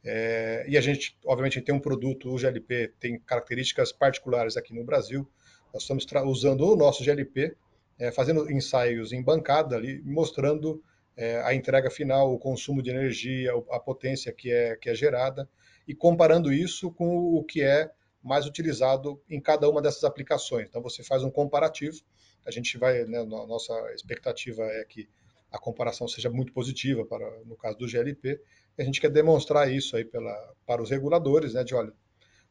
é, 0.05 0.65
e 0.69 0.77
a 0.77 0.81
gente, 0.81 1.17
obviamente, 1.25 1.61
tem 1.61 1.75
um 1.75 1.81
produto, 1.81 2.29
o 2.29 2.39
GLP 2.39 2.93
tem 2.99 3.19
características 3.21 3.93
particulares 3.93 4.57
aqui 4.57 4.75
no 4.75 4.85
Brasil. 4.85 5.29
Nós 5.73 5.83
estamos 5.83 6.07
usando 6.27 6.67
o 6.67 6.77
nosso 6.77 7.05
GLP, 7.05 7.57
é, 7.99 8.11
fazendo 8.11 8.51
ensaios 8.51 9.13
em 9.13 9.23
bancada 9.23 9.77
ali, 9.77 10.03
mostrando 10.05 10.83
é, 11.17 11.41
a 11.43 11.55
entrega 11.55 11.91
final, 11.91 12.33
o 12.33 12.39
consumo 12.39 12.83
de 12.83 12.91
energia, 12.91 13.53
a 13.71 13.79
potência 13.79 14.33
que 14.33 14.51
é, 14.51 14.77
que 14.77 14.91
é 14.91 14.95
gerada, 14.95 15.49
e 15.87 15.95
comparando 15.95 16.53
isso 16.53 16.91
com 16.91 17.37
o 17.37 17.45
que 17.45 17.63
é 17.63 17.91
mais 18.23 18.47
utilizado 18.47 19.21
em 19.29 19.41
cada 19.41 19.69
uma 19.69 19.81
dessas 19.81 20.05
aplicações. 20.05 20.67
Então, 20.69 20.83
você 20.83 21.03
faz 21.03 21.23
um 21.23 21.31
comparativo. 21.31 21.99
A 22.47 22.51
gente 22.51 22.77
vai, 22.79 23.05
né, 23.05 23.23
nossa 23.25 23.73
expectativa 23.95 24.63
é 24.63 24.85
que 24.85 25.09
a 25.51 25.59
comparação 25.59 26.09
seja 26.09 26.31
muito 26.31 26.53
positiva 26.53 27.05
para 27.05 27.29
no 27.45 27.57
caso 27.57 27.77
do 27.77 27.87
GLP 27.87 28.41
a 28.79 28.83
gente 28.83 29.01
quer 29.01 29.11
demonstrar 29.11 29.71
isso 29.71 29.97
aí 29.97 30.05
pela, 30.05 30.55
para 30.67 30.83
os 30.83 30.91
reguladores, 30.91 31.55
né, 31.55 31.63
de 31.63 31.75
olha, 31.75 31.93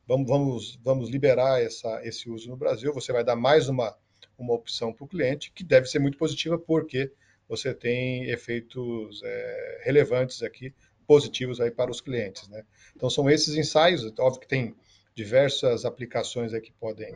vamos, 0.08 0.28
vamos, 0.28 0.80
vamos 0.84 1.10
liberar 1.10 1.62
essa, 1.62 2.02
esse 2.06 2.30
uso 2.30 2.50
no 2.50 2.56
Brasil, 2.56 2.94
você 2.94 3.12
vai 3.12 3.24
dar 3.24 3.36
mais 3.36 3.68
uma, 3.70 3.96
uma 4.38 4.54
opção 4.54 4.94
para 4.94 5.04
o 5.04 5.08
cliente, 5.08 5.52
que 5.52 5.64
deve 5.64 5.88
ser 5.88 6.00
muito 6.00 6.18
positiva, 6.18 6.58
porque 6.58 7.12
você 7.48 7.74
tem 7.74 8.30
efeitos 8.30 9.22
é, 9.24 9.82
relevantes 9.84 10.42
aqui, 10.44 10.74
positivos 11.08 11.60
aí 11.60 11.72
para 11.72 11.92
os 11.92 12.00
clientes. 12.00 12.48
Né? 12.48 12.64
Então, 12.96 13.10
são 13.10 13.30
esses 13.30 13.56
ensaios, 13.56 14.06
óbvio 14.20 14.42
que 14.42 14.48
tem 14.48 14.76
diversas 15.14 15.84
aplicações 15.84 16.54
aí 16.54 16.62
que 16.62 16.72
podem, 16.72 17.14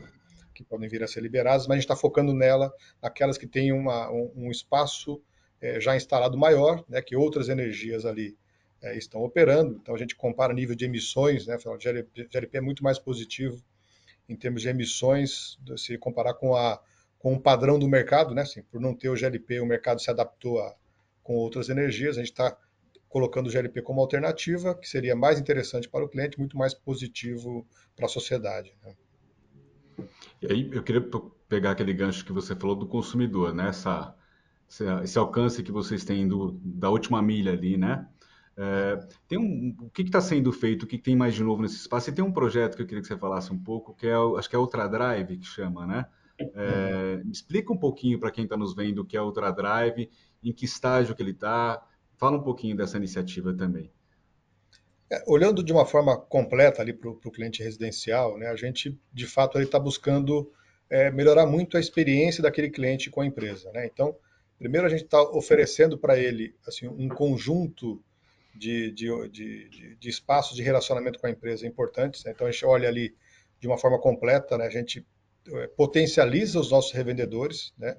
que 0.56 0.64
podem 0.64 0.88
vir 0.88 1.02
a 1.02 1.06
ser 1.06 1.20
liberadas, 1.20 1.66
mas 1.66 1.74
a 1.74 1.76
gente 1.76 1.84
está 1.84 1.96
focando 1.96 2.32
nela, 2.32 2.72
naquelas 3.02 3.36
que 3.36 3.46
têm 3.46 3.72
uma, 3.72 4.10
um, 4.10 4.32
um 4.34 4.50
espaço 4.50 5.20
é, 5.60 5.80
já 5.80 5.96
instalado 5.96 6.36
maior, 6.36 6.84
né, 6.88 7.02
que 7.02 7.14
outras 7.14 7.48
energias 7.48 8.04
ali 8.04 8.36
é, 8.82 8.96
estão 8.96 9.22
operando. 9.22 9.78
Então 9.80 9.94
a 9.94 9.98
gente 9.98 10.14
compara 10.14 10.52
nível 10.52 10.74
de 10.74 10.84
emissões, 10.84 11.46
né? 11.46 11.56
O 11.66 11.76
GLP 11.78 12.56
é 12.56 12.60
muito 12.60 12.82
mais 12.82 12.98
positivo 12.98 13.62
em 14.28 14.36
termos 14.36 14.62
de 14.62 14.68
emissões, 14.68 15.58
se 15.76 15.96
comparar 15.98 16.34
com, 16.34 16.54
a, 16.54 16.80
com 17.18 17.34
o 17.34 17.40
padrão 17.40 17.78
do 17.78 17.88
mercado, 17.88 18.34
né? 18.34 18.42
Assim, 18.42 18.62
por 18.62 18.80
não 18.80 18.94
ter 18.94 19.08
o 19.08 19.16
GLP, 19.16 19.60
o 19.60 19.66
mercado 19.66 20.00
se 20.00 20.10
adaptou 20.10 20.60
a, 20.60 20.74
com 21.22 21.34
outras 21.34 21.68
energias. 21.68 22.16
A 22.16 22.20
gente 22.20 22.32
está 22.32 22.56
colocando 23.08 23.46
o 23.46 23.50
GLP 23.50 23.82
como 23.82 24.00
alternativa, 24.00 24.74
que 24.74 24.88
seria 24.88 25.14
mais 25.14 25.38
interessante 25.38 25.88
para 25.88 26.04
o 26.04 26.08
cliente, 26.08 26.38
muito 26.38 26.56
mais 26.56 26.74
positivo 26.74 27.66
para 27.94 28.06
a 28.06 28.08
sociedade. 28.08 28.74
Né? 28.82 28.94
E 30.42 30.52
aí 30.52 30.70
eu 30.72 30.82
queria 30.82 31.08
pegar 31.48 31.72
aquele 31.72 31.92
gancho 31.92 32.24
que 32.24 32.32
você 32.32 32.54
falou 32.54 32.76
do 32.76 32.86
consumidor, 32.86 33.54
né? 33.54 33.68
Essa, 33.68 34.14
esse 35.02 35.18
alcance 35.18 35.62
que 35.62 35.72
vocês 35.72 36.04
têm 36.04 36.26
do, 36.28 36.52
da 36.62 36.90
última 36.90 37.22
milha 37.22 37.52
ali, 37.52 37.76
né? 37.76 38.06
É, 38.58 38.96
tem 39.28 39.38
um, 39.38 39.76
o 39.80 39.90
que 39.90 40.02
está 40.02 40.20
sendo 40.20 40.50
feito, 40.50 40.84
o 40.84 40.86
que, 40.86 40.96
que, 40.96 41.04
tem 41.04 41.14
mais 41.14 41.34
de 41.34 41.44
novo 41.44 41.60
nesse 41.60 41.76
espaço? 41.76 42.08
E 42.08 42.12
tem 42.12 42.24
um 42.24 42.32
projeto 42.32 42.74
que 42.74 42.82
eu 42.82 42.86
queria 42.86 43.02
que 43.02 43.06
você 43.06 43.16
falasse 43.16 43.52
um 43.52 43.58
pouco, 43.58 43.94
que 43.94 44.06
é, 44.06 44.14
acho 44.38 44.48
que 44.48 44.56
é 44.56 44.58
Ultra 44.58 44.88
Drive, 44.88 45.36
que 45.36 45.46
chama, 45.46 45.86
né? 45.86 46.06
É, 46.38 47.22
explica 47.30 47.72
um 47.72 47.76
pouquinho 47.76 48.18
para 48.18 48.30
quem 48.30 48.44
está 48.44 48.56
nos 48.56 48.74
vendo 48.74 49.00
o 49.00 49.04
que 49.04 49.16
é 49.16 49.22
Ultra 49.22 49.50
Drive, 49.50 50.10
em 50.42 50.52
que 50.52 50.64
estágio 50.64 51.14
que 51.14 51.22
ele 51.22 51.30
está, 51.30 51.82
fala 52.16 52.36
um 52.38 52.42
pouquinho 52.42 52.76
dessa 52.76 52.96
iniciativa 52.96 53.52
também. 53.54 53.90
É, 55.10 55.22
olhando 55.26 55.62
de 55.62 55.72
uma 55.72 55.86
forma 55.86 56.18
completa 56.18 56.82
ali 56.82 56.92
para 56.92 57.08
o 57.08 57.30
cliente 57.30 57.62
residencial, 57.62 58.36
né, 58.36 58.48
a 58.48 58.56
gente 58.56 58.98
de 59.12 59.26
fato 59.26 59.60
está 59.60 59.78
buscando 59.78 60.50
é, 60.90 61.10
melhorar 61.10 61.46
muito 61.46 61.76
a 61.76 61.80
experiência 61.80 62.42
daquele 62.42 62.70
cliente 62.70 63.10
com 63.10 63.20
a 63.20 63.26
empresa. 63.26 63.70
Né? 63.72 63.86
Então, 63.86 64.16
primeiro 64.58 64.86
a 64.86 64.90
gente 64.90 65.04
está 65.04 65.22
oferecendo 65.22 65.96
para 65.96 66.18
ele 66.18 66.54
assim, 66.66 66.88
um 66.88 67.08
conjunto 67.08 68.02
de, 68.54 68.90
de, 68.90 69.28
de, 69.28 69.96
de 69.96 70.08
espaços 70.08 70.56
de 70.56 70.62
relacionamento 70.62 71.18
com 71.18 71.26
a 71.26 71.30
empresa 71.30 71.66
importantes. 71.66 72.24
Né? 72.24 72.32
Então, 72.32 72.46
a 72.46 72.50
gente 72.50 72.64
olha 72.64 72.88
ali 72.88 73.14
de 73.60 73.66
uma 73.66 73.78
forma 73.78 73.98
completa, 73.98 74.58
né? 74.58 74.66
a 74.66 74.70
gente 74.70 75.06
eh, 75.48 75.68
potencializa 75.76 76.58
os 76.58 76.70
nossos 76.70 76.92
revendedores, 76.92 77.72
né? 77.78 77.96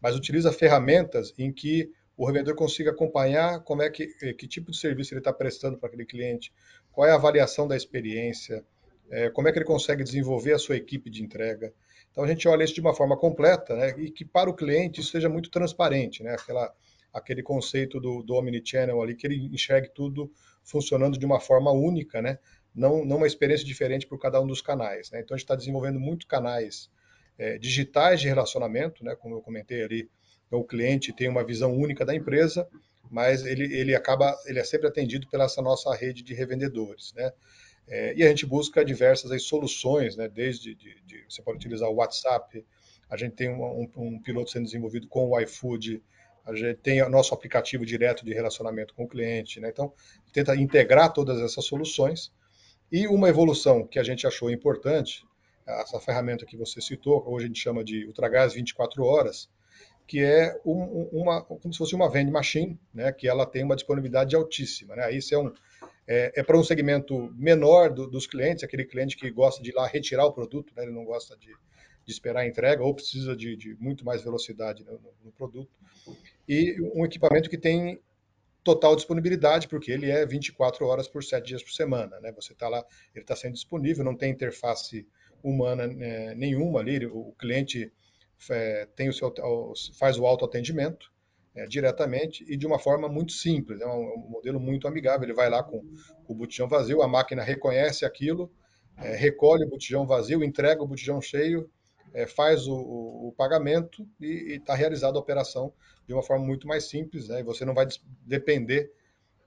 mas 0.00 0.16
utiliza 0.16 0.52
ferramentas 0.52 1.34
em 1.38 1.52
que 1.52 1.90
o 2.16 2.26
revendedor 2.26 2.54
consiga 2.54 2.90
acompanhar 2.90 3.60
como 3.60 3.82
é 3.82 3.90
que, 3.90 4.14
eh, 4.22 4.32
que 4.32 4.48
tipo 4.48 4.70
de 4.70 4.78
serviço 4.78 5.12
ele 5.12 5.20
está 5.20 5.32
prestando 5.32 5.76
para 5.78 5.88
aquele 5.88 6.06
cliente, 6.06 6.52
qual 6.90 7.06
é 7.06 7.12
a 7.12 7.14
avaliação 7.16 7.68
da 7.68 7.76
experiência, 7.76 8.64
é, 9.10 9.30
como 9.30 9.48
é 9.48 9.52
que 9.52 9.58
ele 9.58 9.64
consegue 9.64 10.02
desenvolver 10.02 10.52
a 10.52 10.58
sua 10.58 10.76
equipe 10.76 11.10
de 11.10 11.22
entrega. 11.22 11.72
Então 12.10 12.24
a 12.24 12.26
gente 12.26 12.48
olha 12.48 12.64
isso 12.64 12.74
de 12.74 12.80
uma 12.80 12.94
forma 12.94 13.16
completa, 13.16 13.76
né, 13.76 13.94
e 13.98 14.10
que 14.10 14.24
para 14.24 14.48
o 14.48 14.54
cliente 14.54 15.00
isso 15.00 15.10
seja 15.10 15.28
muito 15.28 15.50
transparente, 15.50 16.22
né, 16.22 16.34
aquela 16.34 16.74
aquele 17.16 17.42
conceito 17.42 17.98
do, 17.98 18.22
do 18.22 18.34
omnichannel 18.34 19.00
ali, 19.00 19.14
que 19.14 19.26
ele 19.26 19.46
enxergue 19.46 19.88
tudo 19.88 20.30
funcionando 20.62 21.18
de 21.18 21.24
uma 21.24 21.40
forma 21.40 21.70
única, 21.72 22.20
né? 22.20 22.38
Não, 22.74 23.06
não 23.06 23.16
uma 23.16 23.26
experiência 23.26 23.64
diferente 23.64 24.06
por 24.06 24.18
cada 24.18 24.38
um 24.38 24.46
dos 24.46 24.60
canais. 24.60 25.10
Né? 25.10 25.20
Então 25.20 25.34
a 25.34 25.38
gente 25.38 25.44
está 25.44 25.56
desenvolvendo 25.56 25.98
muito 25.98 26.26
canais 26.26 26.90
é, 27.38 27.56
digitais 27.56 28.20
de 28.20 28.28
relacionamento, 28.28 29.02
né? 29.02 29.16
Como 29.16 29.34
eu 29.34 29.40
comentei 29.40 29.82
ali, 29.82 30.10
então, 30.56 30.60
o 30.60 30.64
cliente 30.64 31.12
tem 31.12 31.28
uma 31.28 31.44
visão 31.44 31.76
única 31.76 32.04
da 32.04 32.14
empresa, 32.14 32.66
mas 33.10 33.44
ele, 33.44 33.64
ele 33.76 33.94
acaba, 33.94 34.34
ele 34.46 34.58
é 34.58 34.64
sempre 34.64 34.88
atendido 34.88 35.28
pela 35.28 35.44
essa 35.44 35.60
nossa 35.60 35.94
rede 35.94 36.22
de 36.22 36.34
revendedores, 36.34 37.12
né? 37.14 37.32
É, 37.88 38.14
e 38.16 38.24
a 38.24 38.28
gente 38.28 38.44
busca 38.44 38.84
diversas 38.84 39.30
aí, 39.30 39.38
soluções, 39.38 40.16
né? 40.16 40.28
Desde 40.28 40.74
de, 40.74 41.00
de, 41.02 41.24
você 41.28 41.42
pode 41.42 41.58
utilizar 41.58 41.88
o 41.88 41.96
WhatsApp, 41.96 42.64
a 43.08 43.16
gente 43.16 43.36
tem 43.36 43.50
um, 43.50 43.88
um, 43.96 44.20
piloto 44.20 44.50
sendo 44.50 44.64
desenvolvido 44.64 45.06
com 45.06 45.28
o 45.28 45.40
iFood, 45.40 46.02
a 46.44 46.54
gente 46.54 46.78
tem 46.78 47.02
o 47.02 47.08
nosso 47.08 47.32
aplicativo 47.34 47.84
direto 47.86 48.24
de 48.24 48.32
relacionamento 48.32 48.94
com 48.94 49.04
o 49.04 49.08
cliente, 49.08 49.60
né? 49.60 49.68
Então, 49.68 49.92
tenta 50.32 50.56
integrar 50.56 51.12
todas 51.12 51.40
essas 51.40 51.64
soluções. 51.64 52.32
E 52.90 53.06
uma 53.06 53.28
evolução 53.28 53.86
que 53.86 53.98
a 53.98 54.02
gente 54.02 54.26
achou 54.26 54.50
importante, 54.50 55.24
essa 55.66 56.00
ferramenta 56.00 56.46
que 56.46 56.56
você 56.56 56.80
citou, 56.80 57.22
hoje 57.26 57.44
a 57.44 57.48
gente 57.48 57.60
chama 57.60 57.84
de 57.84 58.06
Ultragás 58.06 58.54
24 58.54 59.04
horas, 59.04 59.48
que 60.06 60.22
é 60.22 60.58
um, 60.64 61.08
uma, 61.12 61.42
como 61.42 61.72
se 61.72 61.78
fosse 61.78 61.94
uma 61.94 62.08
vending 62.08 62.30
machine, 62.30 62.78
né? 62.94 63.12
Que 63.12 63.28
ela 63.28 63.44
tem 63.44 63.64
uma 63.64 63.74
disponibilidade 63.74 64.36
altíssima, 64.36 64.94
né? 64.94 65.12
Isso 65.12 65.34
é 65.34 65.38
um 65.38 65.52
é, 66.08 66.32
é 66.36 66.42
para 66.42 66.56
um 66.56 66.62
segmento 66.62 67.32
menor 67.36 67.92
do, 67.92 68.06
dos 68.06 68.26
clientes, 68.26 68.62
aquele 68.62 68.84
cliente 68.84 69.16
que 69.16 69.28
gosta 69.30 69.60
de 69.60 69.70
ir 69.70 69.74
lá 69.74 69.86
retirar 69.86 70.24
o 70.24 70.32
produto, 70.32 70.72
né? 70.76 70.84
Ele 70.84 70.92
não 70.92 71.04
gosta 71.04 71.36
de, 71.36 71.48
de 72.04 72.12
esperar 72.12 72.42
a 72.42 72.46
entrega 72.46 72.82
ou 72.82 72.94
precisa 72.94 73.36
de, 73.36 73.56
de 73.56 73.74
muito 73.80 74.04
mais 74.04 74.22
velocidade 74.22 74.84
no, 74.84 75.00
no 75.24 75.32
produto 75.32 75.70
e 76.48 76.76
um 76.94 77.04
equipamento 77.04 77.50
que 77.50 77.58
tem 77.58 78.00
total 78.62 78.96
disponibilidade, 78.96 79.68
porque 79.68 79.92
ele 79.92 80.10
é 80.10 80.26
24 80.26 80.84
horas 80.86 81.06
por 81.06 81.22
7 81.22 81.46
dias 81.46 81.62
por 81.62 81.72
semana. 81.72 82.18
Né? 82.20 82.32
Você 82.32 82.52
está 82.52 82.68
lá, 82.68 82.84
ele 83.14 83.22
está 83.22 83.36
sendo 83.36 83.54
disponível, 83.54 84.04
não 84.04 84.16
tem 84.16 84.32
interface 84.32 85.06
humana 85.42 85.84
é, 85.84 86.34
nenhuma 86.34 86.80
ali, 86.80 87.06
o 87.06 87.32
cliente 87.38 87.92
é, 88.50 88.86
tem 88.94 89.08
o 89.08 89.12
seu, 89.12 89.32
faz 89.98 90.18
o 90.18 90.26
autoatendimento 90.26 91.10
é, 91.54 91.66
diretamente 91.66 92.44
e 92.46 92.56
de 92.56 92.66
uma 92.66 92.78
forma 92.78 93.08
muito 93.08 93.32
simples, 93.32 93.80
é 93.80 93.86
um, 93.86 94.14
um, 94.14 94.28
modelo 94.28 94.60
muito 94.60 94.86
amigável. 94.86 95.24
Ele 95.24 95.34
vai 95.34 95.48
lá 95.48 95.62
com, 95.62 95.80
com, 96.24 96.32
o 96.32 96.36
botijão 96.36 96.68
vazio, 96.68 97.02
a 97.02 97.08
máquina 97.08 97.42
reconhece 97.42 98.04
aquilo, 98.04 98.52
é, 98.98 99.14
recolhe 99.16 99.64
o 99.64 99.68
botijão 99.68 100.06
vazio, 100.06 100.44
entrega 100.44 100.82
o 100.82 100.86
botijão 100.86 101.20
cheio, 101.20 101.70
é, 102.12 102.26
faz 102.26 102.66
o, 102.66 102.74
o, 102.74 103.28
o, 103.28 103.32
pagamento 103.32 104.06
e 104.20 104.56
está 104.56 104.74
realizada 104.74 105.18
a 105.18 105.20
operação 105.20 105.72
de 106.06 106.14
uma 106.14 106.22
forma 106.22 106.44
muito 106.44 106.66
mais 106.66 106.88
simples, 106.88 107.28
né? 107.28 107.40
E 107.40 107.42
você 107.42 107.64
não 107.64 107.74
vai 107.74 107.86
depender 108.24 108.90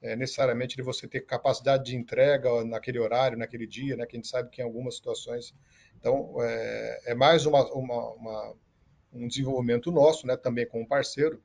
é, 0.02 0.16
necessariamente 0.16 0.76
de 0.76 0.82
você 0.82 1.08
ter 1.08 1.22
capacidade 1.22 1.86
de 1.86 1.96
entrega 1.96 2.64
naquele 2.66 3.00
horário, 3.00 3.38
naquele 3.38 3.66
dia, 3.66 3.96
né? 3.96 4.06
Que 4.06 4.16
a 4.16 4.20
gente 4.20 4.28
sabe 4.28 4.50
que 4.50 4.62
em 4.62 4.66
algumas 4.66 4.96
situações. 4.96 5.54
Então, 6.00 6.36
é, 6.42 7.12
é 7.12 7.16
mais 7.16 7.46
uma, 7.46 7.64
uma, 7.74 8.14
uma, 8.14 8.56
um 9.12 9.28
desenvolvimento 9.28 9.91
nosso, 9.91 10.28
né? 10.28 10.36
Também 10.38 10.68
com 10.68 10.82
um 10.82 10.86
parceiro. 10.86 11.41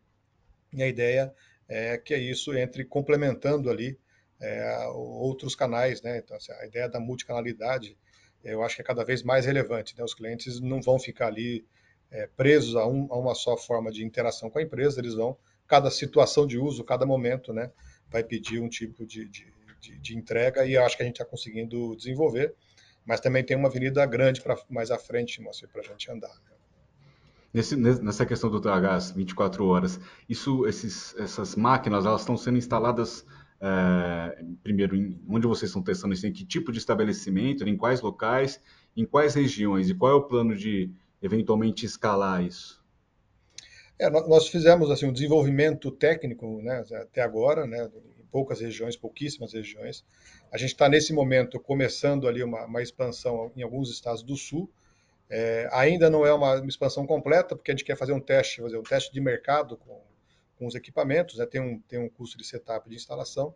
E 0.73 0.83
a 0.83 0.89
ideia 0.89 1.35
é 1.69 1.97
que 1.99 2.15
é 2.15 2.19
isso 2.19 2.55
entre 2.57 2.85
complementando 2.85 3.71
ali 3.71 3.99
é, 4.41 4.87
outros 4.89 5.55
canais, 5.55 6.03
né? 6.03 6.19
Então, 6.19 6.37
assim, 6.37 6.53
a 6.53 6.67
ideia 6.67 6.89
da 6.89 7.01
multicanalidade 7.01 7.97
eu 8.45 8.63
acho 8.63 8.77
que 8.77 8.83
é 8.83 8.85
cada 8.85 9.05
vez 9.05 9.23
mais 9.23 9.47
relevante. 9.47 9.97
Né? 9.97 10.05
Os 10.05 10.15
clientes 10.15 10.61
não 10.61 10.81
vão 10.81 10.99
ficar 10.99 11.29
ali 11.29 11.67
é, 12.11 12.27
presos 12.27 12.77
a, 12.77 12.87
um, 12.87 13.09
a, 13.11 13.19
uma 13.19 13.35
só 13.35 13.57
forma 13.57 13.91
de 13.91 14.05
interação 14.05 14.51
com 14.51 14.59
a 14.59 14.63
empresa, 14.63 15.01
eles 15.01 15.15
vão, 15.15 15.37
cada 15.67 15.91
situação 15.91 16.47
de 16.47 16.59
uso, 16.59 16.85
cada 16.85 17.07
momento, 17.07 17.53
né, 17.53 17.73
vai 18.09 18.23
pedir 18.23 18.61
um 18.61 18.69
tipo 18.69 19.07
de, 19.07 19.27
de, 19.29 19.53
de, 19.81 19.99
de 19.99 20.17
entrega 20.17 20.67
e 20.67 20.75
eu 20.75 20.85
acho 20.85 20.97
que 20.97 21.03
a 21.03 21.07
gente 21.07 21.17
está 21.17 21.25
conseguindo 21.25 21.97
desenvolver. 21.97 22.55
mas 23.05 23.21
também 23.21 23.43
tem 23.43 23.57
uma 23.57 23.69
avenida 23.69 24.05
grande 24.05 24.43
para 24.43 24.59
mais 24.69 24.91
à 24.91 24.99
frente, 24.99 25.43
para 25.73 25.81
a 25.81 25.85
gente 25.85 26.11
andar. 26.11 26.29
Né? 26.29 26.54
Nesse, 27.55 27.77
nessa 27.77 28.27
questão 28.27 28.51
do 28.51 28.61
gás 28.61 29.13
24 29.13 29.65
horas, 29.65 30.01
isso, 30.29 30.67
esses, 30.67 31.15
essas 31.17 31.55
máquinas 31.55 32.05
elas 32.05 32.23
estão 32.23 32.37
sendo 32.37 32.59
instaladas 32.59 33.25
é, 33.61 34.45
primeiro 34.63 34.97
em, 34.97 35.23
onde 35.29 35.47
vocês 35.47 35.71
estão 35.71 35.81
testando 35.81 36.13
isso, 36.13 36.27
em 36.27 36.33
que 36.33 36.45
tipo 36.45 36.73
de 36.73 36.79
estabelecimento, 36.79 37.67
em 37.67 37.77
quais 37.77 38.01
locais, 38.01 38.61
em 38.97 39.07
quais 39.07 39.35
regiões 39.35 39.89
e 39.89 39.95
qual 39.95 40.11
é 40.11 40.15
o 40.15 40.25
plano 40.25 40.57
de 40.57 40.91
eventualmente 41.23 41.87
escalar 41.87 42.45
isso? 42.45 42.83
É, 43.99 44.11
nós 44.11 44.49
fizemos 44.49 44.91
assim 44.91 45.07
um 45.07 45.13
desenvolvimento 45.13 45.91
técnico, 45.93 46.61
né, 46.61 46.85
até 47.01 47.23
agora, 47.23 47.67
né, 47.67 47.89
em 48.19 48.27
poucas 48.27 48.61
regiões, 48.61 48.97
pouquíssimas 48.97 49.53
regiões. 49.53 50.05
A 50.53 50.59
gente 50.59 50.71
está 50.71 50.89
nesse 50.89 51.13
momento 51.13 51.61
começando 51.61 52.27
ali 52.27 52.43
uma, 52.43 52.67
uma, 52.67 52.83
expansão 52.83 53.53
em 53.57 53.63
alguns 53.63 53.91
estados 53.91 54.23
do 54.23 54.37
sul. 54.37 54.69
É, 55.31 55.69
ainda 55.73 56.11
não 56.11 56.27
é 56.27 56.33
uma, 56.33 56.57
uma, 56.57 56.69
expansão 56.69 57.07
completa, 57.07 57.57
porque 57.57 57.71
a 57.71 57.75
gente 57.75 57.85
quer 57.85 57.97
fazer 57.97 58.13
um 58.13 58.21
teste, 58.21 58.61
fazer 58.61 58.77
um 58.77 58.83
teste 58.83 59.13
de 59.13 59.21
mercado 59.21 59.77
com, 59.77 60.01
com 60.57 60.67
os 60.67 60.75
equipamentos, 60.75 61.39
né, 61.39 61.47
tem, 61.47 61.61
um, 61.61 61.81
tem 61.81 61.99
um 61.99 62.09
custo 62.09 62.37
de 62.37 62.45
setup 62.45 62.89
de 62.89 62.95
instalação. 62.95 63.55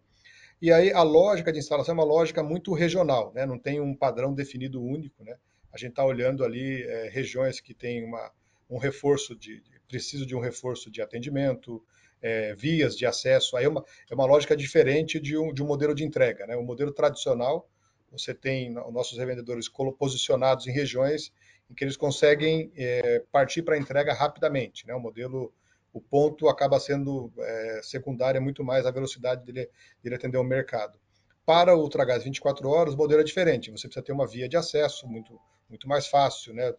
E 0.60 0.72
aí 0.72 0.92
a 0.92 1.02
lógica 1.02 1.52
de 1.52 1.58
instalação 1.58 1.92
é 1.92 1.98
uma 1.98 2.04
lógica 2.04 2.42
muito 2.42 2.72
regional, 2.72 3.32
né, 3.34 3.44
não 3.44 3.58
tem 3.58 3.80
um 3.80 3.94
padrão 3.94 4.34
definido 4.34 4.82
único, 4.82 5.22
né. 5.22 5.36
A 5.72 5.76
gente 5.76 5.90
está 5.90 6.04
olhando 6.04 6.44
ali 6.44 6.82
é, 6.82 7.08
regiões 7.10 7.60
que 7.60 7.74
têm 7.74 8.02
uma, 8.02 8.32
um 8.70 8.78
reforço 8.78 9.36
de, 9.36 9.60
de 9.60 9.80
preciso 9.86 10.26
de 10.26 10.34
um 10.34 10.40
reforço 10.40 10.90
de 10.90 11.02
atendimento, 11.02 11.82
é, 12.20 12.54
vias 12.54 12.96
de 12.96 13.06
acesso. 13.06 13.56
Aí 13.56 13.64
é 13.64 13.68
uma, 13.68 13.84
é 14.10 14.14
uma 14.14 14.26
lógica 14.26 14.56
diferente 14.56 15.18
de 15.20 15.36
um, 15.36 15.52
de 15.52 15.62
um 15.62 15.66
modelo 15.66 15.94
de 15.94 16.04
entrega. 16.04 16.46
Né? 16.46 16.56
O 16.56 16.62
modelo 16.62 16.92
tradicional, 16.92 17.68
você 18.10 18.34
tem 18.34 18.70
nossos 18.70 19.18
revendedores 19.18 19.68
posicionados 19.98 20.66
em 20.66 20.72
regiões 20.72 21.32
em 21.70 21.74
que 21.74 21.84
eles 21.84 21.96
conseguem 21.96 22.72
é, 22.76 23.22
partir 23.30 23.62
para 23.62 23.74
a 23.74 23.78
entrega 23.78 24.12
rapidamente. 24.12 24.86
Né? 24.86 24.94
O 24.94 25.00
modelo, 25.00 25.52
o 25.92 26.00
ponto 26.00 26.48
acaba 26.48 26.80
sendo 26.80 27.32
é, 27.38 27.80
secundário, 27.82 28.38
é 28.38 28.40
muito 28.40 28.64
mais 28.64 28.86
a 28.86 28.90
velocidade 28.90 29.44
dele, 29.44 29.68
dele 30.02 30.14
atender 30.14 30.38
o 30.38 30.44
mercado. 30.44 30.98
Para 31.44 31.74
o 31.74 31.80
Ultragás 31.80 32.24
24 32.24 32.68
horas, 32.68 32.94
o 32.94 32.96
modelo 32.96 33.20
é 33.20 33.24
diferente. 33.24 33.70
Você 33.70 33.88
precisa 33.88 34.04
ter 34.04 34.12
uma 34.12 34.26
via 34.26 34.48
de 34.48 34.56
acesso 34.56 35.06
muito, 35.06 35.38
muito 35.68 35.88
mais 35.88 36.06
fácil, 36.06 36.52
né? 36.54 36.74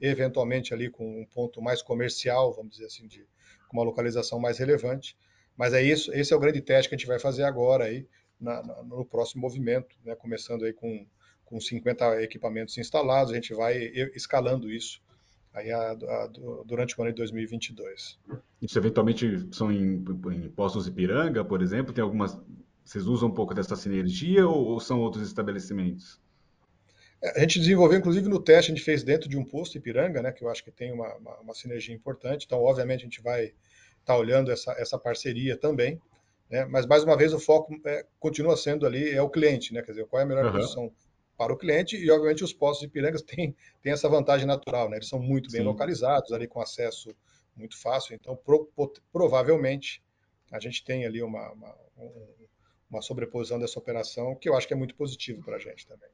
eventualmente 0.00 0.74
ali 0.74 0.90
com 0.90 1.22
um 1.22 1.26
ponto 1.26 1.62
mais 1.62 1.82
comercial, 1.82 2.52
vamos 2.52 2.72
dizer 2.72 2.86
assim, 2.86 3.06
de, 3.06 3.26
com 3.68 3.76
uma 3.78 3.84
localização 3.84 4.38
mais 4.38 4.58
relevante. 4.58 5.16
Mas 5.56 5.72
é 5.72 5.82
isso, 5.82 6.12
esse 6.12 6.32
é 6.32 6.36
o 6.36 6.40
grande 6.40 6.60
teste 6.60 6.88
que 6.88 6.94
a 6.94 6.98
gente 6.98 7.06
vai 7.06 7.18
fazer 7.18 7.44
agora 7.44 7.84
aí 7.84 8.06
na, 8.38 8.62
na, 8.62 8.82
no 8.82 9.04
próximo 9.04 9.40
movimento, 9.40 9.96
né? 10.04 10.14
começando 10.14 10.64
aí 10.64 10.72
com, 10.72 11.06
com 11.46 11.58
50 11.58 12.22
equipamentos 12.22 12.76
instalados, 12.76 13.32
a 13.32 13.36
gente 13.36 13.54
vai 13.54 13.76
escalando 14.14 14.70
isso 14.70 15.00
aí 15.54 15.72
a, 15.72 15.92
a, 15.92 16.30
durante 16.66 16.98
o 16.98 17.02
ano 17.02 17.12
de 17.12 17.16
2022. 17.16 18.18
Isso 18.60 18.78
eventualmente 18.78 19.48
são 19.52 19.72
em, 19.72 20.04
em 20.32 20.50
postos 20.50 20.86
Ipiranga, 20.86 21.42
por 21.42 21.62
exemplo? 21.62 21.94
Tem 21.94 22.04
algumas. 22.04 22.38
Vocês 22.84 23.06
usam 23.06 23.30
um 23.30 23.34
pouco 23.34 23.54
dessa 23.54 23.74
sinergia 23.74 24.46
ou, 24.46 24.66
ou 24.66 24.80
são 24.80 25.00
outros 25.00 25.26
estabelecimentos? 25.26 26.20
A 27.34 27.40
gente 27.40 27.58
desenvolveu, 27.58 27.98
inclusive, 27.98 28.28
no 28.28 28.40
teste, 28.40 28.70
a 28.70 28.74
gente 28.74 28.84
fez 28.84 29.02
dentro 29.02 29.28
de 29.28 29.36
um 29.36 29.44
posto 29.44 29.78
Ipiranga, 29.78 30.20
né, 30.22 30.30
que 30.30 30.44
eu 30.44 30.50
acho 30.50 30.62
que 30.62 30.70
tem 30.70 30.92
uma, 30.92 31.12
uma, 31.16 31.40
uma 31.40 31.54
sinergia 31.54 31.94
importante. 31.94 32.44
Então, 32.44 32.62
obviamente, 32.62 33.00
a 33.00 33.04
gente 33.04 33.22
vai 33.22 33.46
estar 33.46 33.54
tá 34.04 34.16
olhando 34.16 34.52
essa, 34.52 34.72
essa 34.72 34.98
parceria 34.98 35.56
também. 35.56 36.00
Né, 36.50 36.64
mas, 36.66 36.86
mais 36.86 37.02
uma 37.02 37.16
vez, 37.16 37.32
o 37.32 37.40
foco 37.40 37.74
é, 37.86 38.04
continua 38.20 38.56
sendo 38.56 38.86
ali, 38.86 39.10
é 39.10 39.22
o 39.22 39.30
cliente, 39.30 39.72
né, 39.72 39.82
quer 39.82 39.92
dizer, 39.92 40.06
qual 40.06 40.20
é 40.20 40.24
a 40.24 40.28
melhor 40.28 40.44
uhum. 40.44 40.52
posição 40.52 40.92
para 41.36 41.52
o 41.52 41.56
cliente. 41.56 41.96
E, 41.96 42.10
obviamente, 42.10 42.44
os 42.44 42.52
postos 42.52 42.86
Ipiranga 42.86 43.18
têm, 43.24 43.54
têm 43.82 43.92
essa 43.92 44.08
vantagem 44.08 44.46
natural, 44.46 44.88
né, 44.88 44.96
eles 44.96 45.08
são 45.08 45.20
muito 45.20 45.50
bem 45.50 45.60
Sim. 45.60 45.66
localizados, 45.66 46.32
ali 46.32 46.46
com 46.46 46.60
acesso 46.60 47.14
muito 47.56 47.76
fácil. 47.80 48.14
Então, 48.14 48.36
pro, 48.36 48.70
provavelmente, 49.12 50.02
a 50.52 50.60
gente 50.60 50.84
tem 50.84 51.06
ali 51.06 51.22
uma, 51.22 51.52
uma, 51.52 51.74
uma 52.90 53.02
sobreposição 53.02 53.58
dessa 53.58 53.78
operação, 53.78 54.34
que 54.36 54.48
eu 54.48 54.56
acho 54.56 54.66
que 54.66 54.74
é 54.74 54.76
muito 54.76 54.94
positivo 54.94 55.42
para 55.42 55.56
a 55.56 55.58
gente 55.58 55.86
também. 55.86 56.08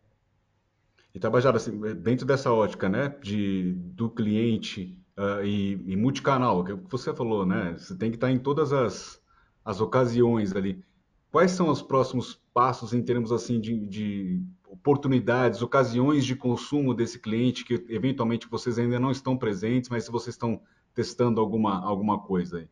E 1.15 1.19
Tabajara, 1.19 1.59
assim, 1.59 1.79
dentro 1.97 2.25
dessa 2.25 2.51
ótica, 2.53 2.89
né, 2.89 3.15
de, 3.23 3.75
do 3.75 4.09
cliente 4.09 4.99
uh, 5.19 5.45
e, 5.45 5.73
e, 5.93 5.97
multicanal, 5.97 6.65
que 6.65 6.71
é 6.71 6.75
o 6.75 6.79
que 6.79 6.91
você 6.91 7.15
falou, 7.15 7.45
né, 7.45 7.75
você 7.77 7.97
tem 7.97 8.11
que 8.11 8.17
estar 8.17 8.31
em 8.31 8.39
todas 8.39 8.73
as, 8.73 9.21
as 9.65 9.81
ocasiões 9.81 10.55
ali. 10.57 10.83
Quais 11.31 11.51
são 11.51 11.69
os 11.69 11.83
próximos 11.83 12.41
passos 12.55 12.95
em 12.95 13.03
termos 13.03 13.33
assim 13.33 13.61
de, 13.61 13.87
de 13.87 14.43
oportunidades, 14.73 15.61
ocasiões 15.61 16.25
de 16.25 16.35
consumo 16.35 16.95
desse 16.95 17.19
cliente 17.19 17.65
que 17.65 17.75
eventualmente 17.91 18.49
vocês 18.49 18.79
ainda 18.79 18.99
não 18.99 19.11
estão 19.11 19.37
presentes, 19.37 19.91
mas 19.91 20.05
se 20.05 20.11
vocês 20.11 20.35
estão 20.35 20.63
testando 20.95 21.41
alguma, 21.41 21.85
alguma 21.85 22.23
coisa 22.23 22.59
aí? 22.59 22.69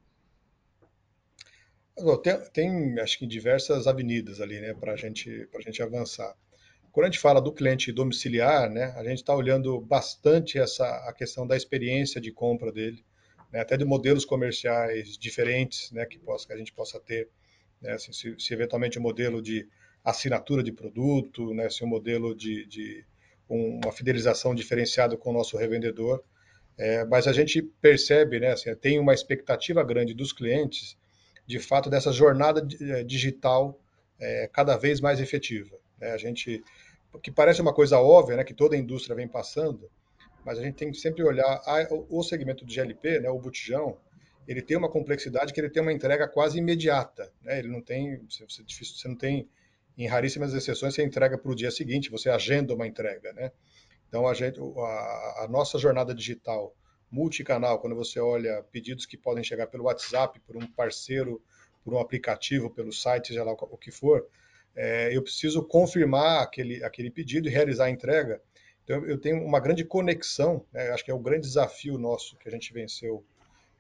Tem, 2.23 2.41
tem, 2.53 3.01
acho 3.01 3.19
que 3.19 3.27
diversas 3.27 3.87
avenidas 3.87 4.41
ali, 4.41 4.59
né, 4.59 4.73
para 4.73 4.97
gente, 4.97 5.47
a 5.55 5.61
gente 5.61 5.83
avançar. 5.83 6.35
Quando 6.91 7.05
a 7.05 7.11
gente 7.11 7.21
fala 7.21 7.41
do 7.41 7.53
cliente 7.53 7.93
domiciliar, 7.93 8.71
né, 8.71 8.95
a 8.97 9.05
gente 9.05 9.19
está 9.19 9.35
olhando 9.35 9.79
bastante 9.79 10.59
essa 10.59 10.87
a 11.07 11.13
questão 11.13 11.47
da 11.47 11.55
experiência 11.55 12.19
de 12.19 12.33
compra 12.33 12.73
dele, 12.73 13.05
né, 13.53 13.61
até 13.61 13.77
de 13.77 13.85
modelos 13.85 14.25
comerciais 14.25 15.19
diferentes, 15.19 15.93
né, 15.93 16.07
que, 16.07 16.19
possa, 16.19 16.47
que 16.47 16.55
a 16.55 16.57
gente 16.57 16.73
possa 16.73 16.99
ter, 16.99 17.29
né, 17.79 17.93
assim, 17.93 18.13
se, 18.13 18.35
se, 18.39 18.55
eventualmente 18.55 18.99
o 18.99 19.03
modelo 19.03 19.43
de 19.43 19.69
assinatura 20.05 20.63
de 20.63 20.73
produto, 20.73 21.53
né, 21.55 21.69
se 21.69 21.85
um 21.85 21.89
modelo 21.89 22.35
de, 22.35 22.67
de 22.67 23.05
uma 23.49 23.93
fidelização 23.93 24.55
diferenciada 24.55 25.17
com 25.17 25.31
o 25.31 25.33
nosso 25.33 25.57
revendedor, 25.57 26.23
é, 26.79 27.05
mas 27.05 27.27
a 27.27 27.33
gente 27.33 27.61
percebe, 27.61 28.41
né, 28.41 28.53
assim, 28.53 28.75
tem 28.75 28.99
uma 28.99 29.13
expectativa 29.13 29.83
grande 29.83 30.15
dos 30.15 30.33
clientes, 30.33 30.97
de 31.47 31.59
fato, 31.59 31.91
dessa 31.91 32.13
jornada 32.13 32.67
eh, 32.81 33.03
digital 33.03 33.77
é, 34.21 34.49
cada 34.53 34.77
vez 34.77 35.01
mais 35.01 35.21
efetiva. 35.21 35.77
Né? 35.99 36.13
A 36.13 36.17
gente, 36.17 36.63
que 37.23 37.31
parece 37.31 37.61
uma 37.61 37.75
coisa 37.75 37.99
óbvia, 37.99 38.37
né, 38.37 38.45
que 38.45 38.55
toda 38.55 38.77
a 38.77 38.79
indústria 38.79 39.17
vem 39.17 39.27
passando, 39.27 39.91
mas 40.45 40.59
a 40.59 40.63
gente 40.63 40.77
tem 40.77 40.93
que 40.93 40.99
sempre 40.99 41.25
olhar 41.25 41.61
a, 41.67 41.89
o 42.09 42.23
segmento 42.23 42.65
do 42.65 42.73
GLP, 42.73 43.19
né, 43.19 43.29
o 43.29 43.39
botijão, 43.39 43.99
ele 44.47 44.63
tem 44.63 44.77
uma 44.77 44.91
complexidade 44.91 45.53
que 45.53 45.61
ele 45.61 45.71
tem 45.71 45.83
uma 45.83 45.93
entrega 45.93 46.27
quase 46.27 46.59
imediata, 46.59 47.33
né? 47.43 47.59
Ele 47.59 47.69
não 47.69 47.81
tem, 47.81 48.21
você, 48.29 48.45
você 48.65 49.07
não 49.07 49.15
tem, 49.15 49.49
em 49.97 50.07
raríssimas 50.07 50.55
exceções, 50.55 50.95
você 50.95 51.05
entrega 51.05 51.37
para 51.37 51.51
o 51.51 51.55
dia 51.55 51.71
seguinte, 51.71 52.11
você 52.11 52.31
agenda 52.31 52.75
uma 52.75 52.87
entrega, 52.87 53.33
né? 53.33 53.53
Então 54.09 54.27
a 54.27 54.35
gente, 54.35 54.59
a, 54.61 55.45
a 55.45 55.49
nossa 55.49 55.79
jornada 55.79 56.15
digital 56.15 56.75
multicanal, 57.11 57.79
quando 57.79 57.97
você 57.97 58.21
olha 58.21 58.63
pedidos 58.71 59.05
que 59.07 59.17
podem 59.17 59.43
chegar 59.43 59.67
pelo 59.67 59.85
WhatsApp, 59.85 60.41
por 60.41 60.57
um 60.57 60.67
parceiro, 60.67 61.43
por 61.85 61.95
um 61.95 61.99
aplicativo, 61.99 62.71
pelo 62.71 62.93
site, 62.93 63.29
seja 63.29 63.45
lá 63.45 63.53
o 63.53 63.77
que 63.77 63.91
for, 63.91 64.27
é, 64.77 65.15
eu 65.17 65.23
preciso 65.23 65.63
confirmar 65.65 66.43
aquele, 66.43 66.83
aquele 66.85 67.11
pedido 67.11 67.49
e 67.49 67.51
realizar 67.51 67.87
a 67.87 67.91
entrega. 67.91 68.41
Então, 68.85 69.05
eu 69.07 69.19
tenho 69.19 69.45
uma 69.45 69.61
grande 69.61 69.85
conexão, 69.85 70.65
né, 70.73 70.91
acho 70.91 71.05
que 71.05 71.11
é 71.11 71.15
o 71.15 71.19
grande 71.19 71.47
desafio 71.47 71.99
nosso 71.99 72.37
que 72.37 72.49
a 72.49 72.53
gente 72.53 72.73
venceu 72.73 73.25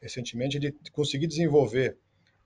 recentemente, 0.00 0.58
de 0.58 0.72
conseguir 0.92 1.26
desenvolver 1.26 1.98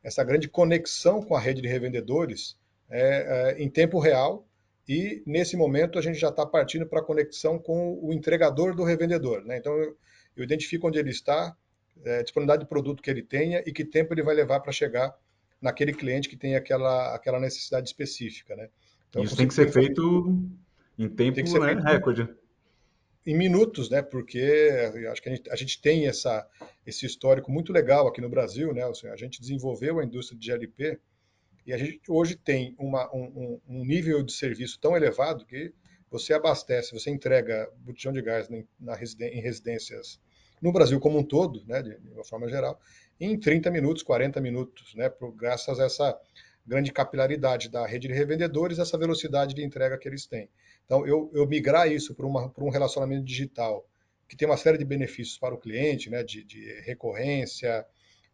essa 0.02 0.24
grande 0.24 0.48
conexão 0.48 1.22
com 1.22 1.34
a 1.34 1.40
rede 1.40 1.62
de 1.62 1.68
revendedores 1.68 2.58
é, 2.96 3.56
é, 3.58 3.62
em 3.62 3.68
tempo 3.68 3.98
real 3.98 4.46
e, 4.88 5.20
nesse 5.26 5.56
momento, 5.56 5.98
a 5.98 6.02
gente 6.02 6.16
já 6.16 6.28
está 6.28 6.46
partindo 6.46 6.86
para 6.86 7.00
a 7.00 7.04
conexão 7.04 7.58
com 7.58 7.98
o 8.00 8.12
entregador 8.12 8.72
do 8.72 8.84
revendedor. 8.84 9.44
Né? 9.44 9.58
Então, 9.58 9.76
eu, 9.76 9.96
eu 10.36 10.44
identifico 10.44 10.86
onde 10.86 11.00
ele 11.00 11.10
está, 11.10 11.56
é, 12.04 12.22
disponibilidade 12.22 12.62
de 12.62 12.68
produto 12.68 13.02
que 13.02 13.10
ele 13.10 13.22
tenha 13.22 13.64
e 13.66 13.72
que 13.72 13.84
tempo 13.84 14.14
ele 14.14 14.22
vai 14.22 14.36
levar 14.36 14.60
para 14.60 14.70
chegar 14.70 15.12
naquele 15.60 15.92
cliente 15.92 16.28
que 16.28 16.36
tem 16.36 16.54
aquela, 16.54 17.16
aquela 17.16 17.40
necessidade 17.40 17.88
específica, 17.88 18.54
né? 18.54 18.68
Então, 19.10 19.24
Isso 19.24 19.36
tem 19.36 19.48
que 19.48 19.54
ser 19.54 19.72
feito 19.72 20.40
em 20.96 21.08
tempo 21.08 21.58
né, 21.58 21.74
recorde. 21.84 22.28
Em 23.26 23.36
minutos, 23.36 23.90
né? 23.90 24.02
Porque 24.02 24.70
acho 25.10 25.20
que 25.20 25.28
a 25.28 25.34
gente, 25.34 25.50
a 25.50 25.56
gente, 25.56 25.80
tem 25.80 26.06
essa, 26.06 26.46
esse 26.86 27.06
histórico 27.06 27.50
muito 27.50 27.72
legal 27.72 28.06
aqui 28.06 28.20
no 28.20 28.28
Brasil, 28.28 28.72
né? 28.72 28.82
a 28.84 29.16
gente 29.16 29.40
desenvolveu 29.40 29.98
a 29.98 30.04
indústria 30.04 30.38
de 30.38 30.46
GLP 30.46 31.00
e 31.66 31.72
a 31.72 31.78
gente 31.78 32.00
hoje 32.08 32.36
tem 32.36 32.74
uma, 32.78 33.12
um, 33.14 33.60
um, 33.66 33.84
nível 33.84 34.22
de 34.22 34.32
serviço 34.32 34.78
tão 34.78 34.96
elevado 34.96 35.46
que 35.46 35.72
você 36.10 36.34
abastece, 36.34 36.92
você 36.92 37.10
entrega 37.10 37.70
botijão 37.78 38.12
de 38.12 38.22
gás 38.22 38.48
na, 38.78 38.94
em 38.94 39.40
residências 39.40 40.20
no 40.60 40.72
Brasil 40.72 41.00
como 41.00 41.18
um 41.18 41.24
todo, 41.24 41.64
né, 41.66 41.82
de, 41.82 41.98
de 41.98 42.10
uma 42.10 42.24
forma 42.24 42.48
geral, 42.48 42.80
em 43.20 43.38
30 43.38 43.70
minutos, 43.70 44.02
40 44.02 44.40
minutos, 44.40 44.94
né, 44.94 45.08
por, 45.08 45.32
graças 45.32 45.78
a 45.78 45.84
essa 45.84 46.18
grande 46.66 46.92
capilaridade 46.92 47.68
da 47.68 47.86
rede 47.86 48.08
de 48.08 48.14
revendedores, 48.14 48.78
essa 48.78 48.96
velocidade 48.96 49.54
de 49.54 49.62
entrega 49.62 49.98
que 49.98 50.08
eles 50.08 50.26
têm. 50.26 50.48
Então, 50.84 51.06
eu, 51.06 51.30
eu 51.34 51.46
migrar 51.46 51.90
isso 51.90 52.14
para, 52.14 52.26
um 52.26 52.70
relacionamento 52.70 53.24
digital, 53.24 53.86
que 54.28 54.36
tem 54.36 54.48
uma 54.48 54.56
série 54.56 54.78
de 54.78 54.84
benefícios 54.84 55.38
para 55.38 55.54
o 55.54 55.58
cliente, 55.58 56.08
né, 56.08 56.22
de, 56.22 56.42
de 56.44 56.80
recorrência, 56.80 57.84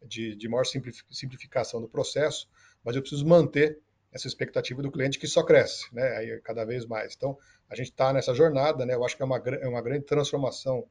de, 0.07 0.35
de 0.37 0.49
maior 0.49 0.65
simplificação 0.65 1.81
do 1.81 1.89
processo, 1.89 2.49
mas 2.85 2.97
eu 2.97 3.03
preciso 3.03 3.27
manter 3.27 3.79
essa 4.13 4.27
expectativa 4.27 4.83
do 4.83 4.91
cliente 4.91 5.19
que 5.19 5.27
só 5.27 5.43
cresce, 5.43 5.95
né? 5.95 6.17
Aí, 6.17 6.41
cada 6.43 6.65
vez 6.65 6.85
mais. 6.87 7.15
Então, 7.17 7.39
a 7.69 7.77
gente 7.77 7.91
está 7.91 8.13
nessa 8.13 8.35
jornada, 8.35 8.85
né? 8.85 8.95
Eu 8.95 9.05
acho 9.05 9.17
que 9.17 9.23
é 9.23 9.27
uma, 9.27 9.39
é 9.39 9.69
uma 9.69 9.83
grande 9.83 10.05
transformação 10.05 10.85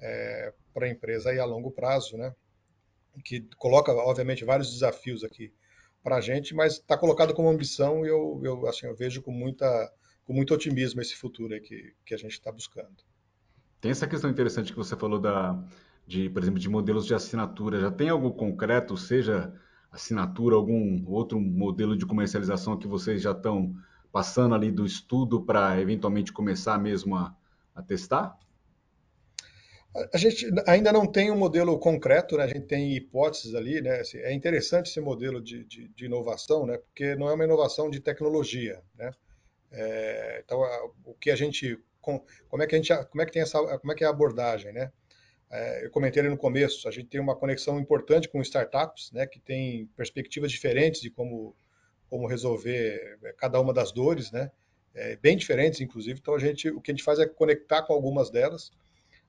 é, 0.00 0.52
para 0.72 0.86
a 0.86 0.88
empresa 0.88 1.30
aí 1.30 1.38
a 1.38 1.44
longo 1.44 1.70
prazo, 1.70 2.16
né? 2.16 2.34
Que 3.24 3.40
coloca, 3.56 3.92
obviamente, 3.92 4.44
vários 4.44 4.72
desafios 4.72 5.24
aqui 5.24 5.52
para 6.02 6.16
a 6.16 6.20
gente, 6.20 6.54
mas 6.54 6.74
está 6.74 6.96
colocado 6.96 7.34
como 7.34 7.48
ambição 7.48 8.06
e 8.06 8.08
eu, 8.08 8.40
eu, 8.42 8.66
assim, 8.66 8.86
eu 8.86 8.96
vejo 8.96 9.20
com, 9.20 9.32
muita, 9.32 9.92
com 10.24 10.32
muito 10.32 10.54
otimismo 10.54 11.00
esse 11.00 11.14
futuro 11.14 11.52
aí 11.52 11.60
que, 11.60 11.94
que 12.06 12.14
a 12.14 12.16
gente 12.16 12.32
está 12.32 12.50
buscando. 12.50 12.96
Tem 13.80 13.90
essa 13.90 14.06
questão 14.06 14.30
interessante 14.30 14.72
que 14.72 14.78
você 14.78 14.96
falou 14.96 15.18
da, 15.18 15.58
de, 16.06 16.30
por 16.30 16.42
exemplo, 16.42 16.60
de 16.60 16.68
modelos 16.68 17.06
de 17.06 17.14
assinatura. 17.14 17.80
Já 17.80 17.90
tem 17.90 18.08
algo 18.08 18.32
concreto, 18.32 18.96
seja 18.96 19.52
assinatura, 19.90 20.56
algum 20.56 21.04
outro 21.08 21.40
modelo 21.40 21.96
de 21.96 22.06
comercialização 22.06 22.78
que 22.78 22.86
vocês 22.86 23.22
já 23.22 23.32
estão 23.32 23.74
passando 24.12 24.54
ali 24.54 24.70
do 24.70 24.84
estudo 24.84 25.42
para 25.42 25.80
eventualmente 25.80 26.32
começar 26.32 26.78
mesmo 26.78 27.16
a, 27.16 27.34
a 27.74 27.82
testar? 27.82 28.38
A 30.14 30.18
gente 30.18 30.48
ainda 30.68 30.92
não 30.92 31.04
tem 31.04 31.32
um 31.32 31.36
modelo 31.36 31.76
concreto, 31.76 32.36
né? 32.36 32.44
a 32.44 32.46
gente 32.46 32.66
tem 32.66 32.94
hipóteses 32.94 33.54
ali. 33.56 33.80
Né? 33.80 34.00
Assim, 34.00 34.18
é 34.18 34.32
interessante 34.32 34.88
esse 34.88 35.00
modelo 35.00 35.40
de, 35.40 35.64
de, 35.64 35.88
de, 35.88 36.04
inovação, 36.04 36.64
né? 36.64 36.78
porque 36.78 37.16
não 37.16 37.28
é 37.28 37.34
uma 37.34 37.44
inovação 37.44 37.90
de 37.90 37.98
tecnologia. 37.98 38.80
Né? 38.96 39.10
É, 39.72 40.42
então, 40.44 40.60
o 41.04 41.14
que 41.14 41.30
a 41.30 41.36
gente. 41.36 41.76
Como 42.00 42.62
é 42.62 42.66
que 42.66 42.76
a 42.76 42.78
gente. 42.78 42.94
Como 43.06 43.20
é 43.20 43.26
que 43.26 43.32
tem 43.32 43.42
essa. 43.42 43.78
Como 43.78 43.92
é 43.92 43.96
que 43.96 44.04
é 44.04 44.06
a 44.06 44.10
abordagem? 44.10 44.72
Né? 44.72 44.92
É, 45.50 45.84
eu 45.84 45.90
comentei 45.90 46.20
ali 46.20 46.28
no 46.28 46.36
começo, 46.36 46.88
a 46.88 46.90
gente 46.90 47.08
tem 47.08 47.20
uma 47.20 47.34
conexão 47.34 47.78
importante 47.78 48.28
com 48.28 48.40
startups, 48.40 49.10
né? 49.12 49.26
que 49.26 49.40
tem 49.40 49.86
perspectivas 49.96 50.52
diferentes 50.52 51.00
de 51.00 51.10
como, 51.10 51.56
como 52.08 52.26
resolver 52.26 53.18
é, 53.24 53.32
cada 53.32 53.60
uma 53.60 53.72
das 53.72 53.90
dores, 53.92 54.30
né? 54.30 54.50
É, 54.92 55.16
bem 55.16 55.36
diferentes, 55.36 55.80
inclusive. 55.80 56.18
Então, 56.20 56.34
a 56.34 56.38
gente, 56.38 56.68
o 56.68 56.80
que 56.80 56.90
a 56.90 56.94
gente 56.94 57.04
faz 57.04 57.18
é 57.18 57.26
conectar 57.26 57.82
com 57.82 57.92
algumas 57.92 58.30
delas 58.30 58.72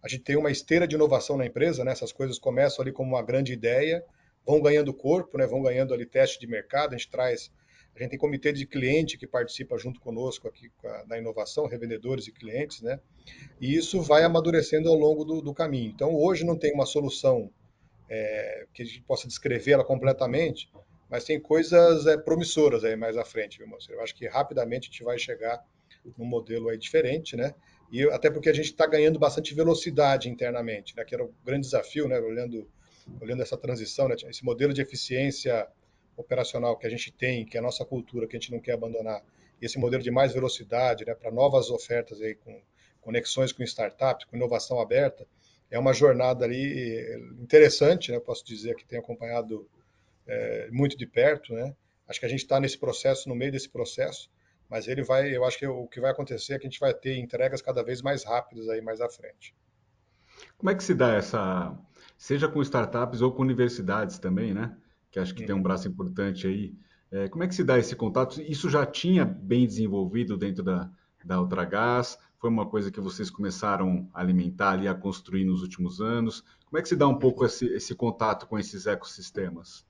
a 0.04 0.08
gente 0.08 0.24
tem 0.24 0.36
uma 0.36 0.52
esteira 0.52 0.88
de 0.88 0.96
inovação 0.96 1.38
na 1.38 1.46
empresa, 1.46 1.84
né? 1.84 1.92
Essas 1.92 2.12
coisas 2.12 2.40
começam 2.40 2.82
ali 2.82 2.92
como 2.92 3.12
uma 3.12 3.22
grande 3.22 3.54
ideia, 3.54 4.04
vão 4.46 4.60
ganhando 4.60 4.94
corpo, 4.94 5.38
né? 5.38 5.46
Vão 5.46 5.62
ganhando 5.62 5.94
ali 5.94 6.06
teste 6.06 6.40
de 6.40 6.48
mercado. 6.48 6.96
A 6.96 6.98
gente 6.98 7.10
traz, 7.10 7.52
a 7.96 8.00
gente 8.00 8.12
tem 8.12 8.20
comitê 8.20 8.54
de 8.54 8.66
cliente 8.66 9.18
que 9.18 9.28
participa 9.28 9.78
junto 9.78 10.00
conosco 10.00 10.48
aqui 10.48 10.72
na 11.08 11.18
inovação, 11.18 11.68
revendedores 11.68 12.28
e 12.28 12.32
clientes, 12.32 12.82
né? 12.82 13.00
E 13.60 13.76
isso 13.76 14.02
vai 14.02 14.24
amadurecendo 14.24 14.90
ao 14.90 14.96
longo 14.96 15.24
do, 15.26 15.42
do 15.42 15.54
caminho. 15.54 15.92
Então, 15.92 16.16
hoje 16.16 16.46
não 16.46 16.58
tem 16.58 16.74
uma 16.74 16.86
solução 16.86 17.52
é, 18.10 18.66
que 18.74 18.82
a 18.82 18.86
gente 18.86 19.02
possa 19.02 19.28
descrever 19.28 19.72
ela 19.72 19.84
completamente, 19.84 20.72
mas 21.10 21.26
tem 21.26 21.40
coisas 21.40 22.08
é, 22.08 22.18
promissoras 22.18 22.84
aí 22.84 22.96
mais 22.96 23.18
à 23.18 23.26
frente, 23.26 23.58
viu, 23.58 23.68
moço? 23.68 23.92
Eu 23.92 24.02
acho 24.02 24.16
que 24.16 24.28
rapidamente 24.28 24.88
a 24.88 24.92
gente 24.92 25.04
vai 25.04 25.20
chegar 25.20 25.62
num 26.18 26.26
modelo 26.26 26.70
aí 26.70 26.78
diferente, 26.78 27.36
né? 27.36 27.54
E 27.92 28.04
até 28.06 28.32
porque 28.32 28.50
a 28.50 28.54
gente 28.54 28.68
está 28.68 28.88
ganhando 28.88 29.20
bastante 29.20 29.54
velocidade 29.54 30.30
internamente, 30.30 30.96
né? 30.96 31.04
que 31.04 31.14
era 31.14 31.26
o 31.26 31.34
grande 31.44 31.66
desafio, 31.66 32.08
né? 32.08 32.18
olhando, 32.20 32.66
olhando 33.20 33.42
essa 33.42 33.58
transição, 33.58 34.08
né? 34.08 34.16
esse 34.30 34.46
modelo 34.46 34.74
de 34.74 34.82
eficiência 34.82 35.68
operacional 36.22 36.78
que 36.78 36.88
a 36.88 36.90
gente 36.90 37.12
tem, 37.12 37.46
que 37.46 37.58
é 37.58 37.60
a 37.60 37.64
nossa 37.64 37.84
cultura, 37.84 38.28
que 38.28 38.36
a 38.36 38.40
gente 38.40 38.52
não 38.52 38.60
quer 38.60 38.74
abandonar, 38.74 39.24
esse 39.62 39.78
modelo 39.78 40.02
de 40.02 40.10
mais 40.10 40.34
velocidade 40.34 41.06
né? 41.06 41.14
para 41.14 41.32
novas 41.32 41.70
ofertas 41.70 42.20
aí, 42.22 42.36
com 42.36 42.62
conexões 43.00 43.52
com 43.52 43.64
startups, 43.64 44.26
com 44.26 44.36
inovação 44.36 44.80
aberta, 44.80 45.28
é 45.70 45.78
uma 45.78 45.94
jornada 45.94 46.46
ali 46.46 46.98
eh, 46.98 47.18
interessante, 47.40 48.12
né? 48.12 48.20
posso 48.20 48.46
dizer 48.46 48.76
que 48.76 48.86
tenho 48.86 49.02
acompanhado 49.02 49.68
é, 50.28 50.70
muito 50.72 50.98
de 50.98 51.06
perto. 51.06 51.54
Né? 51.54 51.74
Acho 52.08 52.20
que 52.20 52.26
a 52.26 52.30
gente 52.30 52.42
está 52.42 52.60
nesse 52.60 52.78
processo, 52.78 53.30
no 53.30 53.36
meio 53.36 53.52
desse 53.52 53.70
processo, 53.70 54.30
mas 54.70 54.88
ele 54.88 55.04
vai, 55.04 55.36
eu 55.36 55.46
acho 55.46 55.58
que 55.58 55.68
o 55.68 55.88
que 55.88 56.02
vai 56.02 56.12
acontecer 56.12 56.54
é 56.54 56.60
que 56.60 56.68
a 56.68 56.70
gente 56.70 56.80
vai 56.80 56.94
ter 56.94 57.18
entregas 57.18 57.62
cada 57.62 57.84
vez 57.84 58.02
mais 58.02 58.24
rápidas 58.24 58.68
aí 58.70 58.82
mais 58.82 59.00
à 59.00 59.10
frente. 59.10 59.56
Como 60.58 60.70
é 60.70 60.76
que 60.76 60.84
se 60.84 60.94
dá 60.94 61.16
essa, 61.16 61.78
seja 62.18 62.48
com 62.48 62.62
startups 62.62 63.22
ou 63.22 63.32
com 63.32 63.42
universidades 63.42 64.18
também, 64.18 64.54
né? 64.54 64.76
Que 65.12 65.20
acho 65.20 65.36
que 65.36 65.46
tem 65.46 65.54
um 65.54 65.58
uhum. 65.58 65.64
braço 65.64 65.88
importante 65.88 66.48
aí. 66.48 66.74
É, 67.12 67.28
como 67.28 67.44
é 67.44 67.48
que 67.48 67.54
se 67.54 67.64
dá 67.64 67.78
esse 67.78 67.96
contato? 67.96 68.42
Isso 68.42 68.70
já 68.70 68.86
tinha 68.86 69.26
bem 69.26 69.68
desenvolvido 69.68 70.38
dentro 70.38 70.64
da, 70.64 70.90
da 71.24 71.42
Ultragás? 71.42 72.18
Foi 72.40 72.50
uma 72.50 72.68
coisa 72.68 72.90
que 72.90 73.02
vocês 73.02 73.30
começaram 73.30 74.10
a 74.14 74.22
alimentar 74.22 74.72
ali, 74.72 74.88
a 74.88 74.96
construir 74.96 75.44
nos 75.44 75.62
últimos 75.62 76.00
anos? 76.00 76.44
Como 76.66 76.80
é 76.80 76.82
que 76.82 76.88
se 76.88 76.96
dá 76.96 77.08
um 77.08 77.20
pouco 77.20 77.46
esse, 77.46 77.66
esse 77.68 77.94
contato 77.94 78.48
com 78.48 78.58
esses 78.58 78.88
ecossistemas? 78.88 79.86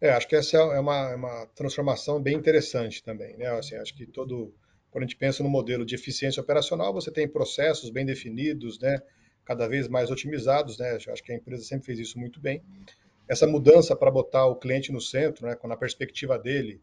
É, 0.00 0.10
acho 0.10 0.26
que 0.26 0.36
essa 0.36 0.56
é, 0.56 0.60
é 0.60 0.80
uma, 0.80 1.10
é 1.10 1.14
uma 1.14 1.46
transformação 1.54 2.20
bem 2.20 2.36
interessante 2.36 3.02
também, 3.02 3.36
né? 3.36 3.48
Assim, 3.50 3.76
acho 3.76 3.94
que 3.94 4.06
todo, 4.06 4.54
quando 4.90 5.04
a 5.04 5.06
gente 5.06 5.16
pensa 5.16 5.42
no 5.42 5.50
modelo 5.50 5.84
de 5.84 5.94
eficiência 5.94 6.40
operacional, 6.40 6.92
você 6.92 7.10
tem 7.10 7.28
processos 7.28 7.90
bem 7.90 8.06
definidos, 8.06 8.78
né? 8.78 9.00
Cada 9.44 9.68
vez 9.68 9.88
mais 9.88 10.10
otimizados, 10.10 10.78
né? 10.78 10.96
Acho 10.96 11.22
que 11.22 11.32
a 11.32 11.36
empresa 11.36 11.64
sempre 11.64 11.86
fez 11.86 11.98
isso 11.98 12.18
muito 12.18 12.40
bem. 12.40 12.62
Essa 13.28 13.46
mudança 13.46 13.94
para 13.94 14.10
botar 14.10 14.46
o 14.46 14.56
cliente 14.56 14.90
no 14.90 15.00
centro, 15.00 15.46
né? 15.46 15.54
Com 15.54 15.70
a 15.70 15.76
perspectiva 15.76 16.38
dele, 16.38 16.80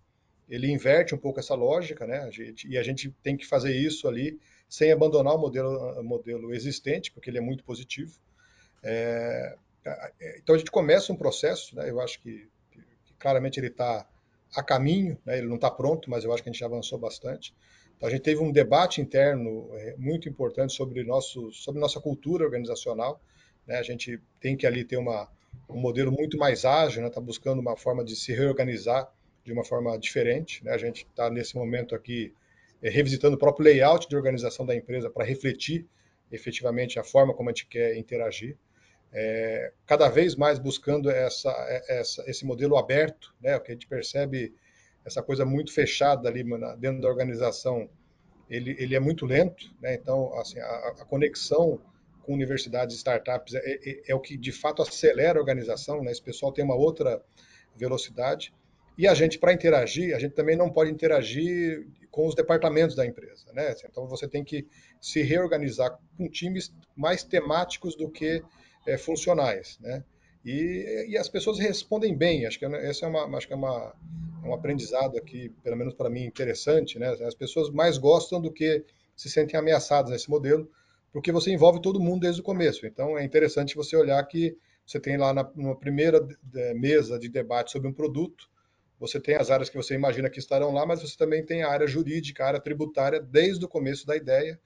ele 0.48 0.72
inverte 0.72 1.16
um 1.16 1.18
pouco 1.18 1.40
essa 1.40 1.56
lógica, 1.56 2.06
né? 2.06 2.20
A 2.20 2.30
gente, 2.30 2.68
e 2.68 2.78
a 2.78 2.84
gente 2.84 3.10
tem 3.24 3.36
que 3.36 3.46
fazer 3.46 3.76
isso 3.76 4.08
ali 4.08 4.40
sem 4.70 4.92
abandonar 4.92 5.36
o 5.36 5.40
modelo, 5.40 6.04
modelo 6.04 6.54
existente, 6.54 7.12
porque 7.12 7.30
ele 7.30 7.40
é 7.40 7.42
muito 7.42 7.64
positivo. 7.64 8.14
É, 8.84 9.56
então 10.38 10.56
a 10.56 10.58
gente 10.58 10.72
começa 10.72 11.12
um 11.12 11.16
processo, 11.16 11.76
né? 11.76 11.90
Eu 11.90 12.00
acho 12.00 12.22
que 12.22 12.48
claramente 13.18 13.60
ele 13.60 13.68
está 13.68 14.08
a 14.56 14.64
caminho, 14.64 15.18
né? 15.26 15.38
ele 15.38 15.48
não 15.48 15.56
está 15.56 15.70
pronto, 15.70 16.10
mas 16.10 16.24
eu 16.24 16.34
acho 16.34 16.42
que 16.42 16.50
a 16.50 16.52
gente 16.52 16.60
já 16.60 16.68
avançou 16.68 16.98
bastante. 16.98 17.54
Então, 17.98 18.08
a 18.08 18.12
gente 18.12 18.22
teve 18.22 18.42
um 18.42 18.52
debate 18.52 19.02
interno 19.02 19.70
é, 19.74 19.96
muito 19.98 20.28
importante 20.30 20.74
sobre, 20.74 21.04
nosso, 21.04 21.52
sobre 21.52 21.80
nossa 21.80 22.00
cultura 22.00 22.46
organizacional. 22.46 23.22
Né? 23.66 23.78
A 23.78 23.84
gente 23.84 24.20
tem 24.40 24.56
que 24.56 24.66
ali 24.66 24.84
ter 24.84 24.98
uma, 24.98 25.30
um 25.70 25.80
modelo 25.80 26.12
muito 26.12 26.38
mais 26.38 26.66
ágil, 26.66 27.02
está 27.02 27.08
né? 27.08 27.10
Tá 27.10 27.22
buscando 27.22 27.60
uma 27.60 27.76
forma 27.76 28.04
de 28.04 28.16
se 28.16 28.34
reorganizar 28.34 29.12
de 29.44 29.54
uma 29.54 29.64
forma 29.64 29.98
diferente. 29.98 30.64
Né? 30.64 30.72
A 30.72 30.78
gente 30.78 31.06
está, 31.06 31.30
nesse 31.30 31.56
momento 31.56 31.94
aqui, 31.96 32.34
é, 32.82 32.90
revisitando 32.90 33.36
o 33.36 33.40
próprio 33.40 33.66
layout 33.66 34.08
de 34.08 34.16
organização 34.16 34.66
da 34.66 34.76
empresa 34.76 35.10
para 35.10 35.26
refletir 35.26 35.88
efetivamente 36.32 37.00
a 37.00 37.04
forma 37.04 37.34
como 37.34 37.50
a 37.50 37.52
gente 37.52 37.68
quer 37.68 37.96
interagir 37.98 38.58
é, 39.16 39.72
cada 39.86 40.10
vez 40.10 40.36
mais 40.36 40.60
buscando 40.60 41.10
essa, 41.10 41.50
essa, 41.88 42.30
esse 42.30 42.46
modelo 42.46 42.78
aberto, 42.78 43.34
né, 43.42 43.58
que 43.60 43.72
a 43.72 43.74
gente 43.74 43.88
percebe 43.88 44.54
essa 45.06 45.24
coisa 45.24 45.46
muito 45.46 45.72
fechada 45.72 46.28
ali 46.28 46.44
dentro 46.78 47.02
da 47.02 47.08
organização, 47.08 47.90
ele, 48.50 48.76
ele 48.78 48.94
é 48.94 49.00
muito 49.00 49.26
lento, 49.26 49.74
né, 49.82 49.96
então 49.96 50.38
assim, 50.38 50.60
a, 50.60 50.96
a 51.00 51.06
conexão 51.06 51.80
com 52.26 52.34
universidades 52.34 52.96
startups 52.98 53.54
é, 53.54 53.60
é, 53.60 54.02
é, 54.08 54.16
o 54.16 54.20
que 54.20 54.38
de 54.38 54.52
fato 54.52 54.82
acelera 54.82 55.38
a 55.38 55.42
organização, 55.42 56.02
né, 56.04 56.12
esse 56.12 56.22
pessoal 56.22 56.52
tem 56.52 56.64
uma 56.64 56.76
outra 56.76 57.22
velocidade, 57.76 58.54
e 58.98 59.08
a 59.08 59.14
gente, 59.14 59.38
para 59.38 59.52
interagir, 59.54 60.16
a 60.16 60.20
gente 60.20 60.34
também 60.34 60.56
não 60.56 60.70
pode 60.70 60.90
interagir 60.90 61.86
com 62.10 62.28
os 62.28 62.34
departamentos 62.34 62.96
da 62.96 63.06
empresa, 63.06 63.52
né, 63.54 63.76
então 63.90 64.08
você 64.08 64.28
tem 64.28 64.44
que 64.44 64.68
se 65.02 65.22
reorganizar 65.22 65.98
com 66.18 66.30
times 66.30 66.74
mais 66.96 67.24
temáticos 67.24 67.96
do 67.96 68.10
que 68.10 68.42
é, 68.88 68.98
funcionais, 68.98 69.78
né? 69.82 70.04
E, 70.46 71.08
e, 71.10 71.18
as 71.18 71.28
pessoas 71.28 71.58
respondem 71.58 72.16
bem. 72.16 72.46
Acho 72.46 72.60
que 72.60 72.66
esse 72.66 73.04
é 73.04 73.08
uma, 73.08 73.36
acho 73.36 73.48
que 73.48 73.54
é 73.54 73.56
uma, 73.56 73.96
é 74.44 74.48
um 74.48 74.54
aprendizado 74.54 75.18
aqui, 75.18 75.50
pelo 75.64 75.76
menos 75.76 75.96
para 75.96 76.08
mim, 76.08 76.24
interessante, 76.24 77.00
né? 77.00 77.10
As 77.26 77.34
pessoas 77.34 77.72
mais 77.72 77.98
gostam 77.98 78.40
do 78.40 78.52
que 78.52 78.86
se 79.16 79.30
sentem 79.30 79.60
ameaçadas 79.60 80.12
nesse 80.12 80.30
modelo, 80.30 80.70
porque 81.16 81.32
você 81.32 81.50
envolve 81.50 81.82
todo 81.82 81.98
mundo 81.98 82.24
desde 82.24 82.42
o 82.42 82.44
começo. 82.44 82.86
Então 82.86 83.18
é 83.18 83.24
interessante 83.24 83.74
você 83.74 83.96
olhar 83.96 84.22
que 84.26 84.58
você 84.86 85.00
tem 85.00 85.16
lá 85.16 85.34
na, 85.34 85.50
numa 85.56 85.74
primeira 85.74 86.20
mesa 86.76 87.18
de 87.18 87.30
debate 87.30 87.72
sobre 87.72 87.88
um 87.88 87.94
produto, 87.94 88.50
você 89.00 89.18
tem 89.18 89.36
as 89.36 89.50
áreas 89.50 89.70
que 89.70 89.78
você 89.78 89.96
imagina 89.96 90.30
que 90.30 90.40
estarão 90.40 90.74
lá, 90.74 90.86
mas 90.86 91.02
você 91.02 91.16
também 91.18 91.46
tem 91.46 91.64
a 91.64 91.70
área 91.70 91.88
jurídica, 91.88 92.44
a 92.44 92.48
área 92.48 92.60
tributária 92.60 93.22
desde 93.22 93.64
o 93.64 93.70
começo 93.70 94.06
da 94.06 94.18
ideia 94.18 94.60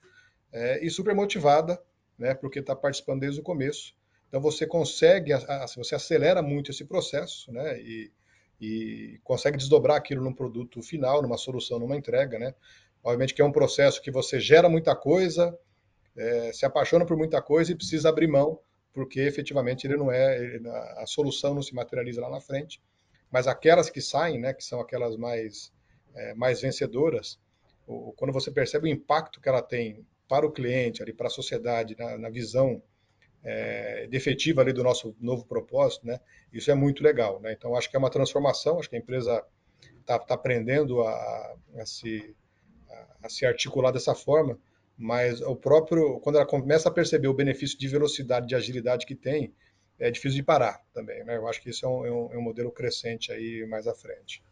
é, 0.52 0.84
e 0.84 0.90
super 0.90 1.14
motivada, 1.14 1.80
né? 2.18 2.34
Porque 2.34 2.58
está 2.58 2.76
participando 2.76 3.20
desde 3.20 3.40
o 3.42 3.44
começo. 3.44 3.94
Então 4.28 4.42
você 4.42 4.66
consegue, 4.66 5.32
você 5.78 5.94
acelera 5.94 6.42
muito 6.42 6.72
esse 6.72 6.84
processo, 6.84 7.52
né? 7.52 7.80
E, 7.80 8.12
e 8.60 9.20
consegue 9.24 9.56
desdobrar 9.56 9.98
aquilo 9.98 10.24
num 10.24 10.34
produto 10.34 10.82
final, 10.82 11.22
numa 11.22 11.38
solução, 11.38 11.78
numa 11.78 11.96
entrega, 11.96 12.40
né? 12.40 12.56
Obviamente 13.04 13.36
que 13.36 13.42
é 13.44 13.46
um 13.46 13.52
processo 13.52 14.02
que 14.02 14.10
você 14.10 14.40
gera 14.40 14.68
muita 14.68 14.96
coisa, 14.96 15.56
é, 16.16 16.52
se 16.54 16.66
apaixona 16.66 17.06
por 17.06 17.18
muita 17.18 17.42
coisa 17.42 17.72
e 17.72 17.76
precisa 17.76 18.10
abrir 18.10 18.28
mão, 18.28 18.60
porque 18.94 19.22
efetivamente 19.22 19.86
ele 19.86 19.98
não 19.98 20.12
é, 20.12 20.38
ele, 20.38 20.68
a 20.68 21.06
solução 21.06 21.54
não 21.54 21.62
se 21.62 21.74
materializa 21.74 22.22
lá 22.22 22.30
na 22.30 22.42
frente. 22.42 22.82
Mas 23.32 23.48
aquelas 23.48 23.90
que 23.90 24.02
saem, 24.02 24.40
né, 24.40 24.54
que 24.54 24.64
são 24.64 24.80
aquelas 24.80 25.16
mais, 25.16 25.72
é, 26.16 26.34
mais 26.34 26.62
vencedoras, 26.62 27.40
o, 27.88 28.14
quando 28.14 28.34
você 28.34 28.52
percebe 28.52 28.90
o 28.90 28.92
impacto 28.92 29.40
que 29.40 29.48
ela 29.48 29.62
tem 29.62 30.06
para 30.28 30.46
o 30.46 30.52
cliente, 30.52 31.02
ali, 31.02 31.14
para 31.14 31.28
a 31.28 31.32
sociedade, 31.32 31.96
na, 31.98 32.18
na 32.18 32.30
visão 32.30 32.82
é, 33.44 34.08
defetiva 34.08 34.62
ali 34.62 34.74
do 34.74 34.84
nosso 34.84 35.16
novo 35.20 35.46
propósito, 35.46 36.06
né? 36.06 36.20
Isso 36.52 36.70
é 36.70 36.76
muito 36.76 37.04
legal, 37.04 37.40
né? 37.40 37.54
Então 37.54 37.76
acho 37.76 37.90
que 37.90 37.96
é 37.96 38.00
uma 38.00 38.10
transformação, 38.10 38.80
acho 38.80 38.90
que 38.90 38.96
a 38.96 39.00
empresa 39.00 39.44
tá, 40.06 40.20
tá 40.20 40.34
aprendendo 40.34 41.02
a, 41.02 41.56
a, 41.78 41.86
se, 41.86 42.36
a, 42.90 43.28
a 43.28 43.30
se 43.30 43.46
articular 43.46 43.92
dessa 43.92 44.14
forma, 44.14 44.60
mas 45.00 45.40
o 45.40 45.56
próprio, 45.56 46.20
quando 46.20 46.36
ela 46.36 46.46
começa 46.46 46.90
a 46.90 46.92
perceber 46.92 47.30
o 47.30 47.34
benefício 47.34 47.80
de 47.80 47.88
velocidade, 47.88 48.48
de 48.48 48.54
agilidade 48.54 49.06
que 49.06 49.16
tem, 49.16 49.54
é 49.98 50.12
difícil 50.12 50.36
de 50.36 50.44
parar 50.44 50.82
também, 50.94 51.24
né? 51.24 51.38
Eu 51.38 51.48
acho 51.48 51.62
que 51.62 51.70
isso 51.70 51.86
é 51.86 51.90
um, 51.90 52.06
é 52.06 52.12
um, 52.12 52.34
é 52.34 52.38
um 52.38 52.42
modelo 52.42 52.70
crescente 52.70 53.32
aí 53.32 53.66
mais 53.66 53.88
à 53.88 53.96
frente. 53.96 54.44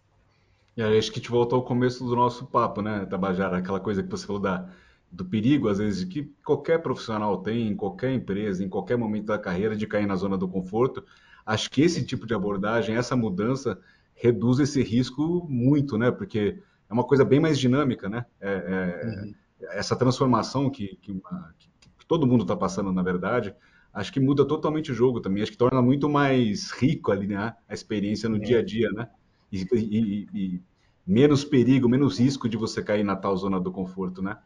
E 0.77 0.81
aí, 0.81 0.97
acho 0.97 1.11
que 1.11 1.19
te 1.19 1.29
voltou 1.29 1.57
ao 1.57 1.65
começo 1.65 2.05
do 2.05 2.15
nosso 2.15 2.45
papo, 2.45 2.81
né, 2.81 3.05
Tabajara? 3.09 3.57
Aquela 3.57 3.79
coisa 3.79 4.01
que 4.01 4.09
você 4.09 4.25
falou 4.25 4.41
da, 4.41 4.69
do 5.11 5.25
perigo, 5.25 5.67
às 5.67 5.79
vezes, 5.79 6.05
que 6.05 6.31
qualquer 6.45 6.81
profissional 6.81 7.41
tem, 7.41 7.67
em 7.67 7.75
qualquer 7.75 8.13
empresa, 8.13 8.63
em 8.63 8.69
qualquer 8.69 8.97
momento 8.97 9.25
da 9.25 9.37
carreira, 9.39 9.75
de 9.75 9.85
cair 9.85 10.07
na 10.07 10.15
zona 10.15 10.37
do 10.37 10.47
conforto. 10.47 11.03
Acho 11.45 11.69
que 11.69 11.81
esse 11.81 12.05
tipo 12.05 12.25
de 12.25 12.33
abordagem, 12.33 12.95
essa 12.95 13.15
mudança, 13.15 13.79
reduz 14.15 14.59
esse 14.59 14.81
risco 14.81 15.45
muito, 15.49 15.97
né? 15.97 16.09
Porque 16.09 16.57
é 16.89 16.93
uma 16.93 17.03
coisa 17.03 17.25
bem 17.25 17.39
mais 17.39 17.59
dinâmica, 17.59 18.07
né? 18.07 18.25
É, 18.39 18.51
é, 19.03 19.07
uhum. 19.07 19.33
Essa 19.72 19.95
transformação 19.95 20.70
que, 20.70 20.97
que, 21.01 21.14
que, 21.58 22.05
todo 22.08 22.28
mundo 22.28 22.43
está 22.43 22.55
passando, 22.55 22.91
na 22.91 23.01
verdade, 23.01 23.55
acho 23.93 24.14
que 24.14 24.20
muda 24.20 24.45
totalmente 24.45 24.91
o 24.91 24.95
jogo 24.95 25.20
também. 25.20 25.43
Acho 25.43 25.51
que 25.51 25.58
torna 25.58 25.82
muito 25.82 26.08
mais 26.08 26.72
rico 26.72 27.12
ali, 27.12 27.28
né? 27.28 27.55
A 27.68 27.74
experiência 27.74 28.30
no 28.30 28.38
é. 28.38 28.39
dia 28.39 28.60
a 28.60 28.64
dia, 28.64 28.89
né? 28.91 29.10
E, 29.51 29.68
e, 29.74 30.28
e, 30.34 30.62
menos 31.05 31.43
perigo, 31.43 31.89
menos 31.89 32.20
risco 32.20 32.47
de 32.47 32.58
você 32.58 32.84
cair 32.84 33.03
na 33.03 33.16
tal 33.16 33.36
zona 33.36 33.60
do 33.60 33.72
conforto, 33.72 34.22
né? 34.22 34.38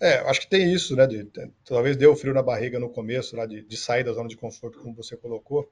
É, 0.00 0.18
acho 0.30 0.42
que 0.42 0.48
tem 0.48 0.72
isso, 0.72 0.94
né? 0.94 1.06
De, 1.06 1.28
talvez 1.64 1.96
deu 1.96 2.14
frio 2.14 2.32
na 2.32 2.42
barriga 2.42 2.78
no 2.78 2.88
começo, 2.88 3.36
lá 3.36 3.46
de, 3.46 3.62
de, 3.62 3.76
sair 3.76 4.04
da 4.04 4.12
zona 4.12 4.28
de 4.28 4.36
conforto, 4.36 4.78
como 4.78 4.94
você 4.94 5.16
colocou. 5.16 5.68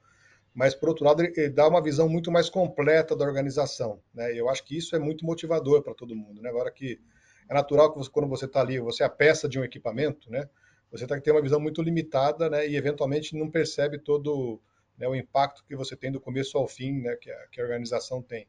Mas, 0.54 0.74
por 0.74 0.88
outro 0.88 1.04
lado, 1.04 1.22
ele, 1.22 1.32
ele 1.36 1.50
dá 1.50 1.68
uma 1.68 1.82
visão 1.82 2.08
muito 2.08 2.30
mais 2.32 2.50
completa 2.50 3.14
da 3.14 3.24
organização. 3.24 4.00
Né? 4.12 4.34
Eu 4.34 4.48
acho 4.48 4.64
que 4.64 4.76
isso 4.76 4.96
é 4.96 4.98
muito 4.98 5.24
motivador 5.24 5.82
para 5.82 5.94
todo 5.94 6.16
mundo. 6.16 6.42
Né? 6.42 6.48
Agora 6.48 6.70
que 6.70 7.00
é 7.48 7.54
natural 7.54 7.92
que 7.92 7.98
você, 7.98 8.10
quando 8.10 8.28
você 8.28 8.44
está 8.44 8.60
ali, 8.60 8.78
você 8.78 9.02
é 9.02 9.06
a 9.06 9.10
peça 9.10 9.48
de 9.48 9.58
um 9.58 9.64
equipamento, 9.64 10.30
né? 10.30 10.48
você 10.90 11.06
tem 11.06 11.16
que 11.18 11.24
ter 11.24 11.32
uma 11.32 11.42
visão 11.42 11.60
muito 11.60 11.82
limitada 11.82 12.48
né? 12.48 12.66
e, 12.66 12.76
eventualmente, 12.76 13.36
não 13.36 13.50
percebe 13.50 13.98
todo 13.98 14.60
né, 14.98 15.06
o 15.06 15.14
impacto 15.14 15.64
que 15.64 15.76
você 15.76 15.94
tem 15.94 16.10
do 16.10 16.20
começo 16.20 16.58
ao 16.58 16.66
fim, 16.66 17.00
né, 17.00 17.16
que, 17.16 17.30
a, 17.30 17.46
que 17.52 17.60
a 17.60 17.64
organização 17.64 18.20
tem. 18.20 18.46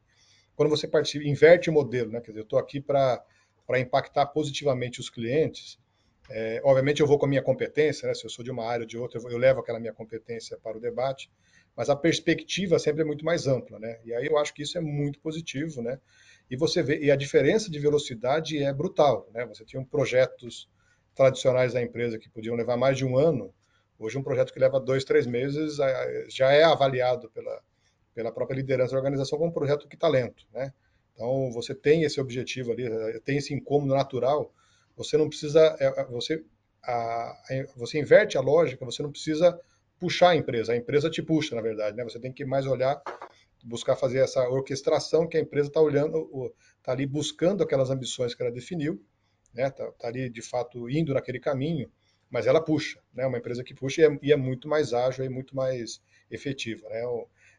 Quando 0.56 0.68
você 0.68 0.88
participa, 0.88 1.24
inverte 1.24 1.70
o 1.70 1.72
modelo, 1.72 2.10
né, 2.10 2.20
quer 2.20 2.32
dizer, 2.32 2.40
eu 2.40 2.44
estou 2.44 2.58
aqui 2.58 2.80
para 2.80 3.24
impactar 3.78 4.26
positivamente 4.26 5.00
os 5.00 5.08
clientes, 5.08 5.78
é, 6.28 6.60
obviamente 6.64 7.00
eu 7.00 7.06
vou 7.06 7.18
com 7.18 7.26
a 7.26 7.28
minha 7.28 7.42
competência, 7.42 8.06
né, 8.08 8.14
se 8.14 8.24
eu 8.24 8.30
sou 8.30 8.44
de 8.44 8.50
uma 8.50 8.64
área 8.64 8.82
ou 8.82 8.86
de 8.86 8.98
outra, 8.98 9.20
eu, 9.20 9.30
eu, 9.30 9.38
levo 9.38 9.60
aquela 9.60 9.80
minha 9.80 9.92
competência 9.92 10.58
para 10.58 10.76
o 10.76 10.80
debate, 10.80 11.30
mas 11.76 11.88
a 11.88 11.96
perspectiva 11.96 12.78
sempre 12.78 13.02
é 13.02 13.04
muito 13.04 13.24
mais 13.24 13.46
ampla, 13.46 13.78
né, 13.78 14.00
e 14.04 14.12
aí 14.12 14.26
eu 14.26 14.36
acho 14.38 14.52
que 14.52 14.62
isso 14.62 14.76
é 14.76 14.80
muito 14.80 15.20
positivo, 15.20 15.82
né, 15.82 16.00
e 16.50 16.56
você 16.56 16.82
vê, 16.82 16.98
e 16.98 17.10
a 17.10 17.16
diferença 17.16 17.70
de 17.70 17.78
velocidade 17.78 18.62
é 18.62 18.72
brutal, 18.72 19.28
né, 19.32 19.46
você 19.46 19.64
tinha 19.64 19.84
projetos 19.84 20.68
tradicionais 21.14 21.74
da 21.74 21.82
empresa 21.82 22.18
que 22.18 22.28
podiam 22.28 22.56
levar 22.56 22.76
mais 22.76 22.96
de 22.96 23.04
um 23.04 23.16
ano, 23.16 23.54
Hoje, 24.00 24.16
um 24.16 24.22
projeto 24.22 24.50
que 24.50 24.58
leva 24.58 24.80
dois, 24.80 25.04
três 25.04 25.26
meses 25.26 25.76
já 26.26 26.50
é 26.50 26.64
avaliado 26.64 27.28
pela, 27.28 27.62
pela 28.14 28.32
própria 28.32 28.56
liderança 28.56 28.92
da 28.92 28.96
organização 28.96 29.38
como 29.38 29.50
um 29.50 29.52
projeto 29.52 29.86
que 29.86 29.94
talento, 29.94 30.46
né? 30.54 30.72
Então, 31.12 31.52
você 31.52 31.74
tem 31.74 32.02
esse 32.02 32.18
objetivo 32.18 32.72
ali, 32.72 32.88
tem 33.20 33.36
esse 33.36 33.52
incômodo 33.52 33.94
natural, 33.94 34.54
você 34.96 35.18
não 35.18 35.28
precisa, 35.28 35.76
é, 35.78 36.00
é, 36.00 36.04
você, 36.06 36.42
a, 36.82 37.42
você 37.76 37.98
inverte 37.98 38.38
a 38.38 38.40
lógica, 38.40 38.86
você 38.86 39.02
não 39.02 39.10
precisa 39.10 39.60
puxar 39.98 40.30
a 40.30 40.36
empresa, 40.36 40.72
a 40.72 40.76
empresa 40.76 41.10
te 41.10 41.22
puxa, 41.22 41.54
na 41.54 41.60
verdade, 41.60 41.94
né? 41.94 42.02
Você 42.02 42.18
tem 42.18 42.32
que 42.32 42.42
mais 42.42 42.66
olhar, 42.66 43.02
buscar 43.64 43.96
fazer 43.96 44.18
essa 44.18 44.48
orquestração 44.48 45.26
que 45.28 45.36
a 45.36 45.40
empresa 45.40 45.68
está 45.68 45.80
olhando, 45.80 46.52
está 46.78 46.92
ali 46.92 47.06
buscando 47.06 47.62
aquelas 47.62 47.90
ambições 47.90 48.34
que 48.34 48.42
ela 48.42 48.52
definiu, 48.52 49.02
né? 49.54 49.68
Está 49.68 49.90
tá 49.92 50.08
ali, 50.08 50.30
de 50.30 50.42
fato, 50.42 50.88
indo 50.88 51.14
naquele 51.14 51.40
caminho, 51.40 51.90
mas 52.30 52.46
ela 52.46 52.62
puxa, 52.62 53.00
né? 53.12 53.26
Uma 53.26 53.38
empresa 53.38 53.64
que 53.64 53.74
puxa 53.74 54.02
e 54.02 54.04
é, 54.04 54.18
e 54.22 54.32
é 54.32 54.36
muito 54.36 54.68
mais 54.68 54.92
ágil 54.92 55.24
e 55.24 55.28
muito 55.28 55.54
mais 55.54 56.00
efetiva, 56.30 56.88
né? 56.88 57.02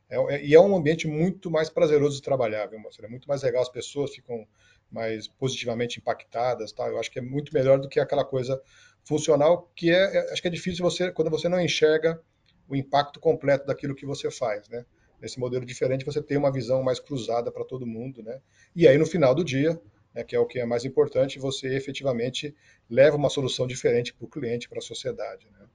É, 0.09 0.35
é, 0.35 0.45
e 0.45 0.53
é 0.53 0.59
um 0.59 0.75
ambiente 0.75 1.07
muito 1.07 1.49
mais 1.49 1.69
prazeroso 1.69 2.17
de 2.17 2.21
trabalhar, 2.21 2.65
viu, 2.67 2.79
Marcelo? 2.79 3.07
É 3.07 3.09
muito 3.09 3.27
mais 3.27 3.43
legal, 3.43 3.61
as 3.61 3.69
pessoas 3.69 4.13
ficam 4.13 4.45
mais 4.91 5.27
positivamente 5.27 5.99
impactadas, 5.99 6.71
tá? 6.73 6.87
Eu 6.87 6.99
acho 6.99 7.09
que 7.09 7.19
é 7.19 7.21
muito 7.21 7.53
melhor 7.53 7.79
do 7.79 7.87
que 7.87 7.99
aquela 7.99 8.25
coisa 8.25 8.61
funcional 9.03 9.71
que 9.75 9.89
é, 9.89 10.17
é, 10.17 10.33
acho 10.33 10.41
que 10.41 10.47
é 10.47 10.51
difícil 10.51 10.83
você 10.83 11.11
quando 11.11 11.31
você 11.31 11.47
não 11.47 11.59
enxerga 11.59 12.21
o 12.67 12.75
impacto 12.75 13.19
completo 13.19 13.65
daquilo 13.65 13.95
que 13.95 14.05
você 14.05 14.29
faz, 14.29 14.67
né? 14.69 14.85
Nesse 15.21 15.39
modelo 15.39 15.65
diferente 15.65 16.05
você 16.05 16.21
tem 16.21 16.37
uma 16.37 16.51
visão 16.51 16.81
mais 16.81 16.99
cruzada 16.99 17.51
para 17.51 17.63
todo 17.63 17.85
mundo, 17.85 18.23
né? 18.23 18.41
E 18.75 18.87
aí 18.87 18.97
no 18.97 19.05
final 19.05 19.35
do 19.35 19.43
dia 19.43 19.79
né, 20.13 20.23
que 20.23 20.35
é 20.35 20.39
o 20.39 20.45
que 20.45 20.59
é 20.59 20.65
mais 20.65 20.85
importante, 20.85 21.39
você 21.39 21.75
efetivamente 21.75 22.55
leva 22.89 23.15
uma 23.15 23.29
solução 23.29 23.65
diferente 23.65 24.13
para 24.13 24.25
o 24.25 24.29
cliente, 24.29 24.67
para 24.67 24.79
a 24.79 24.81
sociedade. 24.81 25.47
Né? 25.51 25.65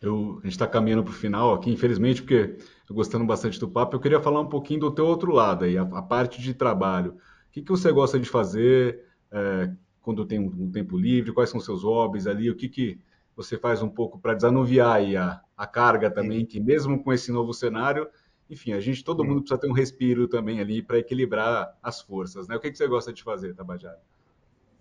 Eu, 0.00 0.38
a 0.40 0.42
gente 0.42 0.52
está 0.52 0.66
caminhando 0.66 1.02
para 1.02 1.12
o 1.12 1.14
final 1.14 1.54
aqui, 1.54 1.70
infelizmente, 1.70 2.22
porque 2.22 2.56
gostando 2.90 3.24
bastante 3.24 3.58
do 3.58 3.68
papo. 3.68 3.96
Eu 3.96 4.00
queria 4.00 4.20
falar 4.20 4.40
um 4.40 4.48
pouquinho 4.48 4.80
do 4.80 4.90
teu 4.90 5.06
outro 5.06 5.32
lado, 5.32 5.64
aí, 5.64 5.76
a, 5.78 5.82
a 5.82 6.02
parte 6.02 6.40
de 6.40 6.52
trabalho. 6.54 7.12
O 7.12 7.52
que, 7.52 7.62
que 7.62 7.70
você 7.70 7.90
gosta 7.90 8.18
de 8.18 8.28
fazer 8.28 9.04
é, 9.32 9.70
quando 10.02 10.26
tem 10.26 10.38
um, 10.38 10.64
um, 10.64 10.70
tempo 10.70 10.98
livre? 10.98 11.32
Quais 11.32 11.48
são 11.48 11.58
os 11.58 11.64
seus 11.64 11.82
hobbies 11.82 12.26
ali? 12.26 12.50
O 12.50 12.56
que, 12.56 12.68
que 12.68 13.00
você 13.34 13.56
faz 13.56 13.82
um 13.82 13.88
pouco 13.88 14.18
para 14.18 14.34
desanuviar 14.34 14.96
aí 14.96 15.16
a, 15.16 15.40
a 15.56 15.66
carga 15.66 16.10
também, 16.10 16.44
que 16.44 16.60
mesmo 16.60 17.02
com 17.02 17.12
esse 17.12 17.32
novo 17.32 17.54
cenário, 17.54 18.08
enfim, 18.48 18.72
a 18.72 18.80
gente, 18.80 19.02
todo 19.02 19.24
mundo 19.24 19.40
precisa 19.40 19.60
ter 19.60 19.68
um 19.68 19.72
respiro 19.72 20.28
também 20.28 20.60
ali 20.60 20.82
para 20.82 20.98
equilibrar 20.98 21.76
as 21.82 22.00
forças, 22.00 22.46
né? 22.46 22.56
O 22.56 22.60
que, 22.60 22.70
que 22.70 22.78
você 22.78 22.86
gosta 22.86 23.12
de 23.12 23.22
fazer, 23.22 23.54
Tabajara? 23.54 24.00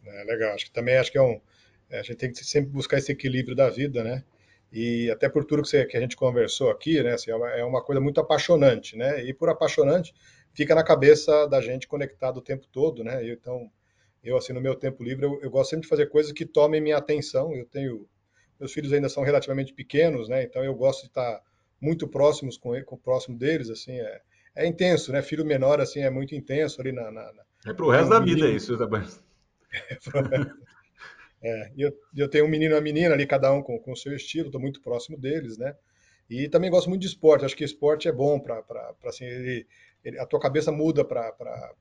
É, 0.06 0.24
legal, 0.24 0.54
acho 0.54 0.66
que 0.66 0.72
também 0.72 0.98
acho 0.98 1.12
que 1.12 1.18
é 1.18 1.22
um, 1.22 1.40
é, 1.90 2.00
a 2.00 2.04
gente 2.04 2.18
tem 2.18 2.32
que 2.32 2.44
sempre 2.44 2.70
buscar 2.72 2.98
esse 2.98 3.12
equilíbrio 3.12 3.56
da 3.56 3.70
vida, 3.70 4.04
né? 4.04 4.24
E 4.72 5.10
até 5.10 5.30
por 5.30 5.46
tudo 5.46 5.62
que, 5.62 5.70
você, 5.70 5.86
que 5.86 5.96
a 5.96 6.02
gente 6.02 6.16
conversou 6.16 6.70
aqui, 6.70 7.02
né? 7.02 7.14
Assim, 7.14 7.32
é, 7.32 7.36
uma, 7.36 7.50
é 7.50 7.64
uma 7.64 7.84
coisa 7.84 8.02
muito 8.02 8.20
apaixonante, 8.20 8.98
né? 8.98 9.24
E 9.24 9.34
por 9.34 9.50
apaixonante, 9.50 10.14
fica 10.54 10.76
na 10.76 10.84
cabeça 10.84 11.48
da 11.48 11.62
gente 11.62 11.88
conectado 11.88 12.38
o 12.38 12.42
tempo 12.42 12.68
todo, 12.72 13.04
né? 13.04 13.28
então, 13.30 13.70
eu, 14.24 14.38
assim, 14.38 14.54
no 14.54 14.62
meu 14.62 14.74
tempo 14.74 15.04
livre, 15.04 15.26
eu, 15.26 15.40
eu, 15.42 15.52
gosto 15.52 15.70
sempre 15.70 15.84
de 15.84 15.90
fazer 15.90 16.08
coisas 16.08 16.32
que 16.32 16.46
tomem 16.46 16.82
minha 16.82 16.98
atenção. 16.98 17.54
Eu 17.54 17.66
tenho... 17.66 18.08
Meus 18.60 18.72
filhos 18.72 18.94
ainda 18.94 19.10
são 19.10 19.24
relativamente 19.24 19.74
pequenos, 19.74 20.30
né? 20.30 20.44
Então, 20.44 20.64
eu 20.64 20.74
gosto 20.74 21.02
de 21.02 21.08
estar 21.08 21.42
muito 21.82 22.08
próximos 22.08 22.58
com, 22.58 22.82
com 22.84 22.98
próximo 22.98 23.38
deles, 23.38 23.70
assim, 23.70 24.00
é, 24.00 24.22
é 24.56 24.68
intenso, 24.68 25.12
né? 25.12 25.22
Filho 25.22 25.46
menor, 25.46 25.82
assim, 25.82 26.00
é 26.00 26.10
muito 26.10 26.34
intenso 26.34 26.82
ali 26.82 26.92
na... 26.92 27.12
na, 27.12 27.34
na 27.34 27.46
é 27.66 27.74
pro 27.74 27.90
resto 27.90 28.10
da 28.10 28.20
vida 28.20 28.48
isso, 28.50 28.78
tá 28.78 28.88
É, 31.44 31.72
eu, 31.78 31.94
eu 32.16 32.28
tenho 32.28 32.46
um 32.46 32.48
menino 32.48 32.74
e 32.74 32.76
uma 32.76 32.82
menina 32.82 33.14
ali, 33.14 33.28
cada 33.28 33.54
um 33.54 33.62
com 33.62 33.92
o 33.92 33.96
seu 33.96 34.16
estilo, 34.16 34.48
estou 34.48 34.60
muito 34.60 34.82
próximo 34.82 35.16
deles, 35.16 35.60
né? 35.60 35.76
E 36.28 36.50
também 36.50 36.72
gosto 36.72 36.90
muito 36.90 37.02
de 37.02 37.08
esporte, 37.08 37.46
acho 37.46 37.56
que 37.56 37.64
esporte 37.64 38.08
é 38.08 38.12
bom 38.12 38.40
para, 38.40 38.64
assim, 39.06 39.26
ele, 39.26 39.68
a 40.20 40.26
tua 40.26 40.40
cabeça 40.40 40.72
muda 40.72 41.04
para 41.04 41.34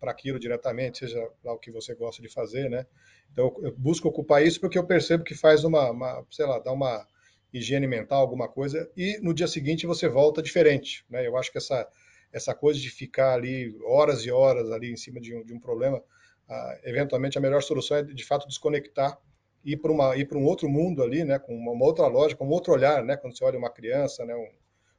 aquilo 0.03 0.39
diretamente, 0.39 1.01
seja 1.01 1.29
lá 1.45 1.53
o 1.53 1.59
que 1.59 1.71
você 1.71 1.95
gosta 1.95 2.23
de 2.23 2.29
fazer, 2.29 2.71
né? 2.71 2.87
Então 3.33 3.55
eu 3.63 3.75
busco 3.77 4.09
ocupar 4.09 4.45
isso 4.45 4.61
porque 4.61 4.79
eu 4.79 4.87
percebo 4.87 5.25
que 5.25 5.35
faz 5.35 5.65
uma, 5.65 5.91
uma 5.91 6.25
sei 6.31 6.47
lá, 6.47 6.59
dá 6.59 6.73
uma 6.73 7.07
higiene 7.53 7.87
mental, 7.87 8.21
alguma 8.21 8.49
coisa, 8.49 8.91
e 8.97 9.19
no 9.23 9.33
dia 9.33 9.47
seguinte 9.47 9.87
você 9.87 10.09
volta 10.09 10.43
diferente. 10.43 11.05
Né? 11.09 11.27
Eu 11.27 11.37
acho 11.37 11.53
que 11.53 11.59
essa, 11.59 11.89
essa 12.33 12.55
coisa 12.55 12.81
de 12.81 12.91
ficar 12.91 13.35
ali 13.35 13.77
horas 13.85 14.25
e 14.25 14.31
horas 14.31 14.71
ali 14.73 14.93
em 14.93 14.97
cima 14.97 15.21
de 15.21 15.35
um, 15.35 15.45
de 15.45 15.55
um 15.55 15.61
problema, 15.61 16.03
ah, 16.49 16.79
eventualmente 16.83 17.39
a 17.39 17.41
melhor 17.41 17.63
solução 17.63 17.99
é 17.99 18.03
de 18.03 18.25
fato 18.25 18.49
desconectar 18.49 19.19
ir 19.65 19.79
para 19.79 19.91
uma 19.91 20.17
ir 20.17 20.27
para 20.27 20.37
um 20.37 20.45
outro 20.45 20.69
mundo 20.69 21.03
ali, 21.03 21.25
né, 21.25 21.39
com 21.39 21.57
uma, 21.57 21.85
outra 21.85 22.07
lógica, 22.07 22.45
um 22.45 22.51
outro 22.51 22.73
olhar, 22.73 23.03
né, 23.03 23.17
quando 23.17 23.37
você 23.37 23.45
olha 23.45 23.59
uma 23.59 23.71
criança, 23.71 24.25
né, 24.25 24.35
um, 24.35 24.49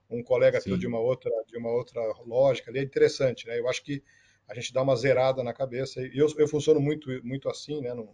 um 0.09 0.23
colega 0.23 0.61
teu 0.61 0.77
de 0.77 0.87
uma 0.87 0.99
outra 0.99 1.31
de 1.47 1.57
uma 1.57 1.69
outra 1.69 2.01
lógica 2.25 2.69
ali 2.69 2.79
é 2.79 2.83
interessante, 2.83 3.47
né? 3.47 3.59
Eu 3.59 3.67
acho 3.67 3.83
que 3.83 4.03
a 4.47 4.53
gente 4.53 4.71
dá 4.71 4.81
uma 4.81 4.95
zerada 4.95 5.43
na 5.43 5.53
cabeça 5.53 6.01
e 6.01 6.17
eu, 6.17 6.27
eu 6.37 6.47
funciono 6.47 6.79
muito 6.79 7.09
muito 7.23 7.49
assim, 7.49 7.81
né? 7.81 7.93
Não, 7.93 8.13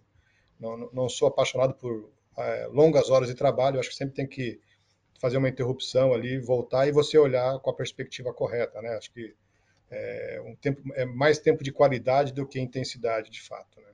não, 0.60 0.90
não 0.94 1.10
sou 1.10 1.28
apaixonado 1.28 1.74
por 1.74 2.12
é, 2.38 2.68
longas 2.68 3.10
horas 3.10 3.28
de 3.28 3.36
trabalho, 3.36 3.76
eu 3.76 3.80
acho 3.80 3.90
que 3.90 3.96
sempre 3.96 4.16
tem 4.16 4.28
que 4.28 4.60
fazer 5.20 5.38
uma 5.38 5.50
interrupção 5.50 6.14
ali, 6.14 6.40
voltar 6.40 6.88
e 6.88 6.92
você 6.92 7.18
olhar 7.18 7.60
com 7.60 7.70
a 7.70 7.76
perspectiva 7.76 8.34
correta, 8.34 8.82
né? 8.82 8.96
Acho 8.96 9.12
que 9.12 9.36
é, 9.92 10.42
um 10.46 10.56
tempo, 10.56 10.82
é 10.96 11.06
mais 11.06 11.38
tempo 11.38 11.64
de 11.64 11.72
qualidade 11.72 12.34
do 12.34 12.48
que 12.48 12.60
intensidade, 12.60 13.30
de 13.30 13.42
fato, 13.42 13.80
né? 13.82 13.90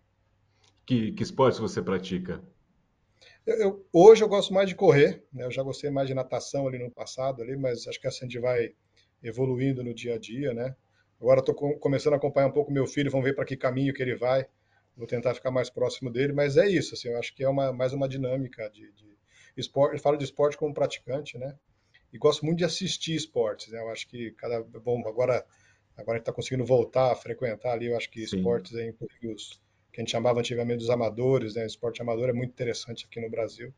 Que, 0.85 1.11
que 1.11 1.23
esportes 1.23 1.59
você 1.59 1.81
pratica? 1.81 2.41
Eu, 3.47 3.87
hoje 3.93 4.23
eu 4.23 4.27
gosto 4.27 4.53
mais 4.53 4.69
de 4.69 4.75
correr, 4.75 5.23
né? 5.33 5.45
Eu 5.45 5.51
já 5.51 5.63
gostei 5.63 5.89
mais 5.89 6.07
de 6.07 6.13
natação 6.13 6.67
ali 6.67 6.77
no 6.77 6.91
passado, 6.91 7.41
ali, 7.41 7.55
mas 7.55 7.87
acho 7.87 7.99
que 7.99 8.07
assim 8.07 8.25
a 8.25 8.27
gente 8.27 8.39
vai 8.39 8.73
evoluindo 9.23 9.83
no 9.83 9.93
dia 9.93 10.15
a 10.15 10.19
dia, 10.19 10.53
né? 10.53 10.75
Agora 11.19 11.39
estou 11.39 11.55
começando 11.79 12.13
a 12.13 12.17
acompanhar 12.17 12.47
um 12.47 12.51
pouco 12.51 12.71
meu 12.71 12.85
filho, 12.85 13.09
vamos 13.09 13.25
ver 13.25 13.33
para 13.33 13.45
que 13.45 13.57
caminho 13.57 13.93
que 13.93 14.01
ele 14.03 14.15
vai 14.15 14.45
vou 14.95 15.07
tentar 15.07 15.35
ficar 15.35 15.51
mais 15.51 15.69
próximo 15.69 16.09
dele, 16.11 16.33
mas 16.33 16.57
é 16.57 16.67
isso, 16.67 16.95
assim, 16.95 17.09
eu 17.09 17.19
acho 17.19 17.35
que 17.35 17.43
é 17.43 17.49
uma, 17.49 17.71
mais 17.71 17.93
uma 17.93 18.09
dinâmica 18.09 18.67
de, 18.71 18.91
de 18.93 19.15
esporte, 19.55 19.93
eu 19.93 19.99
falo 19.99 20.17
de 20.17 20.23
esporte 20.23 20.57
como 20.57 20.73
praticante, 20.73 21.37
né, 21.37 21.55
e 22.11 22.17
gosto 22.17 22.43
muito 22.43 22.57
de 22.57 22.65
assistir 22.65 23.13
esportes, 23.13 23.71
né, 23.71 23.79
eu 23.79 23.89
acho 23.89 24.07
que 24.07 24.31
cada, 24.31 24.63
bom, 24.63 25.07
agora 25.07 25.45
Agora 25.97 26.17
a 26.17 26.19
gente 26.19 26.21
está 26.21 26.31
conseguindo 26.31 26.63
voltar 26.63 27.11
a 27.11 27.15
frequentar 27.15 27.73
ali, 27.73 27.87
eu 27.87 27.97
acho 27.97 28.09
que 28.11 28.25
Sim. 28.25 28.37
esportes 28.37 28.75
aí, 28.75 28.93
os, 29.23 29.59
que 29.91 29.99
a 29.99 30.03
gente 30.03 30.11
chamava 30.11 30.39
antigamente 30.39 30.79
dos 30.79 30.89
amadores, 30.89 31.55
né? 31.55 31.63
O 31.63 31.67
esporte 31.67 32.01
amador 32.01 32.29
é 32.29 32.33
muito 32.33 32.51
interessante 32.51 33.05
aqui 33.09 33.19
no 33.19 33.29
Brasil. 33.29 33.73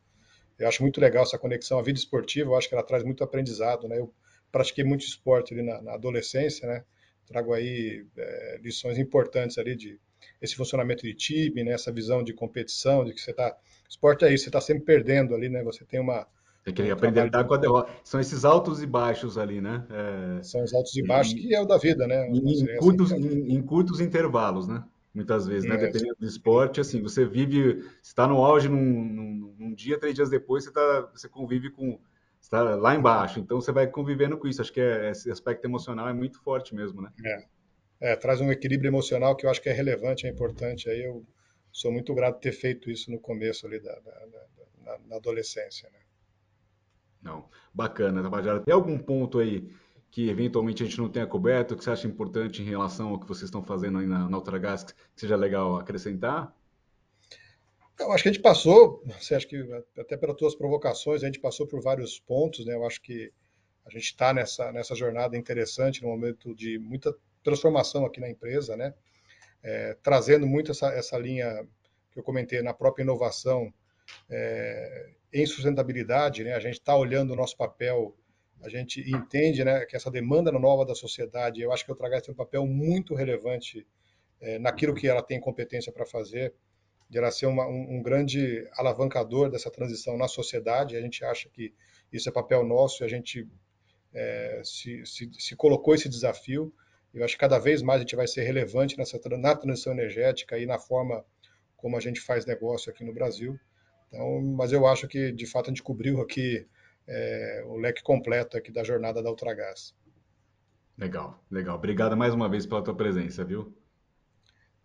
Eu 0.57 0.67
acho 0.67 0.81
muito 0.83 0.99
legal 0.99 1.23
essa 1.23 1.37
conexão 1.37 1.79
à 1.79 1.81
vida 1.81 1.97
esportiva, 1.97 2.49
eu 2.49 2.55
acho 2.55 2.67
que 2.67 2.75
ela 2.75 2.83
traz 2.83 3.03
muito 3.03 3.23
aprendizado, 3.23 3.87
né? 3.87 3.97
Eu 3.99 4.13
pratiquei 4.51 4.83
muito 4.83 5.05
esporte 5.05 5.53
ali 5.53 5.63
na, 5.63 5.81
na 5.81 5.93
adolescência, 5.93 6.67
né? 6.67 6.83
Trago 7.25 7.53
aí 7.53 8.05
é, 8.17 8.59
lições 8.61 8.97
importantes 8.97 9.57
ali 9.57 9.75
de 9.75 9.99
esse 10.41 10.55
funcionamento 10.55 11.03
de 11.03 11.13
time, 11.13 11.63
né? 11.63 11.71
Essa 11.71 11.91
visão 11.91 12.23
de 12.23 12.33
competição, 12.33 13.05
de 13.05 13.13
que 13.13 13.21
você 13.21 13.31
está... 13.31 13.55
Esporte 13.89 14.25
é 14.25 14.33
isso, 14.33 14.43
você 14.43 14.49
está 14.49 14.59
sempre 14.59 14.83
perdendo 14.83 15.33
ali, 15.33 15.47
né? 15.47 15.63
Você 15.63 15.85
tem 15.85 15.99
uma... 15.99 16.27
Tem 16.65 16.73
que 16.73 16.91
aprender 16.91 17.21
a 17.21 17.25
lidar 17.25 17.45
com 17.45 17.53
a 17.53 17.57
derrota. 17.57 17.91
São 18.03 18.19
esses 18.19 18.43
altos 18.43 18.83
e 18.83 18.85
baixos 18.85 19.37
ali, 19.37 19.61
né? 19.61 19.85
É... 19.89 20.43
São 20.43 20.63
os 20.63 20.73
altos 20.73 20.95
e 20.97 21.03
baixos, 21.03 21.33
e, 21.33 21.47
que 21.47 21.55
é 21.55 21.61
o 21.61 21.65
da 21.65 21.77
vida, 21.77 22.05
né? 22.05 22.27
Em, 22.27 22.37
em 22.37 22.77
curtos, 22.77 23.13
assim, 23.13 23.53
em 23.53 23.61
curtos 23.61 24.01
intervalos, 24.01 24.67
né? 24.67 24.83
Muitas 25.13 25.47
vezes, 25.47 25.67
né? 25.67 25.75
É, 25.75 25.77
Dependendo 25.77 26.15
do 26.19 26.25
esporte, 26.25 26.79
assim, 26.79 27.01
você 27.01 27.25
vive, 27.25 27.83
está 28.01 28.27
no 28.27 28.43
auge 28.43 28.69
num, 28.69 29.03
num, 29.03 29.55
num, 29.57 29.73
dia, 29.73 29.99
três 29.99 30.15
dias 30.15 30.29
depois 30.29 30.63
você, 30.63 30.71
tá, 30.71 31.09
você 31.13 31.27
convive 31.27 31.71
com, 31.71 31.99
está 32.39 32.61
lá 32.75 32.95
embaixo, 32.95 33.39
então 33.39 33.59
você 33.59 33.71
vai 33.71 33.87
convivendo 33.87 34.37
com 34.37 34.47
isso. 34.47 34.61
Acho 34.61 34.73
que 34.73 34.81
é, 34.81 35.11
esse 35.11 35.31
aspecto 35.31 35.65
emocional 35.65 36.07
é 36.07 36.13
muito 36.13 36.41
forte 36.41 36.75
mesmo, 36.75 37.01
né? 37.01 37.11
É. 37.25 38.11
é. 38.11 38.15
traz 38.15 38.39
um 38.41 38.51
equilíbrio 38.51 38.89
emocional 38.89 39.35
que 39.35 39.45
eu 39.45 39.49
acho 39.49 39.61
que 39.61 39.69
é 39.69 39.73
relevante, 39.73 40.27
é 40.27 40.29
importante. 40.29 40.89
Aí 40.89 41.03
eu 41.03 41.25
sou 41.71 41.91
muito 41.91 42.13
grato 42.13 42.35
de 42.35 42.41
ter 42.41 42.51
feito 42.51 42.89
isso 42.89 43.11
no 43.11 43.19
começo 43.19 43.65
ali 43.65 43.79
da, 43.79 43.93
da, 43.93 44.11
da 44.11 44.49
na, 44.83 44.97
na, 45.07 45.15
adolescência, 45.17 45.89
né? 45.91 45.99
Não, 47.21 47.49
bacana, 47.73 48.23
Tabajara. 48.23 48.61
Tem 48.61 48.73
algum 48.73 48.97
ponto 48.97 49.39
aí 49.39 49.69
que 50.11 50.29
eventualmente 50.29 50.81
a 50.81 50.85
gente 50.85 50.97
não 50.97 51.09
tenha 51.09 51.27
coberto, 51.27 51.75
que 51.75 51.83
você 51.83 51.91
acha 51.91 52.07
importante 52.07 52.61
em 52.61 52.65
relação 52.65 53.09
ao 53.09 53.19
que 53.19 53.27
vocês 53.27 53.45
estão 53.45 53.63
fazendo 53.63 53.99
aí 53.99 54.07
na, 54.07 54.27
na 54.27 54.41
que 54.41 54.93
seja 55.15 55.35
legal 55.35 55.77
acrescentar? 55.77 56.55
Eu 57.99 58.11
acho 58.11 58.23
que 58.23 58.29
a 58.29 58.31
gente 58.31 58.41
passou, 58.41 59.03
você 59.19 59.35
acha 59.35 59.45
que 59.45 59.57
até 59.99 60.15
pelas 60.15 60.37
tuas 60.37 60.55
provocações, 60.55 61.21
a 61.21 61.25
gente 61.25 61.39
passou 61.39 61.67
por 61.67 61.81
vários 61.81 62.17
pontos, 62.17 62.65
né? 62.65 62.73
Eu 62.73 62.87
acho 62.87 63.01
que 63.01 63.31
a 63.85 63.89
gente 63.89 64.05
está 64.05 64.33
nessa, 64.33 64.71
nessa 64.71 64.95
jornada 64.95 65.37
interessante, 65.37 66.01
num 66.01 66.09
momento 66.09 66.55
de 66.55 66.79
muita 66.79 67.13
transformação 67.43 68.05
aqui 68.05 68.19
na 68.19 68.29
empresa, 68.29 68.77
né? 68.77 68.93
É, 69.61 69.97
trazendo 70.01 70.47
muito 70.47 70.71
essa, 70.71 70.87
essa 70.93 71.17
linha 71.17 71.67
que 72.11 72.19
eu 72.19 72.23
comentei 72.23 72.61
na 72.61 72.73
própria 72.73 73.03
inovação 73.03 73.71
é, 74.29 75.09
em 75.33 75.45
sustentabilidade, 75.45 76.43
né? 76.43 76.53
A 76.53 76.59
gente 76.59 76.75
está 76.75 76.95
olhando 76.95 77.33
o 77.33 77.35
nosso 77.35 77.57
papel 77.57 78.15
a 78.61 78.69
gente 78.69 79.01
entende 79.09 79.63
né, 79.63 79.85
que 79.85 79.95
essa 79.95 80.11
demanda 80.11 80.51
nova 80.51 80.85
da 80.85 80.93
sociedade, 80.93 81.61
eu 81.61 81.71
acho 81.71 81.85
que 81.85 81.91
o 81.91 81.93
Ultragás 81.93 82.23
tem 82.23 82.33
um 82.33 82.37
papel 82.37 82.65
muito 82.65 83.15
relevante 83.15 83.87
é, 84.41 84.59
naquilo 84.59 84.93
que 84.93 85.07
ela 85.07 85.23
tem 85.23 85.39
competência 85.39 85.91
para 85.91 86.05
fazer, 86.05 86.53
de 87.09 87.17
ela 87.17 87.31
ser 87.31 87.45
uma, 87.45 87.67
um, 87.67 87.97
um, 87.97 88.01
grande 88.01 88.67
alavancador 88.73 89.49
dessa 89.49 89.71
transição 89.71 90.17
na 90.17 90.27
sociedade. 90.27 90.95
A 90.95 91.01
gente 91.01 91.23
acha 91.23 91.49
que 91.49 91.73
isso 92.11 92.29
é 92.29 92.31
papel 92.31 92.63
nosso 92.63 93.03
e 93.03 93.05
a 93.05 93.07
gente 93.07 93.47
é, 94.13 94.61
se, 94.63 95.05
se, 95.05 95.29
se, 95.33 95.55
colocou 95.55 95.95
esse 95.95 96.07
desafio. 96.07 96.73
Eu 97.13 97.23
acho 97.25 97.33
que 97.33 97.39
cada 97.39 97.57
vez 97.57 97.81
mais 97.81 97.99
a 97.99 98.03
gente 98.03 98.15
vai 98.15 98.27
ser 98.27 98.43
relevante 98.43 98.97
nessa, 98.97 99.19
na 99.37 99.55
transição 99.55 99.93
energética 99.93 100.57
e 100.57 100.65
na 100.65 100.77
forma 100.77 101.25
como 101.75 101.97
a 101.97 101.99
gente 101.99 102.21
faz 102.21 102.45
negócio 102.45 102.91
aqui 102.91 103.03
no 103.03 103.13
Brasil. 103.13 103.59
Então, 104.07 104.41
mas 104.41 104.71
eu 104.71 104.85
acho 104.85 105.07
que, 105.07 105.31
de 105.31 105.45
fato, 105.45 105.67
a 105.67 105.69
gente 105.69 105.83
cobriu 105.83 106.21
aqui 106.21 106.67
é, 107.09 107.63
o 107.65 107.77
leque 107.77 108.03
completo 108.03 108.55
aqui 108.55 108.71
da 108.71 108.83
jornada 108.83 109.21
da 109.21 109.29
Ultragás. 109.29 109.93
Legal, 110.97 111.43
legal. 111.49 111.75
Obrigado 111.75 112.15
mais 112.15 112.33
uma 112.33 112.47
vez 112.47 112.65
pela 112.65 112.83
tua 112.83 112.95
presença, 112.95 113.43
viu? 113.43 113.75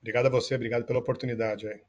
Obrigado 0.01 0.27
a 0.27 0.31
você, 0.31 0.55
obrigado 0.55 0.85
pela 0.85 0.99
oportunidade. 0.99 1.66
Aí. 1.66 1.81